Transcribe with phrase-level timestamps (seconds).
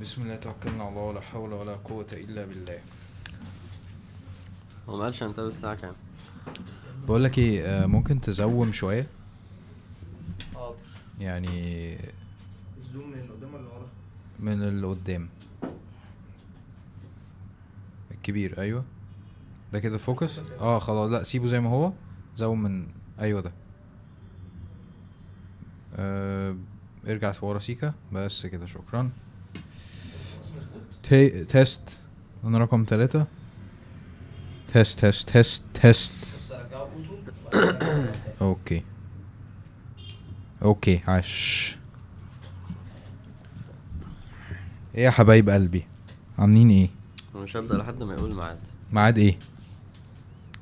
[0.00, 2.78] بسم الله توكلنا على الله ولا حول ولا قوة إلا بالله.
[4.88, 5.94] هو ما قالش هنتقابل الساعة كام؟
[7.06, 9.06] بقول لك إيه آه، ممكن ت zoom شوية؟
[10.54, 10.76] حاضر.
[11.20, 11.48] يعني
[12.80, 13.86] ال zoom من اللي قدام ولا ورا؟
[14.40, 15.28] من اللي قدام.
[18.10, 18.84] الكبير أيوه.
[19.72, 20.38] ده كده focus.
[20.60, 21.10] آه خلاص.
[21.10, 21.92] لا سيبه زي ما هو.
[22.36, 22.86] zoom من
[23.20, 23.52] أيوه ده.
[25.96, 26.56] آه
[27.06, 27.94] ارجع ورا سيكا.
[28.12, 29.10] بس كده شكرا.
[31.08, 31.44] te...
[31.44, 31.80] test
[32.44, 33.26] أنا رقم ثلاثة
[34.72, 36.12] test test test test.
[38.40, 38.82] okay
[40.62, 41.76] okay عاش
[44.94, 45.86] إيه يا حبايب قلبي؟
[46.38, 46.88] عاملين إيه؟
[47.34, 48.58] مش هبدأ لحد ما يقول ميعاد.
[48.92, 49.38] ميعاد إيه؟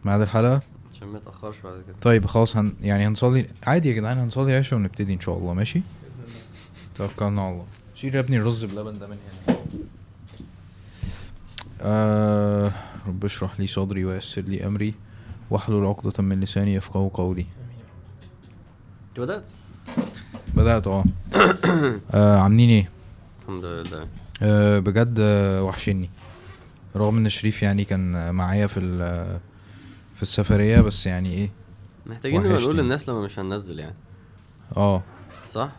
[0.04, 0.60] ميعاد الحلقة؟
[0.94, 1.96] عشان ما يتأخرش بعد كده.
[2.02, 2.74] طيب خلاص هن...
[2.80, 5.82] يعني هنصلي عادي يا جدعان هنصلي العشاء ونبتدي إن شاء الله ماشي؟
[6.94, 7.66] توكلنا على الله.
[7.94, 9.16] شيل يا ابني الرز بلبن ده من
[9.48, 9.56] هنا.
[11.80, 12.72] آه
[13.06, 14.94] رب اشرح لي صدري ويسر لي أمري
[15.50, 17.46] واحلل عقدة من لساني يفقهوا قولي.
[19.10, 19.50] أنت بدأت؟
[20.54, 21.04] بدأت آه.
[22.14, 22.88] آه، عاملين إيه؟
[23.42, 24.08] الحمد لله.
[24.42, 26.10] أه بجد آه، وحشني.
[26.96, 28.80] رغم إن شريف يعني كان معايا في
[30.14, 31.50] في السفرية بس يعني إيه
[32.06, 32.62] محتاجين نبقى.
[32.62, 33.94] نقول للناس لما مش هننزل يعني.
[34.76, 35.02] آه.
[35.50, 35.72] صح؟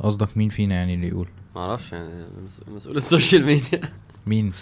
[0.00, 3.80] قصدك مين فينا يعني اللي يقول؟ معرفش يعني مس- مسؤول ال social media.
[4.26, 4.52] مين؟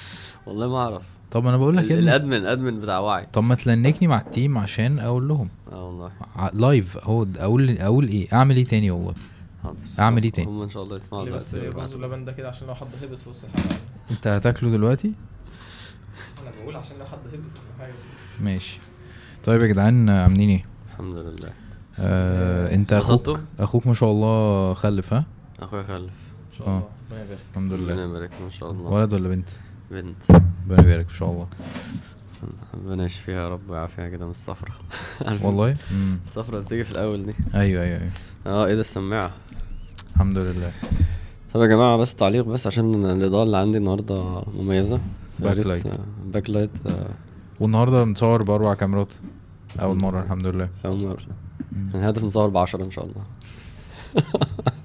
[0.47, 1.03] والله ما أعرف.
[1.31, 1.99] طب أنا بقول لك ابني.
[1.99, 3.27] ال admin ال admin بتاع وعي.
[3.33, 5.49] طب ما ت link ني مع ال team عشان أقول لهم.
[5.73, 6.11] آه والله.
[6.53, 9.15] live أهو أقول أقول إيه؟ أعمل إيه تاني والله؟
[9.63, 9.77] حاضر.
[9.99, 11.95] أعمل إيه تاني؟ هم إن شاء الله يسمعوا بس دلوقتي الرز ويبعتوا.
[12.01, 13.77] واللبن ده كده عشان لو حد هبط في وسط الحلقة؟
[14.11, 15.13] أنت هتاكله دلوقتي؟
[16.43, 17.93] أنا بقول عشان لو حد هبط ولا حاجة
[18.41, 18.79] ماشي.
[19.45, 21.53] طيب يا جدعان آه، عاملين إيه؟ الحمد لله.
[22.01, 25.25] آه أنت أخوك؟ أخوك؟ ما شاء الله خلف ها؟
[25.61, 26.11] أخويا خلف.
[26.53, 26.71] إن شاء آه.
[26.79, 27.39] الله ربنا يبارك.
[27.51, 28.91] الحمد ربنا لله يبارك له إن شاء الله.
[28.91, 29.49] ولد ولا بنت؟
[29.91, 30.31] بنت.
[30.31, 31.47] ربنا يبارك إن شاء الله.
[32.75, 34.75] ربنا يشفيها يا رب ويعافيها كده من الصفرة.
[35.47, 35.77] والله؟
[36.25, 37.35] الصفرة اللي بتيجي في الأول دي.
[37.55, 38.11] أيوه أيوه أيوه.
[38.47, 39.33] آه إيه ده؟ السماعة.
[40.15, 40.73] الحمد لله.
[41.55, 45.01] طب يا جماعة بس تعليق بس عشان الإضاءة اللي عندي النهاردة مميزة.
[45.39, 45.87] back light.
[46.25, 46.71] back light
[47.61, 49.13] والنهاردة بنصور بأربع كاميرات.
[49.81, 50.69] أول مرة الحمد لله.
[50.87, 51.19] أول مرة.
[51.95, 53.23] الهدف نصور بعشرة إن شاء الله.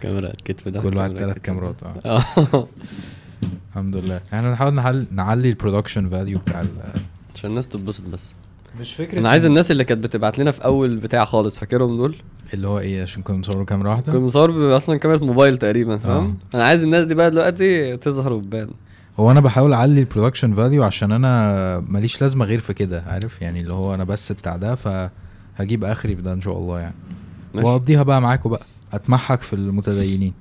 [0.00, 0.80] كاميرا الكتف ده.
[0.80, 2.10] كل واحد ثلاث كاميرات ده.
[2.10, 2.22] آه.
[2.54, 2.66] آه.
[3.70, 4.20] الحمد لله.
[4.34, 6.68] إحنا نحاول نحل نعلي ال production value بتاع ال
[7.34, 8.32] عشان الناس تتبسط بس.
[8.80, 12.16] مش فكرة أنا عايز الناس اللي كانت بتبعت لنا في أول بتاع خالص فاكرهم دول؟
[12.54, 15.96] اللي هو إيه عشان كنا بنصور كاميرا واحدة؟ كنا بنصور ب- أصلا كاميرا موبايل تقريبا
[15.96, 18.70] فاهم؟ أنا عايز الناس دي بقى دلوقتي تظهر وتبان.
[19.20, 23.42] هو أنا بحاول أعلي ال production value عشان أنا ماليش لازمة غير في كده عارف؟
[23.42, 26.94] يعني اللي هو أنا بس بتاع ده فهجيب آخري في ده إن شاء الله يعني.
[27.54, 27.66] ماشي.
[27.68, 28.66] وأقضيها بقى معاكم بقى.
[28.92, 30.34] أتمحك في المتدينين.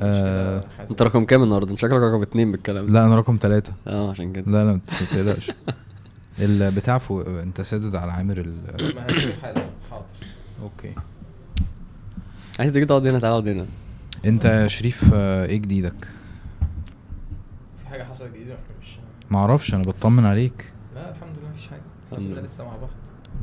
[0.00, 2.92] آه حاسس- أنت رقم كام النهارده؟ أنت شكلك رقم اتنين بالكلام ده.
[2.92, 4.52] لا أنا رقم ثلاثة آه عشان كده.
[4.52, 4.80] لا لا ما
[5.10, 5.50] تقلقش.
[6.38, 8.54] البتاع فوق أنت سادد على عامر ال
[8.94, 9.06] ما
[9.90, 10.04] حاضر.
[10.62, 10.94] أوكي.
[12.58, 13.66] عايز تيجي تقعد هنا؟ تعالى اقعد هنا.
[14.24, 16.08] أنت يا شريف آه، إيه جديدك؟
[17.78, 18.98] في حاجة حصلت جديدة؟ مش
[19.30, 20.72] معرفش أنا بطمن عليك.
[20.94, 21.80] لا الحمد لله مفيش حاجة.
[22.12, 22.40] الحمد لله.
[22.40, 22.90] لسه مع بعض.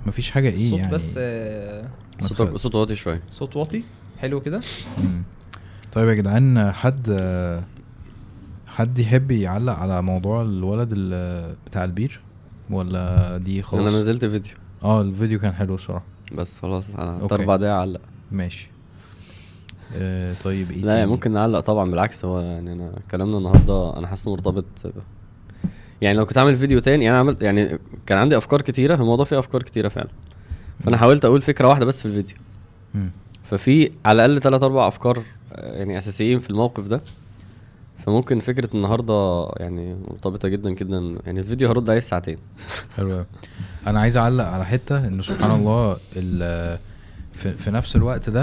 [0.07, 1.87] مفيش حاجة إيه الصوت يعني؟ بس آه،
[2.21, 3.21] تخ- صوت واطي شوية.
[3.29, 3.83] صوت واطي؟
[4.19, 4.61] حلو كده.
[5.93, 7.11] طيب يا جدعان حد
[8.67, 12.21] حد يحب يعلق على موضوع الولد ال- بتاع البير؟
[12.69, 14.53] ولا دي خلاص؟ أنا نزلت فيديو.
[14.83, 17.19] آه الفيديو كان حلو الصراحه بس خلاص أنا.
[17.31, 18.01] أربع دقايق اعلق
[18.31, 18.69] ماشي.
[19.95, 24.07] آه طيب إيه لا يعني؟ ممكن نعلق طبعا بالعكس هو يعني أنا كلامنا النهارده أنا
[24.07, 24.65] حاسه مرتبط
[26.01, 29.25] يعني لو كنت عامل فيديو تاني يعني أنا عملت يعني كان عندي أفكار كتيرة الموضوع
[29.25, 30.09] فيه أفكار كتيرة فعلا.
[30.83, 32.35] فأنا حاولت أقول فكرة واحدة بس في الفيديو.
[33.43, 35.21] ففي على الأقل ثلاث أربع أفكار
[35.51, 37.01] آه، يعني أساسيين في الموقف ده.
[38.05, 42.37] فممكن فكرة النهارده يعني مرتبطة جدا جدا يعني الفيديو هرد عليه في ساعتين.
[42.97, 43.25] حلو.
[43.87, 46.79] أنا عايز أعلق على حتة إنه سبحان الله ال-
[47.33, 48.41] في, في نفس الوقت ده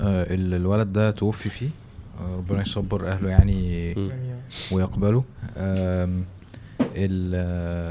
[0.00, 1.68] آه، ال- الولد ده توفي فيه
[2.20, 3.94] آه، ربنا يصبر أهله يعني.
[4.72, 5.24] ويقبله.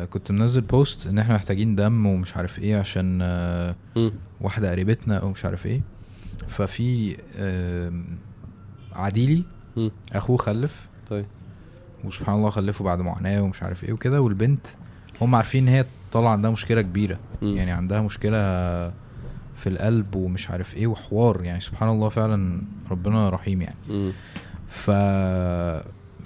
[0.10, 3.22] كنت منزل بوست إن إحنا محتاجين دم ومش عارف إيه عشان.
[4.42, 5.82] واحدة قريبتنا أو مش عارف إيه
[6.48, 7.18] ففي
[8.94, 9.44] عديلي.
[10.14, 11.26] أخوه خلف طيب
[12.04, 14.68] وسبحان الله خلفه بعد معاناة ومش عارف إيه وكده والبنت
[15.22, 17.56] هم عارفين إن هي طالعة عندها مشكلة كبيرة مم.
[17.58, 18.38] يعني عندها مشكلة
[19.56, 22.62] في القلب ومش عارف إيه وحوار يعني سبحان الله فعلا
[22.92, 24.12] ربنا رحيم يعني مم.
[24.70, 24.90] ف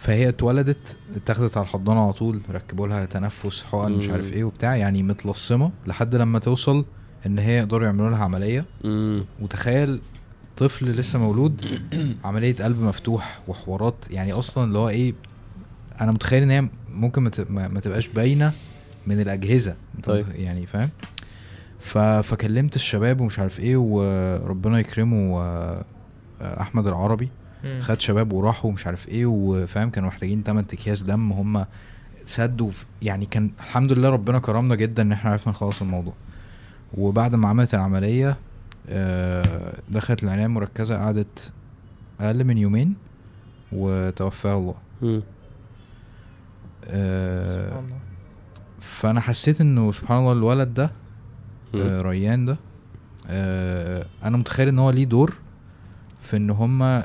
[0.07, 4.33] فهي اتولدت اتاخدت على الحضانه على طول ركبوا لها تنفس حقن مش عارف.
[4.33, 6.85] إيه وبتاع يعني متلصمة لحد لما توصل
[7.25, 9.25] ان هي يقدروا يعملوا لها عملية مم.
[9.41, 9.99] وتخيل
[10.57, 11.81] طفل لسه مولود
[12.23, 15.13] عملية قلب مفتوح وحوارات يعني أصلا اللي هو إيه
[16.01, 18.51] أنا متخيل ان هي ممكن ما تبقاش باينة
[19.07, 20.25] من الأجهزة طيب.
[20.35, 20.89] يعني فاهم.
[22.21, 25.85] فكلمت الشباب ومش عارف إيه وربنا يكرمه آه،
[26.41, 27.29] أحمد العربي.
[27.81, 31.65] خد شباب وراحوا ومش عارف إيه وفاهم كانوا محتاجين 8 اكياس دم هم
[32.25, 32.71] سدوا
[33.01, 36.13] يعني كان الحمد لله ربنا كرمنا جدا ان إحنا عرفنا نخلص الموضوع
[36.97, 38.37] وبعد ما عملت العملية
[38.89, 41.51] آه، دخلت العناية المركزة قعدت
[42.21, 42.95] أقل من يومين
[43.71, 44.75] وتوفاها الله.
[46.85, 47.97] آه، سبحان الله.
[48.79, 50.91] فأنا حسيت إنه سبحان الله الولد ده.
[51.75, 52.57] آه، ريان ده
[53.27, 55.33] آه، أنا متخيل إن هو ليه دور
[56.21, 57.01] في إن هم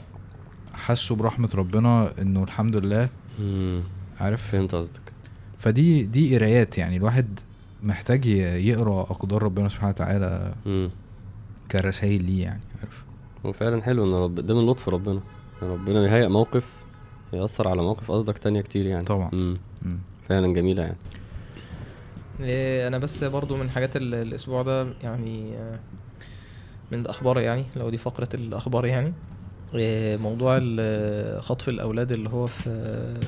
[0.82, 3.08] حسوا برحمة ربنا إنه الحمد لله
[3.38, 3.80] مم.
[4.20, 5.12] عارف فهمت قصدك
[5.58, 7.40] فدي دي قرايات يعني الواحد
[7.82, 10.90] محتاج يقرأ أقدار ربنا سبحانه وتعالى مم.
[11.70, 13.02] كرسائل ليه يعني عارف
[13.46, 15.20] هو فعلا حلو إن رب ده من لطف ربنا
[15.62, 16.72] ربنا بيهيئ موقف
[17.32, 19.30] يأثر على مواقف قصدك تانية كتير يعني طبعا.
[19.32, 19.56] مم.
[19.82, 19.98] مم.
[20.28, 20.96] فعلا جميلة يعني
[22.40, 25.78] إيه، أنا بس برضو من حاجات ال- الأسبوع ده يعني آه،
[26.92, 29.12] من الأخبار يعني لو دي فقرة الأخبار يعني
[30.16, 30.58] موضوع
[31.40, 33.20] خطف الأولاد اللي هو في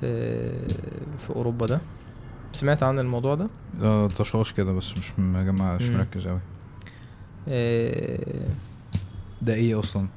[0.00, 0.68] في
[1.18, 1.80] في أوروبا ده.
[2.52, 3.48] سمعت عن الموضوع ده؟
[3.82, 5.90] آه، طشاش كده بس مش مجمع مش.
[5.90, 6.40] مركز قوي
[7.48, 8.48] إيه،
[9.42, 10.08] ده إيه أصلا؟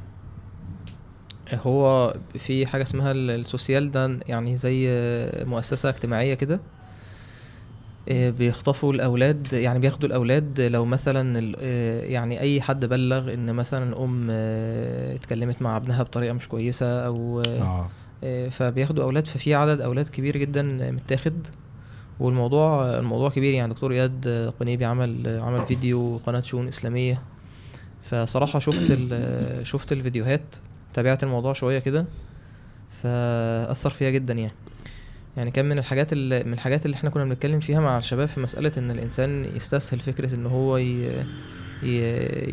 [1.54, 4.88] هو في حاجة اسمها ال- السوسيال ده يعني زي
[5.46, 6.60] مؤسسة اجتماعية كده.
[8.10, 14.28] بيخطفوا الأولاد يعني بياخدوا الأولاد لو مثلا إيه، يعني أي حد بلغ إن مثلا أم
[14.32, 17.90] آه، اتكلمت مع ابنها بطريقة مش كويسة أو آه
[18.24, 21.48] إيه، فبياخدوا أولاد ففي عدد أولاد كبير جدا متاخد.
[22.20, 24.28] والموضوع الموضوع كبير يعني دكتور إياد
[24.60, 27.22] قنيبي عمل عمل فيديو قناة شؤون إسلامية.
[28.04, 30.56] فصراحة شفت ال- شفت الفيديوهات
[30.94, 32.06] تابعت الموضوع شوية كده
[33.04, 34.54] فأثر فيها جدا يعني.
[35.38, 38.40] يعني كان من الحاجات اللي من الحاجات اللي إحنا كنا بنتكلم فيها مع الشباب في
[38.40, 41.26] مسألة إن الإنسان يستسهل فكرة إن هو ي...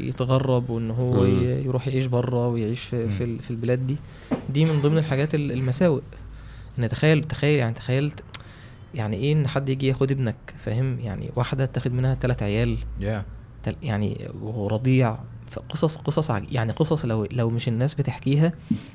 [0.09, 1.61] يتغرب وإن هو مم.
[1.67, 3.97] يروح يعيش بره ويعيش في في, في البلاد دي.
[4.51, 6.01] دي من ضمن الحاجات ال- المساوئ.
[6.79, 8.25] إن تخيل تخيل يعني تخيلت
[8.95, 12.79] يعني إيه إن حد يجي ياخد ابنك فاهم؟ يعني واحدة تاخد منها ثلاث عيال.
[13.01, 13.25] يا
[13.63, 15.17] تل- يعني وهو رضيع.
[15.69, 16.31] قصص قصص.
[16.53, 18.53] يعني قصص لو لو مش الناس بتحكيها.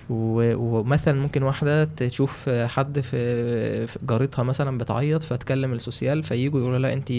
[0.10, 7.12] ومثلا ممكن واحدة تشوف حد في جارتها مثلا بتعيط فتكلم السوسيال فييجوا يقولوا لا انت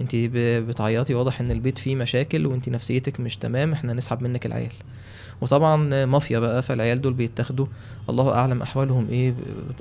[0.00, 0.16] انت.
[0.68, 4.72] بتعيطي واضح إن البيت فيه مشاكل وانت نفسيتك مش تمام إحنا نسحب منك العيال
[5.40, 7.66] وطبعا مافيا بقى فالعيال دول بيتاخدوا
[8.10, 9.34] الله أعلم أحوالهم إيه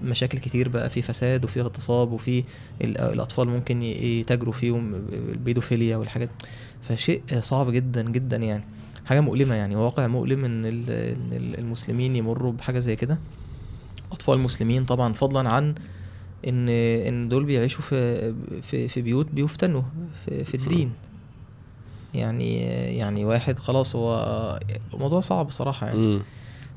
[0.03, 2.43] مشاكل كتير بقى في فساد وفي اغتصاب وفي
[2.81, 6.29] ال- الأطفال ممكن يتاجروا فيهم البيدوفيليا والحاجات
[6.81, 8.63] فشيء صعب جدا جدا يعني
[9.09, 13.17] حاجة مؤلمة يعني واقع مؤلم إن ال- إن ال- المسلمين يمروا بحاجة زي كده.
[14.11, 15.75] أطفال مسلمين طبعا فضلا عن
[16.47, 19.81] إن إن دول بيعيشوا في في في بيوت بيفتنوا
[20.25, 20.91] في, في الدين.
[22.13, 22.57] يعني
[22.97, 24.59] يعني واحد خلاص هو
[24.93, 26.19] موضوع صعب بصراحة يعني.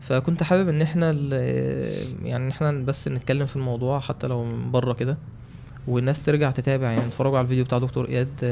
[0.01, 4.93] فكنت حابب إن إحنا ال- يعني إحنا بس نتكلم في الموضوع حتى لو من بره
[4.93, 5.17] كده
[5.89, 7.07] والناس ترجع تتابع يعني.
[7.07, 8.45] اتفرجوا على الفيديو بتاع دكتور إياد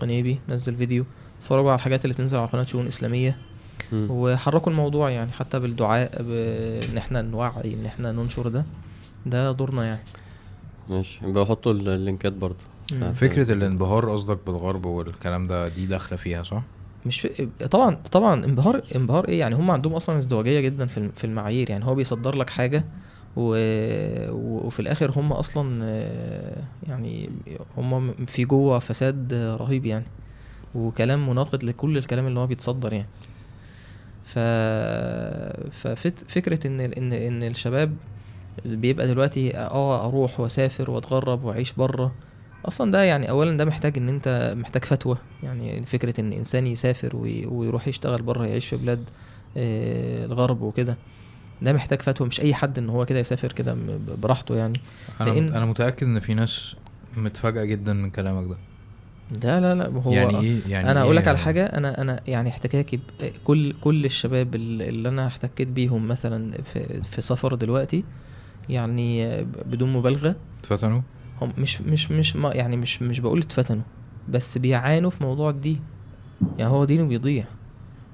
[0.00, 1.04] قنيبي نزل فيديو.
[1.38, 3.36] اتفرجوا على الحاجات اللي بتنزل على قناة شؤون إسلامية.
[3.92, 8.64] وحركوا الموضوع يعني حتى بالدعاء بان إحنا نوعي إن إحنا ننشر ده.
[9.26, 10.00] ده دورنا يعني.
[10.90, 11.20] ماشي.
[11.26, 13.12] بحطوا ال- اللينكات برضو مم.
[13.12, 16.62] فكرة الانبهار قصدك بالغرب والكلام ده دي داخلة فيها صح؟
[17.06, 17.46] مش في...
[17.70, 21.84] طبعا طبعا انبهار انبهار إيه يعني؟ هم عندهم أصلا ازدواجية جدا في في المعايير يعني.
[21.84, 22.84] هو بيصدر لك حاجة
[23.36, 23.54] و...
[24.66, 27.30] وفي الآخر هم أصلا آه، يعني
[27.76, 30.04] هم في جوه فساد رهيب يعني.
[30.74, 33.08] وكلام مناقض لكل الكلام اللي هو بيتصدر يعني.
[34.24, 34.38] ف
[35.72, 37.96] ففكره إن ان إن الشباب
[38.64, 42.12] بيبقى دلوقتي آه أروح وأسافر وأتغرب وأعيش بره
[42.64, 45.16] أصلا ده يعني اولا ده محتاج إن أنت محتاج فتوى.
[45.42, 49.04] يعني فكرة إن إنسان يسافر وي- ويروح يشتغل بره يعيش في بلاد
[49.56, 50.96] آه، الغرب وكده
[51.62, 52.26] ده محتاج فتوى.
[52.28, 53.76] مش أي حد إن هو كده يسافر كده
[54.22, 54.80] براحته يعني.
[55.20, 56.76] أنا لأن- أنا متأكد إن في ناس
[57.16, 58.56] متفاجئة جدا من كلامك ده.
[59.44, 62.20] لا لا لا هو يعني إيه؟ يعني أنا أقول لك إيه على حاجة أنا أنا
[62.26, 63.00] يعني احتكاكي
[63.44, 68.04] كل كل الشباب ال- اللي أنا احتكيت بيهم مثلا في في سفر دلوقتي
[68.68, 71.00] يعني بدون مبالغة اتفتنوا؟
[71.40, 73.82] هم مش مش مش ما يعني مش مش بقول اتفتنوا
[74.28, 75.80] بس بيعانوا في موضوع الدين.
[76.58, 77.44] يعني هو دينه بيضيع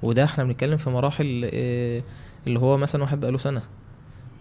[0.02, 2.02] وده إحنا بنتكلم في مراحل آه،
[2.47, 3.62] اللي هو مثلا واحد بقاله سنة.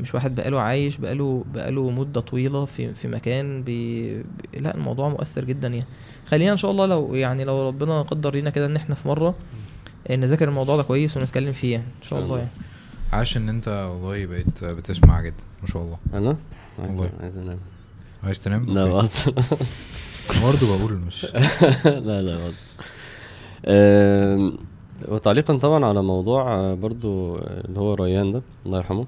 [0.03, 5.09] مش واحد بقاله عايش بقاله بقاله مدة طويلة في في مكان بي بي- لا الموضوع
[5.09, 5.85] مؤثر جدا يعني.
[6.27, 9.35] خلينا إن شاء الله لو يعني لو ربنا قدر لينا كده إن إحنا في مرة
[10.11, 12.49] نذاكر الموضوع ده كويس ونتكلم فيه يعني إن شاء الله يعني.
[13.13, 15.97] عاش إن أنت والله بقيت بتسمع جدا ما شاء الله.
[16.13, 16.37] أنا؟
[16.79, 17.11] عايز والله.
[17.21, 17.57] عايز أنام.
[18.23, 18.99] عايز تنام؟ لا.
[18.99, 19.33] أصلا
[20.43, 21.25] برضه بقول مش.
[22.07, 22.53] لا لا بس
[25.07, 29.05] وتعليقا طبعا على موضوع آه، برضو آه، اللي هو ريان ده الله يرحمه.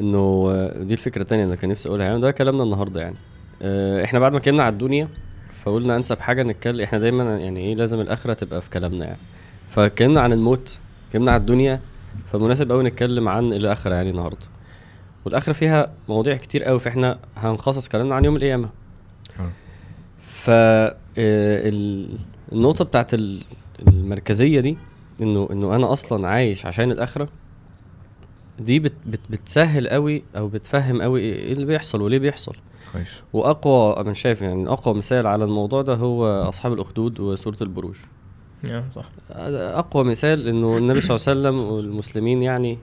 [0.00, 2.06] إنه آه، دي الفكرة التانية اللي كان نفسي أقولها.
[2.06, 3.16] يعني ده كلامنا النهارده يعني.
[3.62, 5.08] آه، إحنا بعد ما اتكلمنا على الدنيا
[5.64, 9.18] فقلنا أنسب حاجة نتكلم إحنا دايما يعني إيه لازم الآخرة تبقى في كلامنا يعني.
[9.70, 11.80] فاتكلمنا عن الموت اتكلمنا على الدنيا
[12.32, 14.46] فمناسب قوي نتكلم عن الآخرة يعني النهارده.
[15.24, 18.68] والآخرة فيها مواضيع كتير قوي فإحنا هنخصص كلامنا عن يوم القيامة.
[20.22, 20.96] ف آه،
[21.68, 22.18] ال-
[22.52, 23.42] النقطة بتاعت ال-
[23.88, 24.76] المركزية دي
[25.22, 27.28] إنه إنه أنا أصلا عايش عشان الآخرة
[28.60, 32.56] دي بت بت بتسهل قوي أو بتفهم قوي إيه إيه اللي بيحصل وليه بيحصل.
[32.92, 33.08] كويس.
[33.32, 37.96] وأقوى أنا شايف يعني أقوى مثال على الموضوع ده هو أصحاب الأخدود وسوره البروج.
[38.70, 39.10] آه صح.
[39.30, 42.78] أقوى مثال إنه النبي صلى الله عليه وسلم والمسلمين يعني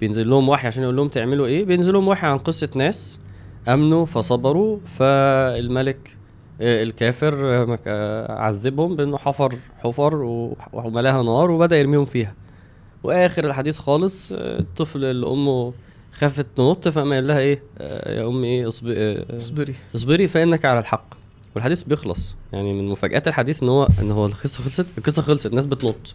[0.00, 3.20] بينزل لهم وحي عشان يقول لهم تعملوا إيه؟ بينزل لهم وحي عن قصة ناس
[3.68, 6.16] أمنوا فصبروا فالملك
[6.60, 10.14] آه، الكافر آه، آه، عذبهم بإنه حفر حفر
[10.72, 12.34] وملاها نار وبدأ يرميهم فيها.
[13.04, 15.72] واخر الحديث خالص آه، الطفل اللي أمه
[16.12, 19.74] خافت تنط فقام قال لها إيه؟ آه، يا أمي إيه اصبري اصبري.
[19.94, 21.14] اصبري فإنك على الحق.
[21.54, 22.36] والحديث بيخلص.
[22.52, 26.14] يعني من مفاجآت الحديث إن هو إن هو القصة خلصت القصة خلصت الناس بتنط.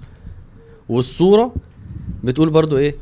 [0.89, 1.53] والصورة
[2.23, 2.95] بتقول برضو إيه؟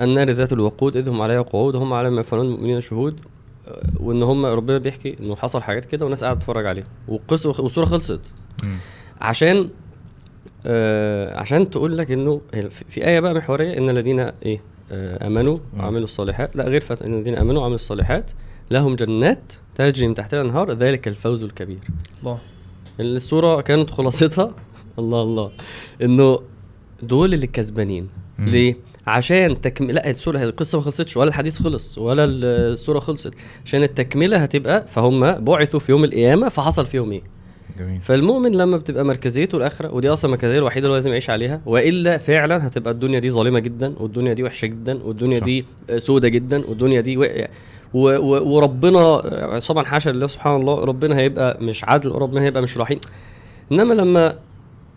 [0.00, 3.20] النار ذات الوقود إذ هم عليها قعود هم على ما يفعلون المؤمنين شهود
[4.00, 6.86] وإن هم ربنا بيحكي إنه حصل حاجات كده والناس قاعدة تتفرج عليها.
[7.08, 8.20] والقصة والصورة خلصت.
[9.20, 9.68] عشان
[10.66, 12.40] آه عشان تقول لك إنه
[12.88, 14.60] في آية بقى محوريه إن الذين إيه
[14.92, 15.58] آه آمنوا.
[15.78, 17.02] وعملوا الصالحات لا غير فت...
[17.02, 18.30] إن الذين آمنوا وعملوا الصالحات
[18.70, 21.78] لهم جنات تجري من تحتها الأنهار ذلك الفوز الكبير.
[22.20, 22.38] الله.
[23.00, 24.54] الصورة كانت خلاصتها
[24.98, 25.50] الله الله
[26.02, 26.38] إنه
[27.02, 28.08] دول اللي كسبانين.
[28.38, 29.90] ليه؟ عشان تكم...
[29.90, 33.32] لا الصورة القصة ما خلصتش ولا الحديث خلص ولا ال- الصورة خلصت.
[33.64, 37.22] عشان التكملة هتبقى فهم بعثوا في يوم القيامة فحصل فيهم إيه؟
[37.78, 42.18] جميل فالمؤمن لما بتبقى مركزيته الآخرة ودي أصلا المركزيه الوحيدة اللي لازم يعيش عليها وإلا
[42.18, 45.44] فعلا هتبقى الدنيا دي ظالمة جدا والدنيا دي وحشة جدا والدنيا صح.
[45.44, 45.64] دي
[45.96, 47.22] سودة جدا والدنيا دي و...
[47.94, 48.08] و...
[48.16, 48.54] و...
[48.54, 52.98] وربنا طبعا حاشا لله سبحان الله ربنا هيبقى مش عدل وربنا هيبقى مش رحيم
[53.72, 54.26] إنما لما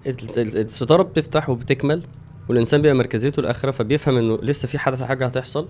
[0.07, 2.03] ال- ال- الستارة بتفتح وبتكمل
[2.49, 5.67] والإنسان بيبقى مركزيته الآخرة فبيفهم إنه لسه في حدث حاجة هتحصل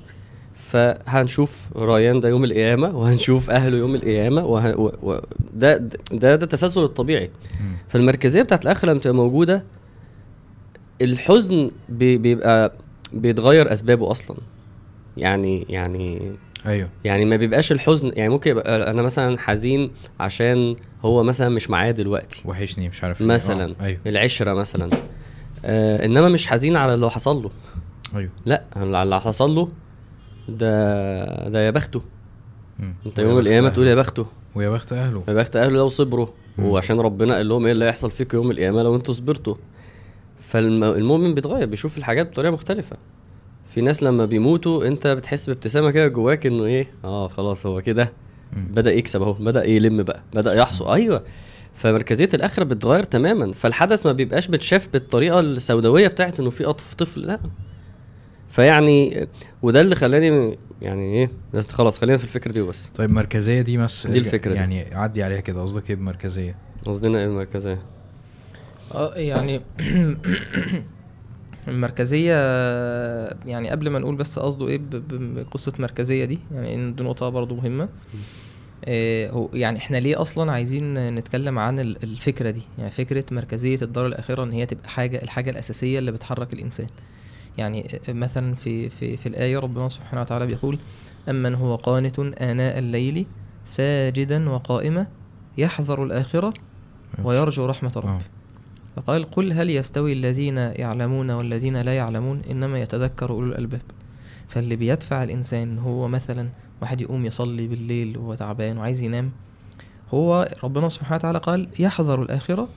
[0.57, 4.75] فهنشوف ريان ده يوم القيامة وهنشوف أهله يوم القيامة وه...
[4.79, 4.91] و...
[5.03, 5.19] و...
[5.53, 7.29] ده ده ده التسلسل الطبيعي.
[7.87, 9.63] فالمركزية بتاعت الاخره لما تبقى موجودة
[11.01, 12.73] الحزن بي- بيبقى
[13.13, 14.37] بيتغير أسبابه أصلا.
[15.17, 16.31] يعني يعني
[16.65, 16.89] أيوه.
[17.03, 21.91] يعني ما بيبقاش الحزن يعني ممكن يبقى أنا مثلا حزين عشان هو مثلا مش معايا
[21.91, 22.41] دلوقتي.
[22.45, 23.27] وحشني مش عارف إيه.
[23.27, 23.75] مثلا.
[23.81, 23.85] آه.
[23.85, 23.99] أيوه.
[24.07, 24.89] العشرة مثلا.
[25.65, 27.49] آه إنما مش حزين على اللي حصل له.
[28.15, 28.29] أيوه.
[28.45, 29.69] لا على اللي حصل له
[30.49, 32.01] ده ده يا بخته.
[32.79, 32.93] مم.
[33.05, 33.69] انت يوم القيامة.
[33.69, 34.25] تقول يا بخته.
[34.55, 35.23] ويا بخت أهله.
[35.27, 36.27] يا بخت أهله لو صبروا.
[36.59, 39.55] وعشان ربنا قال لهم إيه اللي هيحصل فيكم يوم القيامة لو أنتوا صبرتوا.
[40.39, 42.97] فالمؤمن بيتغير بيشوف الحاجات بطريقة مختلفة.
[43.67, 48.13] في ناس لما بيموتوا انت بتحس بابتسامة كده جواك إنه إيه؟ آه خلاص هو كده.
[48.53, 51.23] بدأ يكسب أهو بدأ يلم بقى بدأ يحصل أيوه.
[51.73, 53.51] فمركزية الآخرة بتتغير تماما.
[53.51, 57.39] فالحدث ما بيبقاش بتشاف بالطريقة السوداوية بتاعت إنه في طفل لا.
[58.49, 59.27] فيعني
[59.61, 62.91] وده اللي خلاني يعني إيه بس خلاص خلينا في الفكرة دي وبس.
[62.95, 64.57] طيب مركزية دي بس دي الفكرة دي.
[64.57, 67.79] يعني عدي عليها كده قصدك إيه بمركزية؟ قصدنا إيه المركزية.
[68.93, 69.61] آه يعني
[71.67, 72.33] المركزية
[73.45, 77.03] يعني قبل ما نقول بس قصده إيه ب- ب- بقصة مركزية دي يعني إن دي
[77.03, 77.89] نقطة برضو مهمة.
[78.85, 83.77] آه، هو يعني إحنا ليه أصلا عايزين نتكلم عن ال- الفكرة دي؟ يعني فكرة مركزية
[83.81, 86.87] الدار الآخرة إن هي تبقى حاجة الحاجة الأساسية اللي بتحرك الإنسان.
[87.57, 90.79] يعني آه، مثلا في في في الآية ربنا سبحانه وتعالى بيقول
[91.29, 93.25] أمن هو قانت آناء الليل
[93.65, 95.07] ساجدا وقائما
[95.57, 96.53] يحذر الآخرة
[97.23, 98.09] ويرجو رحمة ربه.
[98.09, 98.19] آه.
[98.95, 103.81] فقال قل هل يستوي الذين يعلمون والذين لا يعلمون إنما يتذكر أولو الألباب؟
[104.47, 106.49] فاللي بيدفع الإنسان هو مثلا
[106.81, 109.31] واحد يقوم يصلي بالليل وهو تعبان وعايز ينام
[110.13, 112.69] هو ربنا سبحانه وتعالى قال يحذر الآخرة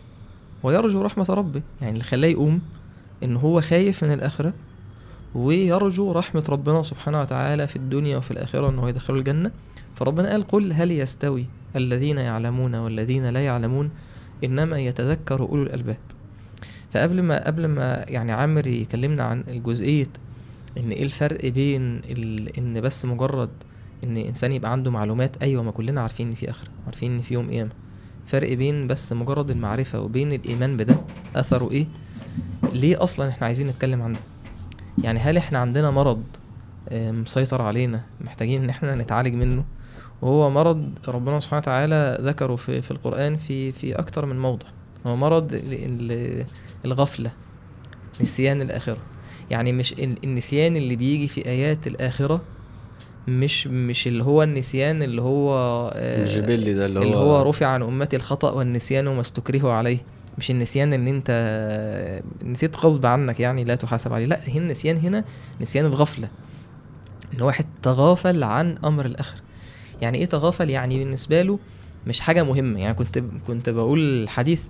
[0.63, 1.63] ويرجو رحمة ربه.
[1.81, 2.61] يعني اللي خلاه يقوم
[3.23, 4.53] إن هو خايف من الآخرة
[5.35, 9.51] ويرجو رحمة ربنا سبحانه وتعالى في الدنيا وفي الآخرة إنه يدخله الجنة.
[9.95, 11.47] فربنا قال قل هل يستوي
[11.77, 13.91] الذين يعلمون والذين لا يعلمون
[14.45, 15.97] إنما يتذكر أولو الألباب.
[16.91, 20.07] فقبل ما قبل ما يعني عامر يكلمنا عن الجزئية
[20.79, 22.01] إن إيه الفرق بين.
[22.59, 23.51] إن بس مجرد
[24.05, 27.35] إن إنسان يبقى عنده معلومات أيوة ما كلنا عارفين إن في آخرة عارفين إن في
[27.35, 27.71] يوم قيامة.
[28.27, 30.97] فرق بين بس مجرد المعرفة وبين الإيمان بده
[31.37, 31.87] أثره إيه؟
[32.73, 34.19] ليه أصلا إحنا عايزين نتكلم عن ده؟
[35.05, 36.23] يعني هل إحنا عندنا مرض
[36.93, 39.65] مسيطر علينا محتاجين إن إحنا نتعالج منه؟
[40.23, 44.67] وهو مرض ربنا سبحانه وتعالى ذكره في, في القرآن في في أكتر من موضع.
[45.07, 46.45] هو مرض ال- ال-
[46.85, 47.31] الغفلة
[48.21, 48.99] نسيان الآخرة.
[49.51, 52.41] يعني مش ال- النسيان اللي بيجي في آيات الآخرة
[53.29, 55.55] مش مش اللي هو النسيان اللي هو
[55.95, 59.99] آه، الجبلي ده اللي هو اللي هو رفع عن أمتي الخطأ والنسيان وما استكرهوا عليه.
[60.39, 61.31] مش النسيان ان انت
[62.45, 64.27] نسيت غصب عنك يعني لا تحاسب عليه.
[64.27, 65.25] لا هي النسيان هنا
[65.61, 66.29] نسيان الغفلة.
[67.35, 69.41] إن واحد تغافل عن أمر الاخره
[70.03, 71.59] يعني إيه تغافل؟ يعني بالنسبة له
[72.07, 72.81] مش حاجة مهمة.
[72.81, 74.63] يعني كنت كنت بقول الحديث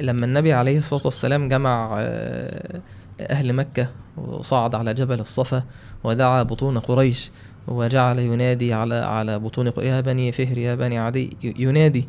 [0.00, 2.80] لما النبي عليه الصلاة والسلام جمع آه،
[3.20, 5.62] أهل مكة وصعد على جبل الصفا
[6.04, 7.30] ودعا بطون قريش
[7.68, 12.08] وجعل ينادي على على بطون يا بني فهر يا بني عدي ينادي.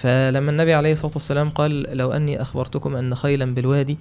[0.00, 3.98] فلما النبي عليه الصلاة والسلام قال لو أني أخبرتكم أن خيلا بالوادي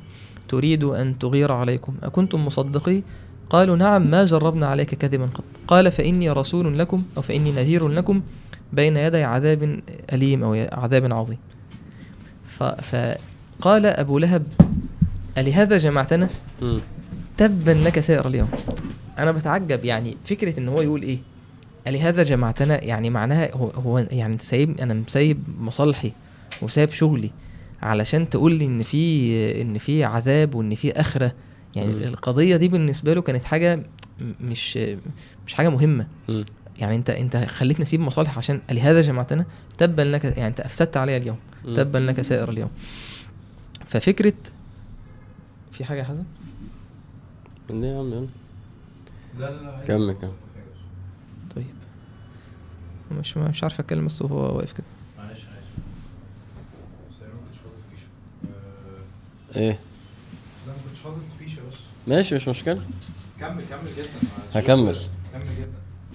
[0.49, 3.01] تريد أن تغير عليكم أكنتم مصدقي؟
[3.49, 5.43] قالوا نعم ما جربنا عليك كذبا قط.
[5.67, 8.21] قال فإني رسول لكم أو فإني نذير لكم
[8.73, 9.79] بين يدي عذاب
[10.13, 11.37] أليم أو عذاب عظيم.
[12.59, 14.43] فقال أبو لهب
[15.37, 16.27] ألهذا جمعتنا.
[17.37, 18.49] تبا لك سائر اليوم.
[19.17, 21.17] أنا بتعجب يعني فكرة إن هو يقول إيه؟
[21.89, 26.11] ألهذا جمعتنا يعني معناها هو, هو يعني سايب أنا مسيب مصالحي
[26.61, 27.31] وسايب شغلي
[27.81, 31.33] علشان تقول لي إن في إن في عذاب وإن في آخرة.
[31.75, 32.03] يعني مم.
[32.03, 33.83] القضية دي بالنسبة له كانت حاجة م-
[34.41, 34.77] مش
[35.47, 36.07] مش حاجة مهمة.
[36.29, 36.45] مم.
[36.79, 39.45] يعني أنت أنت خليتني أسيب مصالح عشان لهذا جمعتنا
[39.77, 41.37] تبا لك يعني أنت أفسدت علي اليوم.
[41.75, 42.69] تبا لك سائر اليوم.
[43.85, 44.33] ففكرة
[45.71, 46.23] في حاجة يا حازم
[47.69, 48.27] ليه يا عم يلا
[49.39, 50.31] لا لا لا كمل كمل.
[53.11, 54.83] مش مش عارف أتكلم بس هو واقف كده.
[55.17, 55.39] معلش
[59.55, 59.79] آه، إيه؟
[60.67, 61.75] لا ما كنتش حاطط فيشة بس.
[62.07, 62.81] ماشي مش مشكلة.
[63.39, 64.07] كمل كمل جدا.
[64.55, 64.97] هكمل.
[65.33, 65.69] كمل جدا.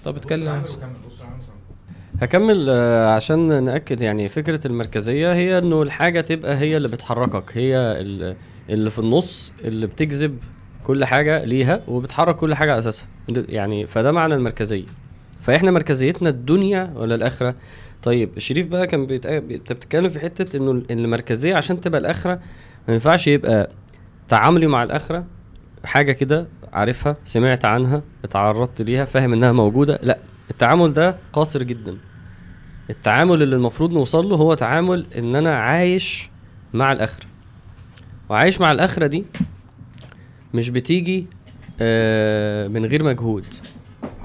[0.05, 0.45] طب بص اتكلم.
[0.45, 0.75] يا عم بس.
[0.75, 2.21] وكمل، بص يا عم وكمل.
[2.21, 7.57] هكمل آه، عشان نأكد يعني فكرة المركزية هي إنه الحاجة تبقى هي اللي بتحركك.
[7.57, 8.35] هي ال-
[8.69, 10.37] اللي في النص اللي بتجذب
[10.83, 13.07] كل حاجة ليها وبتحرك كل حاجة على أساسها.
[13.29, 14.85] يعني فده معنى المركزية.
[15.45, 17.55] فاحنا مركزيتنا الدنيا ولا الآخرة؟
[18.03, 22.39] طيب الشريف بقى كان بيتق- انت بتتكلم في حتة إنه ال- المركزية عشان تبقى الآخرة
[22.87, 23.69] ما ينفعش يبقى
[24.27, 25.25] تعاملي مع الآخرة
[25.83, 30.17] حاجة كده عارفها سمعت عنها اتعرضت ليها فاهم إنها موجودة لا
[30.51, 31.97] التعامل ده قاصر جدا.
[32.89, 36.29] التعامل اللي المفروض نوصل له هو تعامل إن أنا عايش
[36.73, 37.25] مع الآخرة.
[38.29, 39.23] وعايش مع الآخرة دي
[40.53, 41.27] مش بتيجي
[41.81, 43.45] آه من غير مجهود.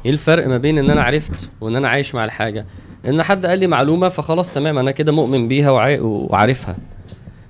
[0.07, 2.67] إيه الفرق ما بين إن أنا عرفت وإن أنا عايش مع الحاجة؟
[3.09, 6.77] إن حد قال لي معلومة فخلاص تمام أنا كده مؤمن بيها وعا- وعارفها.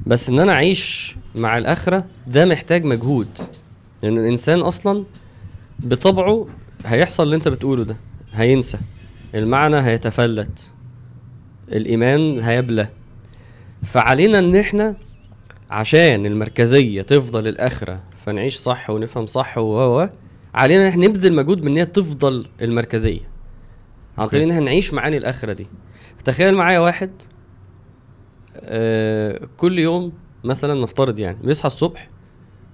[0.06, 3.28] بس إن أنا اعيش مع الآخرة ده محتاج مجهود.
[4.02, 5.04] لأن الإنسان أصلا
[5.78, 6.46] بطبعه
[6.84, 7.96] هيحصل اللي أنت بتقوله ده
[8.32, 8.78] هينسى.
[9.34, 10.72] المعنى هيتفلت.
[11.72, 12.88] الإيمان هيبلى.
[13.82, 14.94] فعلينا إن إحنا
[15.70, 20.06] عشان المركزية تفضل الآخرة فنعيش صح ونفهم صح و
[20.54, 23.20] علينا إن إحنا نبذل مجهود من ان هي تفضل المركزية.
[24.18, 25.66] عن طريق إن إحنا نعيش معاني الآخرة دي.
[26.24, 27.10] تخيل معايا واحد
[28.56, 30.12] آه كل يوم
[30.44, 32.10] مثلا نفترض يعني بيصحى الصبح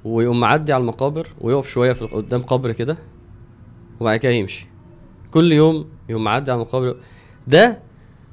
[0.04, 2.96] ويقوم معدي على المقابر ويقف شوية في قدام قبر كده
[4.00, 4.68] وبعد كده يمشي.
[5.30, 6.96] كل يوم يقوم معدي على المقابر.
[7.46, 7.78] ده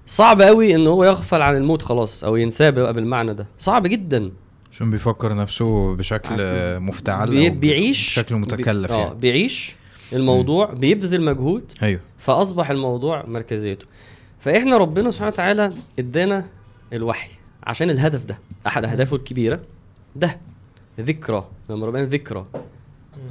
[0.06, 3.47] صعب قوي إن هو يغفل عن الموت خلاص أو ينساه بقى بالمعنى ده.
[3.58, 4.32] صعب جدا.
[4.73, 8.97] عشان بيفكر نفسه بشكل آه، مفتعل بي بيعيش بشكل متكلف بي...
[8.97, 9.15] آه يعني.
[9.15, 9.75] بيعيش
[10.13, 11.71] الموضوع بيبذل مجهود.
[11.83, 11.99] أيوه.
[12.17, 13.86] فأصبح الموضوع مركزيته.
[14.39, 16.45] فإحنا ربنا سبحانه وتعالى إدانا
[16.93, 17.29] الوحي
[17.63, 18.38] عشان الهدف ده.
[18.67, 19.59] أحد أهدافه الكبيرة
[20.15, 20.39] ده.
[20.99, 21.47] ذكرى.
[21.69, 22.45] لما ربنا ذكرى.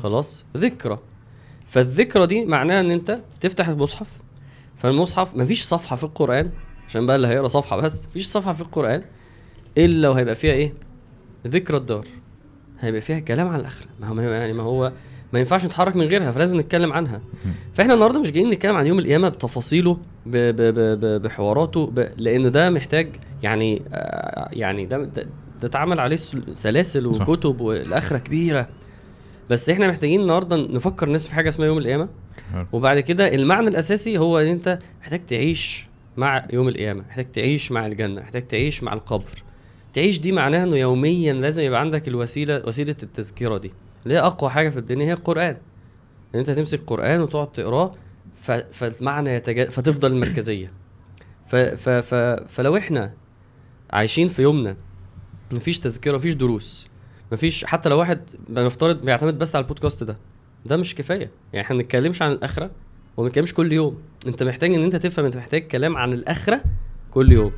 [0.03, 0.99] خلاص؟ ذكرى.
[1.67, 4.09] فالذكرى دي معناها إن أنت تفتح المصحف.
[4.77, 6.51] فالمصحف مفيش صفحة في القرآن
[6.89, 9.03] عشان بقى اللي هيقرأ صفحة بس مفيش صفحة في القرآن
[9.79, 10.75] إلا وهيبقى فيها إيه؟
[11.47, 12.07] ذكرى الدار.
[12.81, 13.87] هيبقى فيها كلام عن الآخرة.
[14.01, 14.93] ما هو يعني ما هو
[15.33, 17.21] ما ينفعش نتحرك من غيرها فلازم نتكلم عنها.
[17.75, 19.95] فإحنا النهارده مش جايين نتكلم عن يوم القيامة بتفاصيله
[20.27, 23.09] ب ب ب ب بحواراته ب لأن ده محتاج
[23.43, 25.27] يعني آه يعني ده ده,
[25.65, 27.07] اتعمل عليه سل- سلاسل.
[27.07, 28.69] وكتب والآخرة كبيرة.
[29.51, 32.09] بس إحنا محتاجين النهارده نفكر الناس في حاجة اسمها يوم القيامة.
[32.73, 37.87] وبعد كده المعنى الأساسي هو إن أنت محتاج تعيش مع يوم القيامة محتاج تعيش مع
[37.87, 39.43] الجنة محتاج تعيش مع القبر.
[39.93, 43.73] تعيش دي معناها إنه يوميا لازم يبقى عندك الوسيلة وسيلة التذكره دي.
[44.05, 45.57] اللي هي أقوى حاجة في الدنيا هي القرآن.
[46.35, 47.93] إن أنت تمسك قرآن وتقعد تقراه
[48.35, 48.51] ف...
[48.51, 49.65] فالمعنى يتج...
[49.71, 50.73] فتفضل المركزيه
[51.47, 51.57] ف...
[51.57, 51.89] ف...
[51.89, 52.15] ف...
[52.49, 53.13] فلو إحنا
[53.91, 54.77] عايشين في يومنا
[55.53, 56.89] مفيش تذكرة مفيش دروس
[57.33, 60.17] مفيش حتى لو واحد بنفترض بيعتمد بس على البودكاست ده
[60.67, 61.31] ده مش كفاية.
[61.53, 62.71] يعني إحنا ما بنتكلمش عن الآخرة
[63.17, 64.03] وما بنتكلمش كل يوم.
[64.27, 66.63] أنت محتاج إن أنت تفهم أنت محتاج كلام عن الآخرة
[67.11, 67.53] كل يوم.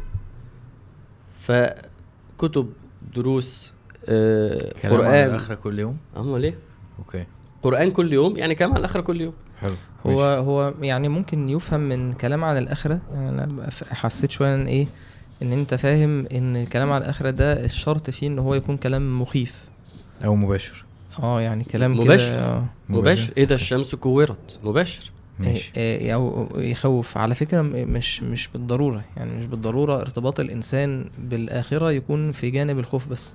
[2.45, 2.73] فكتب
[3.15, 3.73] دروس
[4.09, 5.29] آه كلام عن قرآن.
[5.31, 6.59] الآخرة كل يوم؟ امال إيه
[6.99, 7.27] okay.
[7.63, 9.33] قرآن كل يوم؟ يعني كلام عن الآخرة كل يوم.
[9.61, 9.75] حلو.
[10.07, 10.41] هو ماشي.
[10.49, 13.01] هو يعني ممكن يفهم من كلام عن الآخرة.
[13.15, 14.87] يعني أنا حسيت شوية إن إيه
[15.43, 19.65] إن أنت فاهم إن الكلام عن الآخرة ده الشرط فيه إن هو يكون كلام مخيف.
[20.25, 20.85] أو مباشر.
[21.23, 22.35] آه يعني كلام مباشر.
[22.35, 22.65] كده آه.
[22.89, 23.33] مباشر.
[23.37, 24.59] اذا الشمس كورت.
[24.65, 25.11] مباشر.
[25.39, 25.73] ماشي.
[25.73, 27.19] إيه- إيه أو يخوف.
[27.19, 33.09] على فكرة مش مش بالضرورة يعني مش بالضرورة ارتباط الإنسان بالآخرة يكون في جانب الخوف
[33.09, 33.35] بس.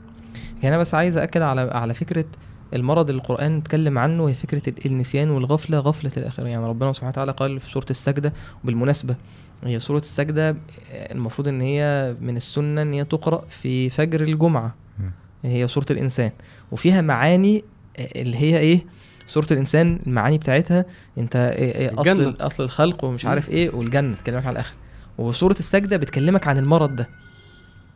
[0.63, 2.25] يعني أنا بس عايز أكد على على فكرة
[2.73, 6.47] المرض اللي القرآن اتكلم عنه هي فكرة ال- النسيان والغفلة غفلة الآخرة.
[6.47, 8.33] يعني ربنا سبحانه وتعالى قال في سورة السجدة
[8.63, 9.15] وبالمناسبه
[9.63, 14.75] هي سورة السجدة آه، المفروض إن هي من السنة إن هي تقرأ في فجر الجمعة.
[14.99, 15.11] مم.
[15.43, 16.31] هي سورة الإنسان.
[16.71, 17.63] وفيها معاني
[17.99, 18.85] آه، اللي هي إيه؟
[19.29, 20.85] سوره الإنسان المعاني بتاعتها
[21.17, 22.35] أنت إيه إيه أصل الجنة.
[22.39, 23.25] أصل الخلق ومش.
[23.25, 24.75] عارف إيه والجنة تكلمك عن الاخره
[25.17, 27.09] وسوره السجدة بتكلمك عن المرض ده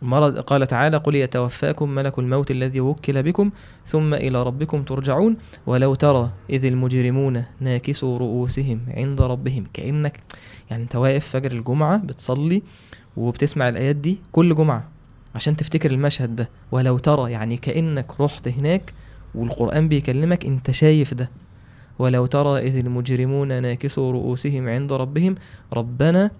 [0.01, 3.51] المرض قال تعالى قل يتوفاكم ملك الموت الذي وكل بكم
[3.85, 10.19] ثم إلى ربكم ترجعون ولو ترى إذ المجرمون ناكسوا رؤوسهم عند ربهم كأنك
[10.69, 12.63] يعني أنت واقف فجر الجمعة بتصلي
[13.17, 14.89] وبتسمع الآيات دي كل جمعة
[15.35, 18.93] عشان تفتكر المشهد ده ولو ترى يعني كأنك رحت هناك
[19.35, 21.29] والقرآن بيكلمك أنت شايف ده.
[21.99, 25.35] ولو ترى إذ المجرمون ناكسوا رؤوسهم عند ربهم
[25.73, 26.31] ربنا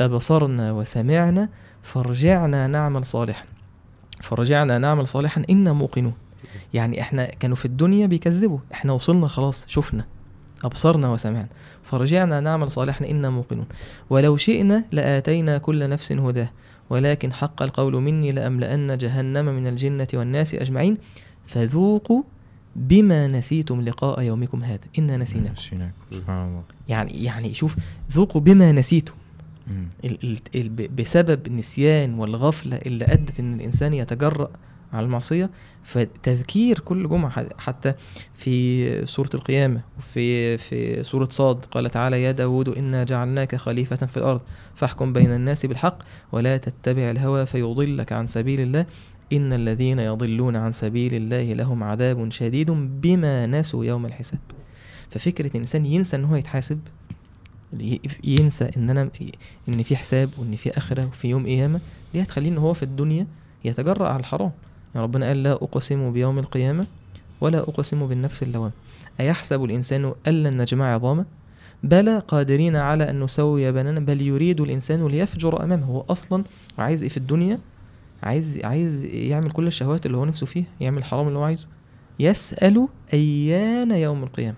[0.00, 1.48] أبصرنا وسمعنا
[1.82, 3.44] فارجعنا نعمل صالحا.
[4.22, 5.42] فرجعنا نعمل صالحا.
[5.50, 6.14] إنا موقنون.
[6.74, 8.58] يعني إحنا كانوا في الدنيا بيكذبوا.
[8.72, 10.04] إحنا وصلنا خلاص شفنا.
[10.64, 11.48] أبصرنا وسمعنا.
[11.82, 13.10] فرجعنا نعمل صالحا.
[13.10, 13.66] إنا موقنون.
[14.10, 16.50] ولو شئنا لآتينا كل نفس هداه.
[16.90, 20.96] ولكن حق القول مني لأملأن جهنم من الجنة والناس أجمعين.
[21.46, 22.22] فذوقوا
[22.76, 24.78] بما نسيتم لقاء يومكم هذا.
[24.98, 25.52] إنا نسيناكم.
[25.52, 26.62] نسيناك سبحان الله.
[26.88, 27.76] يعني يعني شوف
[28.12, 29.12] ذوقوا بما نسيتم.
[30.04, 34.50] ال ال ال ب- بسبب النسيان والغفلة اللي أدت إن الإنسان يتجرأ
[34.92, 35.50] على المعصية
[35.82, 37.94] فتذكير كل جمعة حتى
[38.36, 44.16] في سورة القيامة وفي في سورة صاد قال تعالى يا داود إنا جعلناك خليفة في
[44.16, 44.40] الأرض
[44.74, 45.98] فاحكم بين الناس بالحق
[46.32, 48.86] ولا تتبع الهوى فيضلك عن سبيل الله
[49.32, 54.38] إن الذين يضلون عن سبيل الله لهم عذاب شديد بما نسوا يوم الحساب.
[55.10, 56.80] ففكرة إن الإنسان ينسى إن هو يتحاسب
[58.24, 59.10] ينسى إن أنا
[59.68, 61.80] إن في حساب وإن في آخرة وفي يوم قيامة
[62.14, 63.26] دي هتخليه إن هو في الدنيا
[63.64, 64.50] يتجرأ على الحرام.
[64.94, 66.86] يعني ربنا قال لا أقسم بيوم القيامة
[67.40, 68.70] ولا أقسم بالنفس اللوام
[69.20, 71.24] أيحسب الإنسان أن لن نجمع عظامه؟
[71.82, 75.86] بلى قادرين على أن نسوي بنانا بل يريد الإنسان ليفجر أمامه.
[75.86, 76.44] هو أصلا
[76.78, 77.58] عايز إيه في الدنيا؟
[78.24, 81.66] عايز عايز يعمل كل الشهوات اللي هو نفسه فيها يعمل الحرام اللي هو عايزه.
[82.18, 84.56] يسأل أيان يوم القيامة.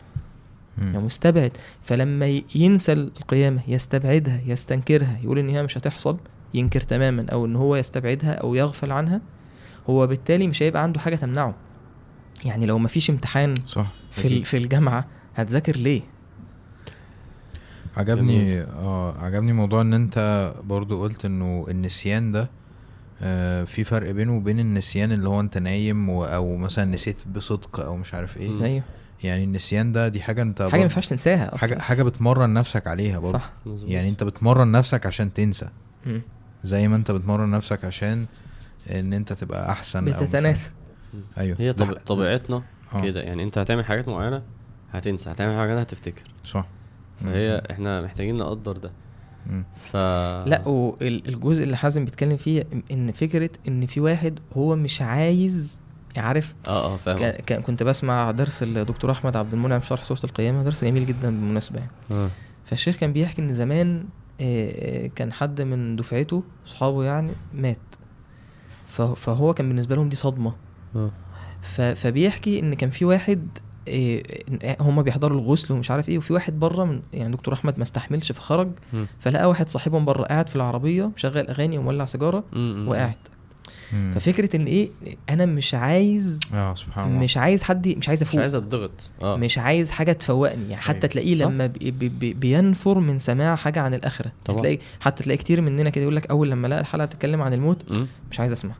[0.79, 0.99] يعني.
[0.99, 1.53] مستبعد.
[1.83, 6.17] فلما ينسى القيامة يستبعدها يستنكرها يقول إن هي مش هتحصل
[6.55, 9.21] ينكر تماما أو إن هو يستبعدها أو يغفل عنها
[9.91, 11.55] هو بالتالي مش هيبقى عنده حاجة تمنعه.
[12.45, 16.03] يعني لو مفيش امتحان صح في في الجامعة هتذاكر ليه؟
[17.97, 22.49] عجبني آه عجبني موضوع إن أنت برضو قلت إنه النسيان ده آه
[23.67, 27.97] في فرق بينه وبين النسيان اللي هو انت نايم و أو مثلا نسيت بصدق أو
[27.97, 28.65] مش عارف إيه.
[28.65, 28.83] أيوه.
[29.23, 31.59] يعني النسيان ده دي حاجة انت حاجة ما ينفعش تنساها أصلا.
[31.69, 33.53] حاجة حاجة بتمرن نفسك عليها برضو صح.
[33.67, 33.91] مظبوط.
[33.91, 35.69] يعني انت بتمرن نفسك عشان تنسى.
[36.65, 38.27] زي ما انت بتمرن نفسك عشان
[38.91, 40.05] ان انت تبقى أحسن.
[40.05, 40.71] بتتناسى.
[41.39, 41.57] أيوه.
[41.61, 41.93] هي طب...
[42.07, 42.63] طبيعتنا
[42.95, 43.03] آه.
[43.03, 43.21] كده.
[43.21, 44.43] يعني انت هتعمل حاجات معينة
[44.93, 45.31] هتنسى.
[45.31, 46.23] هتعمل حاجات هتفتكر.
[46.45, 46.67] صح.
[47.25, 48.91] فهي إحنا محتاجين نقدر ده.
[49.93, 49.97] ف
[50.47, 55.81] لا والجزء اللي حازم بيتكلم فيه ان فكرة إن في واحد هو مش عايز
[56.17, 57.19] عارف آه آه فاهم.
[57.19, 61.79] كا- كنت بسمع درس الدكتور أحمد عبد المنعم شرح سورة القيامة درس جميل جدا بالمناسبة
[61.79, 62.31] يعني آه.
[62.65, 64.05] فالشيخ كان بيحكي إن زمان
[64.41, 67.79] آه، آه، كان حد من دفعته صحابه يعني مات
[69.17, 70.55] فهو كان بالنسبة لهم دي صدمة.
[71.63, 73.49] ف- فبيحكي إن كان في واحد
[73.89, 74.23] آه،
[74.63, 77.83] آه، هما بيحضروا الغسل ومش عارف إيه وفي واحد بره من يعني دكتور أحمد ما
[77.83, 78.69] استحملش فخرج.
[79.21, 82.45] فلقى واحد صاحبهم بره قاعد في العربية مشغل أغاني ومولع سيجارة.
[82.87, 83.15] وقاعد.
[84.15, 84.91] ففكرة إن إيه
[85.31, 88.91] أنا مش عايز آه سبحان الله مش عايز حد مش عايز مش أفوق عايز اتضغط
[89.23, 91.07] آه مش عايز حاجة تفوقني يعني حتى أيوة.
[91.09, 91.35] تلاقيه.
[91.35, 94.59] لما بي بي بي بينفر من سماع حاجة عن الآخرة طبعا.
[94.61, 97.99] تلاقي حتى تلاقي كتير مننا كده يقول لك أول لما لقى الحلقة بتتكلم عن الموت
[97.99, 98.07] مم.
[98.31, 98.75] مش عايز أسمع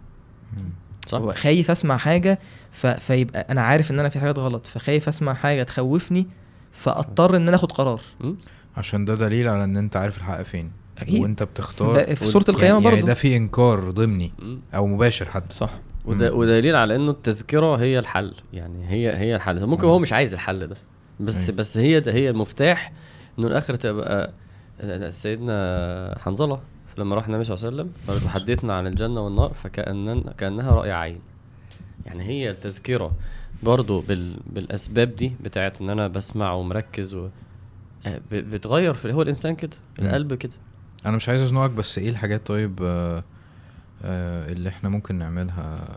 [0.57, 0.63] مم.
[1.07, 2.39] صح؟ هو خايف أسمع حاجة
[2.71, 2.87] ف...
[2.87, 6.27] فيبقى أنا عارف إن أنا في حاجات غلط فخايف أسمع حاجة تخوفني
[6.73, 8.01] فأضطر إن أنا آخد قرار.
[8.77, 10.73] عشان ده دليل على إن أنت عارف الحق فين.
[10.99, 11.23] أكيد.
[11.23, 14.33] وأنت بتختار ده في سوره القيامة يعني, يعني برضه ده في إنكار ضمني.
[14.75, 15.55] أو مباشر حتى.
[15.55, 15.71] صح.
[16.05, 16.35] وده.
[16.35, 18.35] ودليل على إنه التذكرة هي الحل.
[18.53, 19.67] يعني هي هي الحل.
[19.67, 19.93] ممكن مم.
[19.93, 20.77] هو مش عايز الحل ده.
[21.21, 21.59] بس أيوة.
[21.59, 22.93] بس هي ده هي المفتاح
[23.39, 24.33] إنه الاخره تبقى
[24.81, 26.61] آه، سيدنا حنظلة.
[26.99, 30.93] لما راح النبي صلى الله عليه وسلم قال تحدثنا عن الجنة والنار فكأننا كأنها رأي
[30.93, 31.21] عين.
[32.07, 33.13] يعني هي التذكرة
[33.63, 37.29] برضو بال بالأسباب دي بتاعت إن أنا بسمع ومركز و
[38.07, 39.77] آه، بتغير في هو الإنسان كده.
[39.99, 40.53] القلب كده.
[41.07, 43.25] أنا مش عايز أزنقك بس إيه الحاجات طيب آه
[44.03, 45.89] آه اللي إحنا ممكن نعملها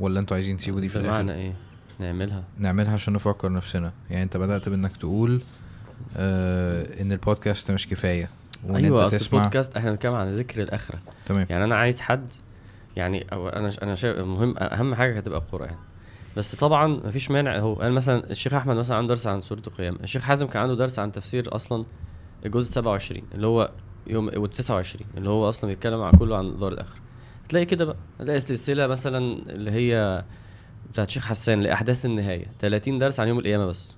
[0.00, 1.54] ولا أنتوا عايزين تسيبوا دي في بمعنى الآخر إيه؟
[2.00, 2.44] نعملها.
[2.58, 3.92] نعملها عشان نفكر نفسنا.
[4.10, 5.40] يعني أنت بدأت بإنك تقول
[6.16, 8.22] آه إن البودكاست مش كفاية.
[8.24, 8.30] وان
[8.74, 10.98] أيوه أصل البودكاست إحنا بنتكلم عن ذكر الأخرة.
[11.26, 11.46] تمام.
[11.50, 12.32] يعني أنا عايز حد
[12.96, 15.74] يعني أو أنا أنا شايف مهم أهم حاجة هتبقى القرآن.
[16.36, 17.58] بس طبعا مفيش مانع.
[17.58, 19.98] هو قال مثلا الشيخ أحمد مثلا عنده درس عن سورة القيامة.
[20.02, 21.84] الشيخ حازم كان عنده درس عن تفسير أصلا
[22.46, 23.70] الجزء 27 اللي هو
[24.06, 27.00] يوم وال 29 اللي هو أصلا بيتكلم عن كله عن دار الآخرة.
[27.48, 27.96] تلاقي كده بقى.
[28.18, 29.18] تلاقي سلسلة مثلا
[29.50, 30.24] اللي هي
[30.92, 32.46] بتاعت شيخ حسان لأحداث النهاية.
[32.58, 33.96] 30 درس عن يوم القيامة بس.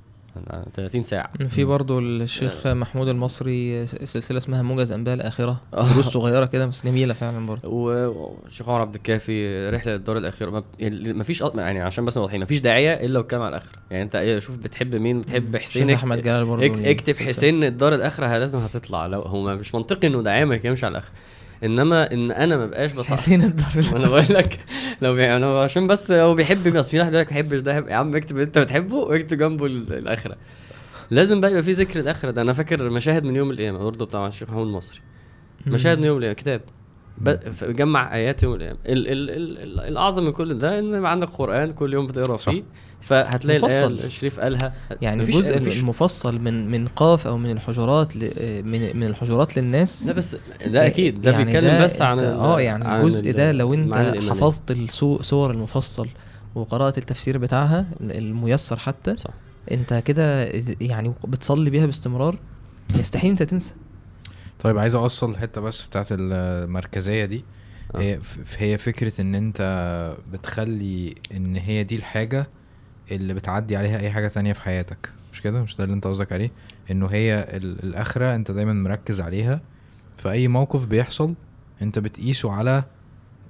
[0.74, 1.30] 30 ساعة.
[1.46, 5.60] في برضو الشيخ محمود المصري سلسلة اسمها موجز أنباء الآخرة.
[5.74, 5.92] آه.
[5.92, 7.68] دروس صغيرة كده بس جميلة فعلا برضو.
[7.68, 8.08] و-
[8.44, 10.16] والشيخ عمر عبد الكافي رحلة للدار
[10.50, 13.40] ما, ب- يعني ما فيش يعني عشان بس واضحين ما فيش داعية إلا لو كان
[13.40, 13.78] على الآخرة.
[13.90, 17.14] يعني أنت إيه شوف بتحب مين بتحب حسين أحمد جلال اكت- اكتب.
[17.14, 19.06] حسين الدار الآخرة لازم هتطلع.
[19.06, 21.12] لو هو مش منطقي إنه داعيه ما يكلمش على الآخرة.
[21.64, 23.84] إنما إن أنا ما بقاش بطلع حسين الدار.
[23.92, 24.60] وأنا بقول لك
[25.02, 25.36] لو بي...
[25.36, 28.16] أنا عشان بس هو بيحب بس في واحد يقول لك ما بيحبش ده يا عم
[28.16, 30.36] اكتب اللي أنت بتحبه واكتب جنبه ال- الآخرة.
[31.10, 32.42] لازم بقى يبقى في ذكر الآخرة ده.
[32.42, 35.00] أنا فاكر مشاهد من يوم القيامة برضه بتاع الشيخ محمود المصري
[35.66, 36.34] مشاهد من يوم القيامة.
[36.34, 36.60] كتاب.
[37.62, 38.78] جمع آيات يوم القيامة.
[38.86, 42.36] ال ال ال ال الأعظم من كل ده إن عندك قرآن كل يوم بتقرأ.
[42.36, 42.62] فيه
[43.00, 43.86] فهتلاقي الآية مفصل.
[43.86, 44.72] اللي الشريف قالها.
[45.02, 48.20] يعني مفيش- الجزء مفيش- المفصل من من قاف أو من الحجرات ل...
[48.64, 50.06] من من الحجرات للناس.
[50.06, 51.20] لا بس ده أكيد.
[51.20, 53.94] ده يعني بيتكلم بس عن آه يعني عن الجزء ال- ده لو أنت.
[54.30, 56.08] حفظت السور المفصل
[56.54, 59.30] وقرأت التفسير بتاعها الميسر حتى صح.
[59.70, 60.44] أنت كده
[60.80, 62.38] يعني بتصلي بيها باستمرار
[62.98, 63.74] يستحيل أنت تنسى.
[64.62, 67.44] طيب عايز أوصل الحته بس بتاعت المركزية دي
[67.94, 68.18] آه.
[68.58, 69.60] هي فكرة إن أنت
[70.32, 72.46] بتخلي إن هي دي الحاجة
[73.10, 76.32] اللي بتعدي عليها أي حاجة تانية في حياتك مش كده مش ده اللي أنت قصدك
[76.32, 76.50] عليه
[76.90, 79.60] إنه هي ال- الأخرة أنت دايما مركز عليها
[80.16, 81.34] في أي موقف بيحصل
[81.82, 82.84] أنت بتقيسه على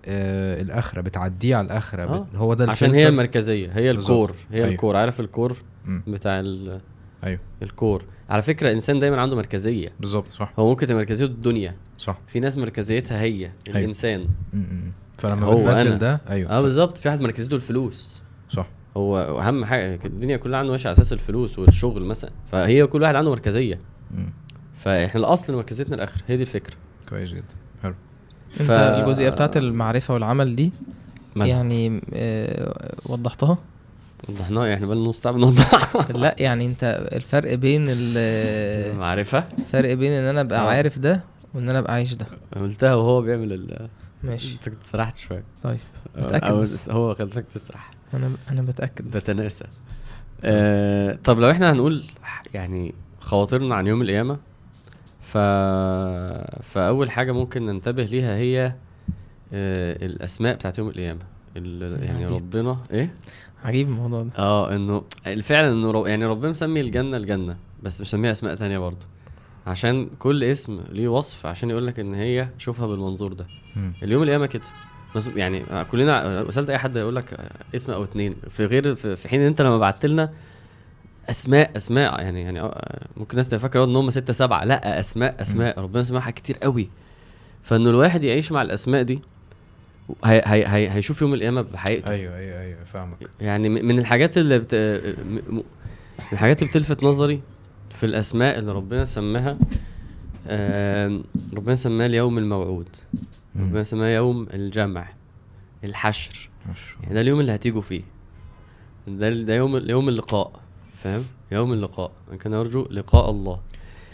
[0.07, 2.18] آه الأخرة بتعديه على الأخرة آه.
[2.18, 2.37] بت...
[2.37, 3.09] هو ده عشان هي.
[3.09, 3.90] المركزية هي.
[3.90, 4.68] الكور هي أيوة.
[4.68, 6.03] الكور عارف الكور مم.
[6.07, 6.81] بتاع ال-
[7.25, 9.88] أيوه الكور على فكرة الإنسان دايما عنده مركزية.
[10.00, 10.52] بالظبط صح.
[10.58, 11.74] هو ممكن تبقى مركزيته الدنيا.
[11.98, 12.18] صح.
[12.26, 14.20] في ناس مركزيتها هي الإنسان.
[14.52, 14.92] م- م.
[15.18, 15.96] فلما هو بتبدل أنا.
[15.96, 16.50] ده أيوه.
[16.50, 16.96] آه بالظبط.
[16.98, 18.22] في واحد مركزيته الفلوس.
[18.50, 18.66] صح.
[18.96, 22.30] هو أهم حاجة الدنيا كلها عنده ماشية على أساس الفلوس والشغل مثلا.
[22.52, 23.80] فهي كل واحد عنده مركزية.
[24.10, 24.24] م.
[24.76, 26.22] فإحنا الأصل مركزيتنا الآخر.
[26.28, 26.74] هي دي الفكرة.
[27.08, 27.54] كويس جدا.
[27.82, 27.94] حلو.
[28.60, 30.72] أنت الجزئية بتاعت المعرفة والعمل دي
[31.36, 33.58] مالها؟ يعني آه وضحتها؟
[34.28, 40.12] وضحناها إحنا بقالنا نص ساعة بنوضح لا يعني انت الفرق بين ال- معرفة الفرق بين
[40.12, 40.68] ان أنا ابقى آه.
[40.70, 43.88] عارف ده وان أنا ابقى عايش ده قلتها وهو بيعمل ال
[44.22, 45.78] ماشي انت كنت سرحت شوية طيب
[46.16, 46.88] أو بس.
[46.90, 49.24] هو خلتك تسرح أنا أنا بتأكد بس.
[49.24, 49.64] تتناسى
[50.44, 52.02] آه طب لو إحنا هنقول
[52.54, 54.38] يعني خواطرنا عن يوم القيامة
[55.20, 55.37] ف...
[56.62, 58.74] فأول حاجة ممكن ننتبه ليها هي
[59.52, 61.20] آه الأسماء بتاعت يوم القيامة
[61.56, 62.02] ال...
[62.04, 62.26] يعني.
[62.26, 63.14] ربنا إيه؟
[63.64, 64.31] عجيب الموضوع ده.
[64.38, 65.03] آه انه
[65.42, 66.07] فعلا انه رو...
[66.07, 69.07] يعني ربنا مسمي الجنة الجنة بس مسميها أسماء تانية برضه.
[69.66, 73.46] عشان كل اسم ليه وصف عشان يقول لك إن هي شوفها بالمنظور ده.
[73.77, 73.90] م.
[74.03, 74.62] اليوم القيامة كده.
[75.16, 77.38] بس يعني كلنا سالت أي حد يقول لك
[77.75, 80.33] اسم أو اتنين في غير في حين إن أنت لما بعت لنا
[81.31, 85.81] أسماء أسماء يعني يعني آه، ممكن الناس تفكر إن هم ستة سبعة لأ أسماء أسماء.
[85.81, 86.88] ربنا سماها كتير قوي.
[87.62, 89.22] فإنه الواحد يعيش مع الأسماء دي
[90.25, 92.11] هي هي هي هيشوف يوم القيامة بحقيقته.
[92.11, 93.16] أيوه أيوه أيوه فاهمك.
[93.40, 94.75] يعني من الحاجات اللي بت...
[95.25, 95.62] من
[96.33, 97.40] الحاجات اللي بتلفت نظري
[97.90, 99.59] في الأسماء اللي ربنا سماها
[100.46, 102.88] آم، ربنا سماها اليوم الموعود.
[103.61, 105.09] ربنا سماها يوم الجمع
[105.85, 106.51] الحشر.
[107.03, 108.03] يعني ده اليوم اللي هتيجوا فيه.
[109.09, 110.61] ده ده يوم يوم اللقاء
[111.03, 112.12] فاهم؟ يوم اللقاء.
[112.33, 113.61] من كان يرجو لقاء الله.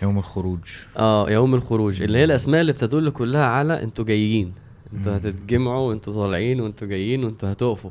[0.03, 0.65] يوم الخروج.
[0.97, 2.03] آه يوم الخروج.
[2.03, 4.53] اللي هي الأسماء اللي بتدل كلها على أنتوا جايين.
[4.94, 5.16] أنتوا.
[5.16, 7.90] هتتجمعوا وانتوا طالعين وانتوا جايين وانتوا هتقفوا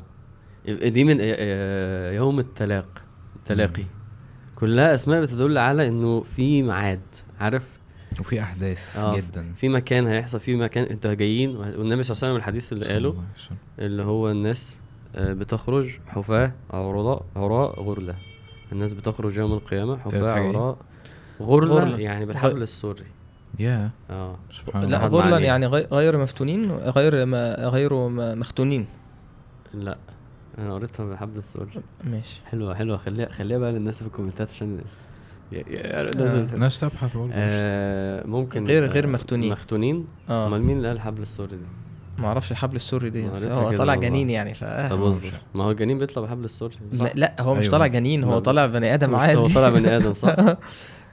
[0.68, 3.04] دي من آه، آه، يوم التلاق
[3.36, 3.84] التلاقي.
[4.56, 7.00] كلها أسماء بتدل على إنه في ميعاد
[7.40, 7.78] عارف
[8.20, 12.12] وفي أحداث آه، جدا في مكان هيحصل في مكان أنتوا جايين والنبي صلى الله عليه
[12.12, 13.22] وسلم الحديث اللي قاله.
[13.78, 14.80] اللي هو الناس
[15.14, 18.14] آه، بتخرج حفاة عراء عراء غرلة
[18.72, 20.78] الناس بتخرج يوم القيامة حفاة؟ عراء
[21.42, 21.98] غرلة, غرلة.
[21.98, 23.04] يعني بالحبل السري
[23.58, 24.36] يا آه.
[24.52, 25.38] سبحان لا غرلا.
[25.38, 28.86] يعني غي- غير مفتونين غير ما غير ما مختونين.
[29.74, 29.98] لا.
[30.58, 31.68] أنا قريتها بحبل السور
[32.04, 32.40] ماشي.
[32.46, 32.96] حلوة حلوة.
[32.96, 34.80] خليها خليها بقى للناس في الكومنتات عشان
[35.52, 37.30] لازم الناس تبحث برضه.
[37.34, 39.52] آه ممكن غير- غير آه، مختونين.
[39.52, 40.46] مختونين آه.
[40.46, 41.62] أمال مين اللي قال حبل السوري دي؟
[42.18, 43.28] ما أعرفش الحبل السوري دي.
[43.28, 43.94] هو طالع.
[43.94, 44.66] جنين يعني ف طب
[45.02, 45.32] آه، اصبر.
[45.54, 47.72] ما هو الجنين بيطلع بحبل السوري صح؟ لا, هو مش أيوة.
[47.72, 48.38] طالع جنين هو.
[48.38, 49.34] طالع بني آدم عادي.
[49.38, 50.36] هو طالع بني آدم صح؟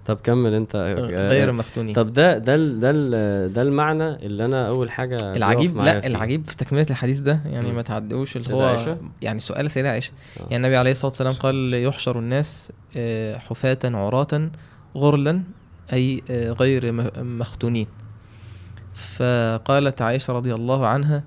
[0.05, 2.91] طب كمل انت آه، غير مختونين طب ده ده ده
[3.47, 6.07] ده المعنى اللي أنا اول حاجة العجيب لا فيه.
[6.07, 7.71] العجيب في تكملة الحديث ده يعني.
[7.71, 10.41] ما تعدوش اللي هو عائشة؟ يعني سؤال سيدة عائشة آه.
[10.41, 14.49] يعني النبي عليه الصلاة والسلام قال يحشر الناس آه، حفاة عراة
[14.97, 15.43] غرلا
[15.93, 16.91] أي آه، غير
[17.23, 17.87] مختونين
[18.93, 21.23] فقالت عائشة رضي الله عنها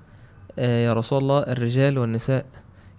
[0.59, 2.45] آه، يا رسول الله الرجال والنساء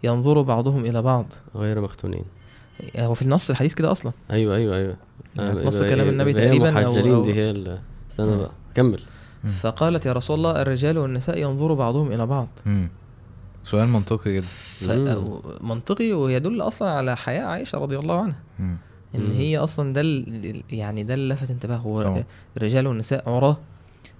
[0.03, 2.25] ينظر بعضهم إلى بعض غير مختونين
[2.99, 4.97] هو في النص الحديث كده أصلا أيوه أيوه أيوه
[5.37, 7.79] يعني في نص كلام إيه؟ النبي تقريباً أو- دي هي
[8.11, 8.37] استنى.
[8.37, 9.01] بقى كمل.
[9.61, 12.88] فقالت يا رسول الله الرجال والنساء ينظر بعضهم إلى بعض مم.
[13.64, 14.47] سؤال منطقي جدا
[15.21, 15.62] ف-.
[15.62, 18.77] منطقي ويدل أصلا على حياة عائشة رضي الله عنها مم.
[19.14, 19.31] إن مم.
[19.31, 22.23] هي أصلا ده ال- يعني ده اللي لفت انتباه هو.
[22.57, 23.57] الرجال والنساء عراه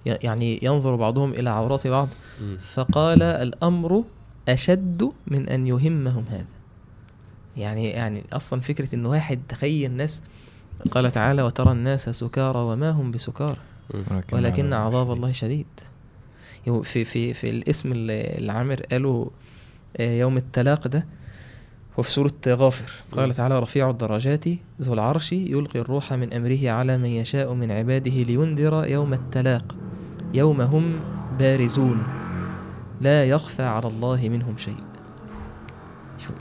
[0.05, 2.07] يعني ينظر بعضهم إلى عورات بعض
[2.41, 2.57] مم.
[2.57, 4.03] فقال الأمر
[4.49, 6.45] أشد من أن يهمهم هذا
[7.57, 10.21] يعني يعني أصلا فكرة ان واحد تخيل الناس
[10.91, 13.57] قال تعالى وترى الناس سكارى وما هم بسكارى.
[14.33, 15.67] ولكن عذاب الله شديد.
[16.83, 19.31] في في في الاسم اللي عامر قاله
[19.97, 21.05] آه، يوم التلاق ده
[21.97, 22.91] وفي سورة غافر.
[23.11, 23.33] قال.
[23.33, 24.45] تعالى رفيع الدرجات
[24.81, 29.75] ذو العرش يلقي الروح من أمره على من يشاء من عباده لينذر يوم التلاق.
[30.33, 30.99] يوم هم
[31.39, 32.03] بارزون.
[33.01, 34.83] لا يخفى على الله منهم شيء.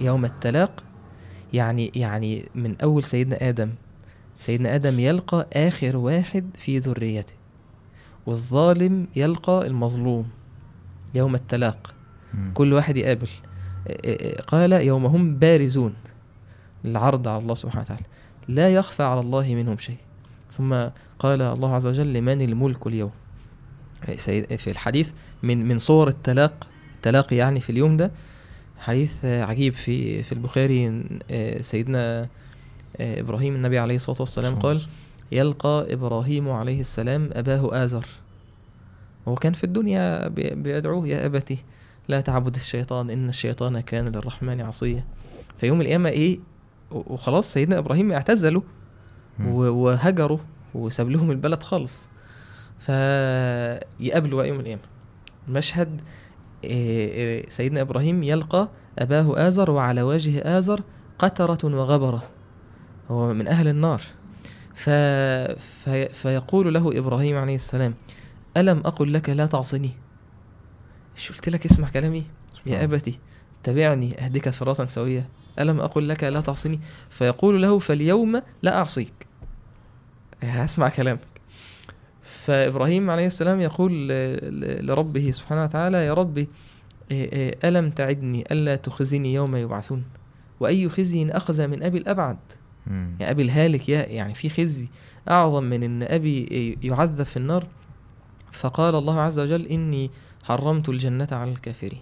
[0.00, 0.84] يوم التلاق
[1.52, 3.70] يعني يعني من أول سيدنا آدم.
[4.38, 7.34] سيدنا آدم يلقى آخر واحد في ذريته
[8.26, 10.28] والظالم يلقى المظلوم
[11.14, 11.94] يوم التلاق.
[12.54, 13.28] كل واحد يقابل.
[14.46, 15.94] قال يوم هم بارزون.
[16.84, 18.04] العرض على الله سبحانه وتعالى.
[18.48, 19.96] لا يخفى على الله منهم شيء.
[20.50, 20.74] ثم
[21.18, 23.10] قال الله عز وجل لمن الملك اليوم.
[24.56, 25.10] في الحديث
[25.42, 26.68] من من صور التلاق.
[26.96, 28.10] التلاقي يعني في اليوم ده
[28.80, 32.28] حديث عجيب في في البخاري آه، سيدنا
[32.96, 34.82] آه، إبراهيم النبي عليه الصلاة والسلام قال
[35.32, 38.06] يلقى إبراهيم عليه السلام أباه آزر.
[39.26, 41.58] وهو كان في الدنيا بي- بيدعوه يا أبتي
[42.08, 45.04] لا تعبد الشيطان إن الشيطان كان للرحمن عصيا.
[45.58, 46.38] في يوم القيامة إيه
[46.90, 48.12] وخلاص سيدنا إبراهيم.
[49.48, 50.38] و- وهجروا
[50.74, 52.08] وساب لهم البلد خالص.
[52.80, 54.82] فيقابلوا بقى يوم القيامة.
[55.48, 56.00] مشهد إيه،
[57.48, 58.68] سيدنا إبراهيم يلقى
[58.98, 60.82] أباه آزر وعلى وجه آزر
[61.18, 62.22] قترة وغبرة.
[63.10, 64.02] هو من أهل النار.
[64.74, 64.90] ف...
[65.60, 66.08] في...
[66.12, 67.94] فيقول له إبراهيم عليه السلام
[68.56, 69.90] ألم أقل لك لا تعصني؟
[71.16, 72.24] شو قلت لك اسمع كلامي؟
[72.66, 73.18] يا أبتي
[73.62, 75.28] تبعني اهدك صراطا سويا.
[75.58, 79.26] ألم أقل لك لا تعصني؟ فيقول له فاليوم لا أعصيك.
[80.42, 81.20] هسمع كلامك
[82.50, 84.08] فإبراهيم عليه السلام يقول
[84.86, 86.48] لربه سبحانه وتعالى يا ربي
[87.10, 90.04] إيه إيه ألم تعدني ألا تخزني يوم يبعثون؟
[90.60, 92.38] وأي خزي اخذ من أبي الأبعد.
[93.20, 94.88] يا أبي الهالك يا يعني في خزي
[95.28, 97.66] أعظم من إن أبي يعذب في النار.
[98.52, 100.10] فقال الله عز وجل إني
[100.42, 102.00] حرمت الجنة على الكافرين.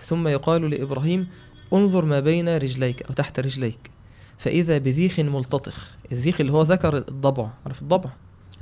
[0.00, 1.28] ثم يقال لإبراهيم
[1.72, 3.90] انظر ما بين رجليك أو تحت رجليك
[4.38, 5.96] فإذا بذيخ ملتطخ.
[6.12, 8.10] الذيخ اللي هو ذكر الضبع عارف الضبع؟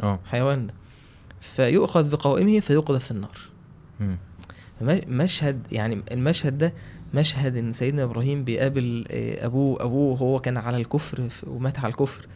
[0.02, 0.20] آه.
[0.24, 0.74] حيوان ده.
[1.40, 3.38] فيؤخذ بقوائمه فيقذف في النار.
[5.08, 6.72] مشهد يعني المشهد ده
[7.14, 12.26] مشهد إن سيدنا إبراهيم بيقابل آه، أبوه أبوه وهو كان على الكفر ومات على الكفر.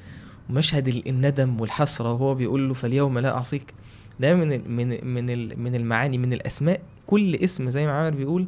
[0.51, 3.75] ومشهد ال- الندم والحسرة وهو بيقول له فاليوم لا أعصيك.
[4.21, 6.81] ده من من من ال من المعاني من الأسماء.
[7.07, 8.47] كل اسم زي ما عامر بيقول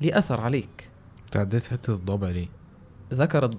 [0.00, 0.88] ليه أثر عليك.
[1.32, 2.46] تعديت حتة الضبع ليه؟
[3.14, 3.50] ذكر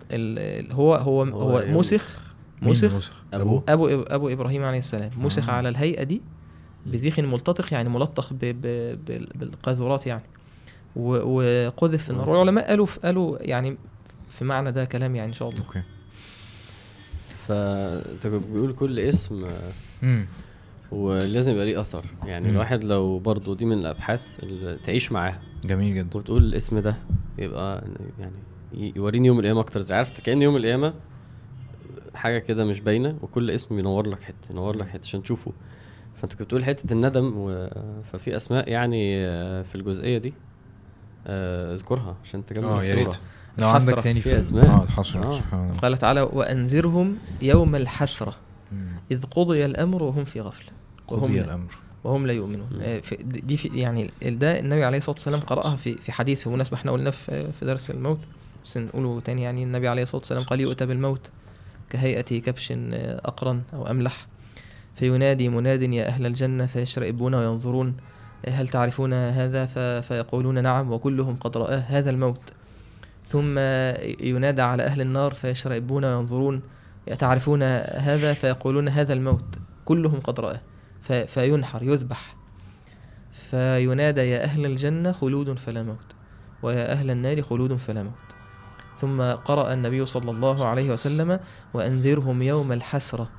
[0.72, 2.31] هو هو هو إيه؟ مسخ
[2.62, 3.64] مسخ مسخ؟ أبوه.
[3.70, 5.54] أبو أبو إبراهيم عليه السلام مسخ آه.
[5.54, 6.22] على الهيئة دي
[6.86, 8.62] بذيخ ملتطخ يعني ملطخ ب ب
[9.06, 10.24] بال- بالقاذورات يعني
[10.96, 12.30] وقذف في النار آه.
[12.30, 13.78] والعلماء قالوا قالوا يعني
[14.30, 15.82] في معنى ده كلام يعني إن شاء الله أوكي
[17.48, 19.48] فانت كنت بيقول كل اسم
[20.04, 20.26] مم.
[20.92, 22.52] ولازم يبقى ليه أثر يعني مم.
[22.54, 26.96] الواحد لو برضو دي من الأبحاث اللي تعيش معاها جميل جدا وتقول الاسم ده
[27.38, 27.84] يبقى
[28.20, 30.94] يعني يوريني يوم القيامة أكتر زي عارف كأن يوم القيامة
[32.22, 35.52] حاجة كده مش باينة وكل اسم ينور لك حتة ينور لك حتة عشان تشوفه
[36.16, 37.70] فأنت كنت بتقول حتة الندم و...
[38.12, 40.34] ففي أسماء يعني آه، في الجزئية دي
[41.28, 42.94] آه، اذكرها عشان تكمل آه يا.
[42.94, 43.16] ريت
[43.58, 43.90] لو الحسرة.
[43.92, 44.40] عندك تاني في.
[44.40, 44.66] أسماء.
[44.66, 45.38] آه الحسرة آه.
[45.40, 48.36] سبحان الله قال تعالى وأنذرهم يوم الحسرة
[48.72, 48.88] مم.
[49.12, 50.70] إذ قضي الأمر وهم في غفلة
[51.08, 52.70] قضي وهم الأمر وهم لا يؤمنون
[53.22, 57.12] دي في يعني ده النبي عليه الصلاة والسلام قرأها في في حديث بمناسبة إحنا قلنا
[57.12, 58.20] في في درس الموت
[58.66, 61.30] بس نقوله تاني يعني النبي عليه الصلاة والسلام قال يؤتى بالموت
[61.92, 64.28] كهيئة كبش آه، أقرن أو أملح.
[64.96, 67.98] فينادي مناد يا أهل الجنة فيشرئبون وينظرون.
[68.46, 69.66] آه، هل تعرفون هذا؟
[70.02, 72.54] فيقولون نعم وكلهم قد رآه هذا الموت.
[73.26, 73.58] ثم
[74.20, 76.62] ينادى على أهل النار فيشرئبون وينظرون.
[77.20, 79.60] تعرفون هذا؟ فيقولون هذا الموت.
[79.86, 80.62] كلهم قد رآه
[81.28, 82.36] فينحر يذبح.
[83.32, 86.16] فينادى يا أهل الجنة خلود فلا موت.
[86.64, 88.41] ويا أهل النار خلود فلا موت.
[89.02, 91.40] ثم قرأ النبي صلى الله عليه وسلم
[91.74, 93.30] وأنذرهم يوم الحسرة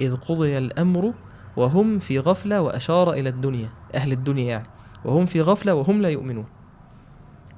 [0.00, 1.12] إذ قضي الأمر
[1.56, 4.66] وهم في غفلة وأشار إلى الدنيا أهل الدنيا يعني
[5.04, 6.46] وهم في غفلة وهم لا يؤمنون.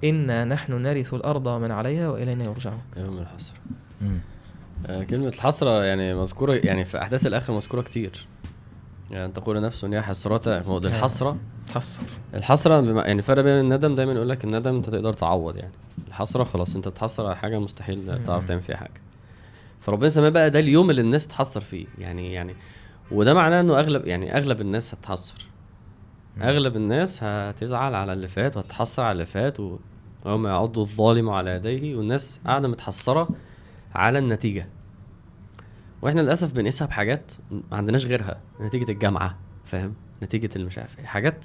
[0.04, 2.82] إنا نحن نرث الأرض ومن عليها وإلينا يرجعون.
[2.96, 3.56] يوم الحسرة.
[4.86, 8.26] آه، كلمة الحسرة يعني مذكورة يعني في أحداث الآخر مذكورة كتير.
[9.10, 11.36] يعني تقول نفس يا حسرة هو دي الحسرة.
[11.74, 12.02] حصر
[12.34, 15.72] الحسرة بما يعني فرق بين الندم دايما يقول لك الندم أنت تقدر تعوض يعني.
[16.08, 19.00] الحسرة خلاص أنت بتحسر على حاجة مستحيل تعرف تعمل فيها حاجة.
[19.80, 21.86] فربنا سماه بقى ده اليوم اللي الناس تحسر فيه.
[21.98, 22.54] يعني يعني
[23.10, 25.46] وده معناه إنه أغلب يعني أغلب الناس هتحسر.
[26.42, 29.78] أغلب الناس هتزعل على اللي فات وهتحسر على اللي فات و-
[30.24, 33.28] ويوم يعض الظالم على يديه والناس قاعدة متحسرة
[33.94, 34.68] على النتيجة.
[36.02, 41.44] وإحنا للأسف بنقيسها بحاجات ما عندناش غيرها نتيجة الجامعة فاهم؟ نتيجة المش عارف إيه حاجات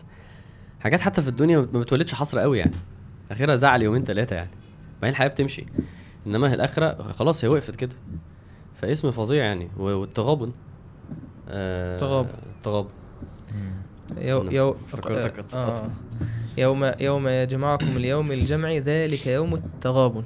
[0.79, 2.75] حاجات حتى في الدنيا ما بتولدش حسرة قوي يعني.
[3.31, 4.49] اخرها زعل يومين ثلاثة يعني.
[5.01, 5.65] بعدين الحياة بتمشي.
[6.27, 7.95] إنما الآخرة خلاص هي وقفت كده.
[8.75, 9.69] فاسم فظيع يعني.
[9.77, 10.51] والتغابن.
[11.49, 12.29] آه تغابن.
[12.63, 12.89] تغابن
[14.17, 15.89] يو افتكرتك آه.
[16.57, 20.23] يوم يوم يجمعكم اليوم الجمع ذلك يوم التغابن.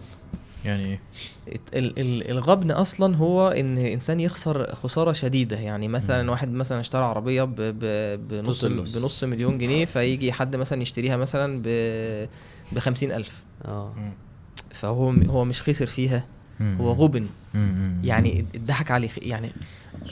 [0.65, 0.99] يعني إيه
[1.73, 6.31] ال- ال- الغبن أصلا هو إن إنسان يخسر خسارة شديدة يعني مثلا.
[6.31, 8.65] واحد مثلا اشترى عربية ب- ب- بنص.
[8.65, 11.67] بنص مليون جنيه فيجي حد مثلا يشتريها مثلا ب
[12.71, 12.79] ب
[13.11, 13.93] ألف آه.
[14.71, 16.23] فهو هو مش خسر فيها.
[16.61, 17.27] هو غبن.
[18.03, 19.51] يعني اتضحك عليه يعني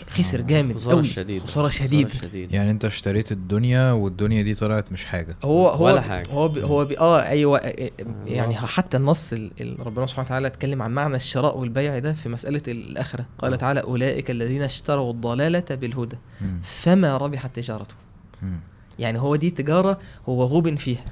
[0.09, 4.91] خسر جامد خسارة قوي شديدة خسارة شديدة شديدة يعني انت اشتريت الدنيا والدنيا دي طلعت
[4.91, 6.30] مش حاجة هو هو ولا حاجة.
[6.32, 7.89] هو بي هو بي آه أيوه آه،
[8.25, 12.30] يعني حتى النص ال- ال- ربنا سبحانه وتعالى اتكلم عن معنى الشراء والبيع ده في
[12.30, 13.55] مسألة الآخرة قال آه.
[13.57, 16.59] تعالى أولئك الذين اشتروا الضلالة بالهدى مم.
[16.63, 17.97] فما ربحت تجارتهم
[18.41, 18.59] مم.
[18.99, 19.99] يعني هو دي تجارة
[20.30, 21.05] هو غبن فيها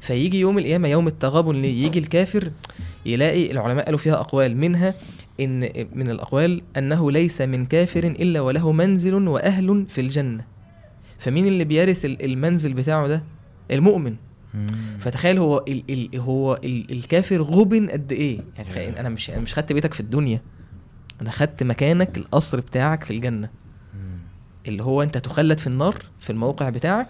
[0.00, 2.50] فيجي يوم القيامة يوم التغابن ليه يجي الكافر
[3.06, 4.94] يلاقي العلماء قالوا فيها أقوال منها
[5.40, 5.60] إن
[5.94, 10.44] من الأقوال أنه ليس من كافر إلا وله منزل وأهل في الجنة.
[11.18, 13.22] فمين اللي بيرث ال- المنزل بتاعه ده؟
[13.70, 14.16] المؤمن.
[14.54, 14.66] مم.
[15.00, 18.40] فتخيل هو ال ال هو ال الكافر غبن قد إيه؟
[18.76, 20.40] يعني أنا مش أنا مش خدت بيتك في الدنيا.
[21.20, 23.50] أنا خدت مكانك القصر بتاعك في الجنة.
[23.94, 24.18] مم.
[24.68, 27.06] اللي هو أنت تخلد في النار في الموقع بتاعك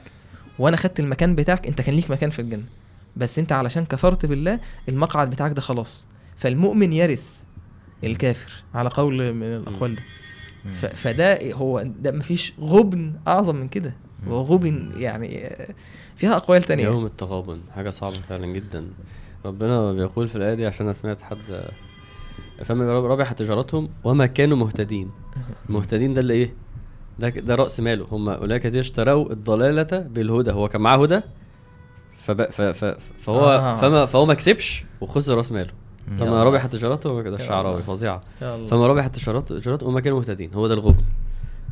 [0.59, 2.65] وأنا خدت المكان بتاعك أنت كان ليك مكان في الجنة.
[3.17, 6.07] بس أنت علشان كفرت بالله المقعد بتاعك ده خلاص.
[6.37, 7.42] فالمؤمن يرث
[8.05, 10.03] الكافر على قول من الأقوال ده
[10.95, 13.95] فده هو ده مفيش غبن أعظم من كده.
[14.29, 15.57] هو غبن يعني
[16.17, 16.85] فيها أقوال تانية.
[16.85, 18.87] يوم التغابن حاجة صعبة فعلا جدا.
[19.45, 21.65] ربنا بيقول في الآية دي عشان أنا سمعت حد
[22.65, 25.11] فما ربحت تجارتهم وما كانوا مهتدين.
[25.69, 26.55] المهتدين ده اللي إيه؟
[27.19, 28.07] ده ده رأس ماله.
[28.13, 30.51] هم أولئك الذين اشتروا الضلالة بالهدى.
[30.51, 31.21] هو كان معاه هدى
[32.15, 32.43] فب...
[32.51, 32.63] ف...
[32.63, 32.85] ف...
[33.19, 33.77] فهو آه.
[33.77, 35.73] فما فهو ما كسبش وخسر رأس ماله.
[36.19, 36.43] فما.
[36.45, 37.37] ربحت تجارته ده يلا.
[37.45, 37.83] الشعراوي
[38.57, 38.67] الله.
[38.69, 40.55] فما ربحت تجارته وما كانوا مهتدين.
[40.55, 41.05] هو ده الغبن.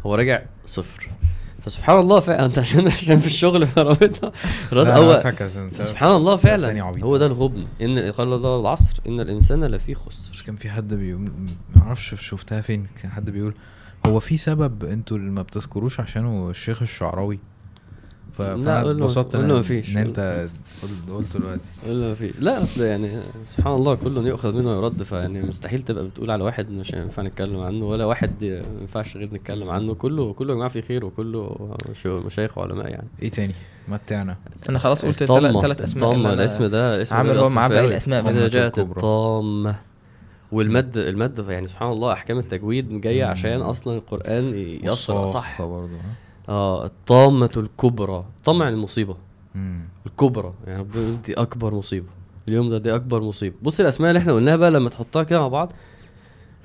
[0.06, 1.10] هو راجع صفر.
[1.62, 2.44] فسبحان الله فعلا.
[2.46, 3.68] انت عشان عشان في الشغل
[4.72, 5.32] راس لا، هو
[5.70, 6.82] سبحان الله فعلا.
[6.82, 7.64] هو ده الغبن.
[7.80, 10.32] إن قال الله العصر إن الإنسان لفي خسر.
[10.32, 11.30] بس كان في حد بيقول
[11.76, 12.86] ما أعرفش شفتها فين.
[13.02, 13.54] كان حد بيقول
[14.06, 17.38] هو في سبب أنتوا اللي ما بتذكروش عشانه الشيخ الشعراوي؟
[18.32, 20.48] فأنا اتبسطت له ان أنت
[20.82, 21.68] قلت- قلت دلوقتي.
[21.88, 23.10] ولا في لا أصل يعني
[23.46, 27.60] سبحان الله كل يؤخذ منه ويرد فيعني مستحيل تبقى بتقول على واحد مش ينفع نتكلم
[27.60, 29.94] عنه ولا واحد ما ينفعش غير نتكلم عنه.
[29.94, 33.08] كله كله يا جماعة في خير وكله شو- مشايخ وعلماء يعني.
[33.22, 33.54] إيه تاني؟
[33.88, 34.36] متعنا
[34.68, 35.24] أنا خلاص قلت
[35.60, 37.86] ثلاث أسماء أنا- الاسم ده الاسم عامل هو أصلاً مع في باقي
[38.48, 38.96] جاءت الكبرى.
[38.96, 39.76] الطامة.
[40.52, 43.24] والمد المد يعني سبحان الله أحكام التجويد جاية.
[43.24, 45.62] عشان أصلا القرآن يأثر والصافة صح.
[45.62, 45.88] برضه
[46.50, 48.24] آه الطامة الكبرى.
[48.44, 49.16] طمع المصيبة.
[49.54, 49.80] مم.
[50.06, 50.52] الكبرى.
[50.66, 50.86] يعني
[51.26, 52.06] دي أكبر مصيبة.
[52.48, 53.56] اليوم ده دي أكبر مصيبة.
[53.62, 55.72] بص الأسماء اللي إحنا قلناها بقى لما تحطها كده مع بعض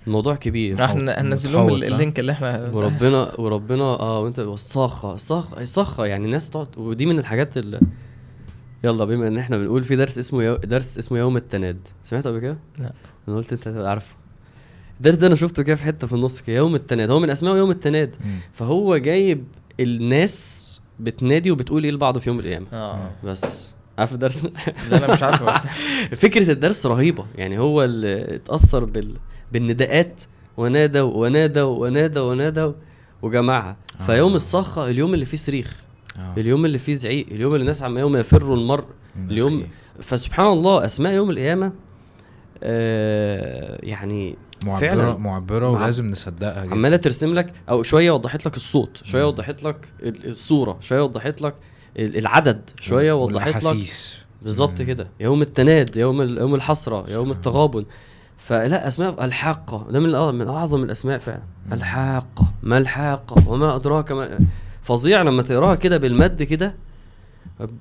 [0.07, 0.79] الموضوع كبير.
[0.79, 6.25] راح ن- هننزل لهم؟ اللينك اللي إحنا وربنا وربنا آه وأنت والصاخة الصاخة الصاخة يعني
[6.25, 7.79] الناس تقعد ودي من الحاجات اللي
[8.83, 10.55] يلا بما إن إحنا بنقول في درس اسمه يو...
[10.55, 11.77] درس اسمه يوم التناد.
[12.03, 12.91] سمعته قبل كده؟ لا.
[13.27, 14.15] أنا قلت أنت عارفه.
[14.97, 16.55] الدرس ده أنا شفته كده في حتة في النص كده.
[16.55, 17.11] يوم التناد.
[17.11, 18.15] هو من اسمائه يوم التناد.
[18.53, 19.43] فهو جايب
[19.79, 23.11] الناس بتنادي وبتقول إيه لبعض في يوم القيامه آه.
[23.23, 23.73] بس.
[23.97, 24.43] عارف الدرس؟
[24.89, 25.61] لا أنا مش عارفه بس.
[26.25, 27.25] فكرة الدرس رهيبة.
[27.35, 29.15] يعني هو اللي اتأثر بال...
[29.51, 30.21] بالنداءات.
[30.57, 32.71] ونادى ونادى ونادى ونادى
[33.21, 33.77] وجمعها.
[34.01, 34.03] آه.
[34.03, 35.83] فيوم الصخه اليوم اللي فيه صريخ.
[36.17, 36.33] آه.
[36.37, 37.27] اليوم اللي فيه زعيق.
[37.31, 38.85] اليوم اللي الناس عم يوم يفر المرء.
[39.29, 39.67] اليوم.
[39.99, 41.71] فسبحان الله اسماء يوم القيامة
[42.63, 45.17] آه يعني معبره فعلا.
[45.17, 46.75] معبره مع- ولازم نصدقها جدا.
[46.75, 49.27] عمالة ترسم لك أو شوية وضحت لك الصوت شوية.
[49.27, 51.55] وضحت لك ال- الصورة شوية وضحت لك
[51.99, 53.77] ال- العدد شوية وضحت لك.
[54.41, 54.81] بالظبط.
[54.81, 55.07] كده.
[55.19, 57.85] يوم التناد يوم يوم الحسرة يوم التغابن.
[58.37, 59.87] فلا أسماء الحاقة.
[59.91, 61.41] ده من من أعظم الأسماء فعلا.
[61.71, 62.45] الحاقة.
[62.63, 64.39] ما الحاقة؟ وما أدراك ما
[64.83, 66.75] فظيع لما تقراها كده بالمد كده.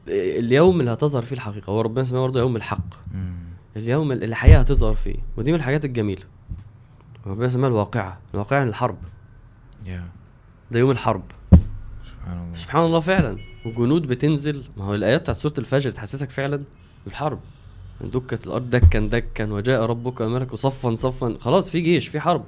[0.08, 1.70] اليوم اللي هتظهر فيه الحقيقة.
[1.70, 2.94] هو ربنا سماه برضه يوم الحق.
[3.76, 5.14] اليوم اللي الحقيقة هتظهر فيه.
[5.36, 6.22] ودي من الحاجات الجميلة.
[7.26, 8.18] ربنا سماها الواقعة.
[8.34, 8.96] الواقعة يعني الحرب.
[9.86, 10.04] يا
[10.70, 11.22] ده يوم الحرب.
[12.04, 12.54] سبحان الله.
[12.54, 13.38] سبحان الله فعلا.
[13.66, 14.62] وجنود بتنزل.
[14.76, 16.62] ما هو الآيات بتاعت سورة الفجر تحسسك فعلا
[17.04, 17.40] بالحرب.
[18.00, 21.36] دكت الأرض دكا دكا وجاء ربك والملك صفا صفا.
[21.40, 22.44] خلاص في جيش في حرب.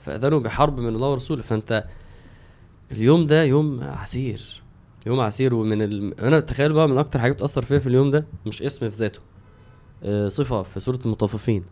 [0.00, 1.42] فأذنوا بحرب من الله ورسوله.
[1.42, 1.84] فأنت
[2.92, 4.62] اليوم ده يوم عسير.
[5.06, 5.54] يوم عسير.
[5.54, 6.20] ومن ال...
[6.20, 9.20] أنا تخيل بقى من أكتر حاجة بتأثر فيا في اليوم ده مش اسم في ذاته
[10.02, 11.64] آه صفة في سورة المطففين.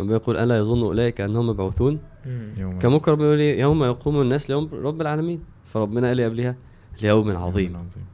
[0.00, 1.98] ربنا يقول ألا يظن أولئك أنهم مبعوثون؟
[2.84, 5.40] ممكن ربنا يقول؟ يوم يقوم الناس ليوم رب العالمين.
[5.64, 6.56] فربنا قال إيه قبلها
[7.02, 7.76] ليوم عظيم.
[7.76, 8.04] عظيم.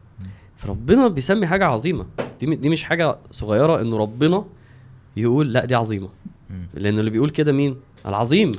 [0.56, 2.06] فربنا بيسمي حاجة عظيمة.
[2.40, 4.44] دي دي مش حاجة صغيرة إنه ربنا
[5.16, 6.08] يقول لا دي عظيمة.
[6.50, 6.66] مم.
[6.74, 7.76] لأن اللي بيقول كده مين؟
[8.06, 8.52] العظيم.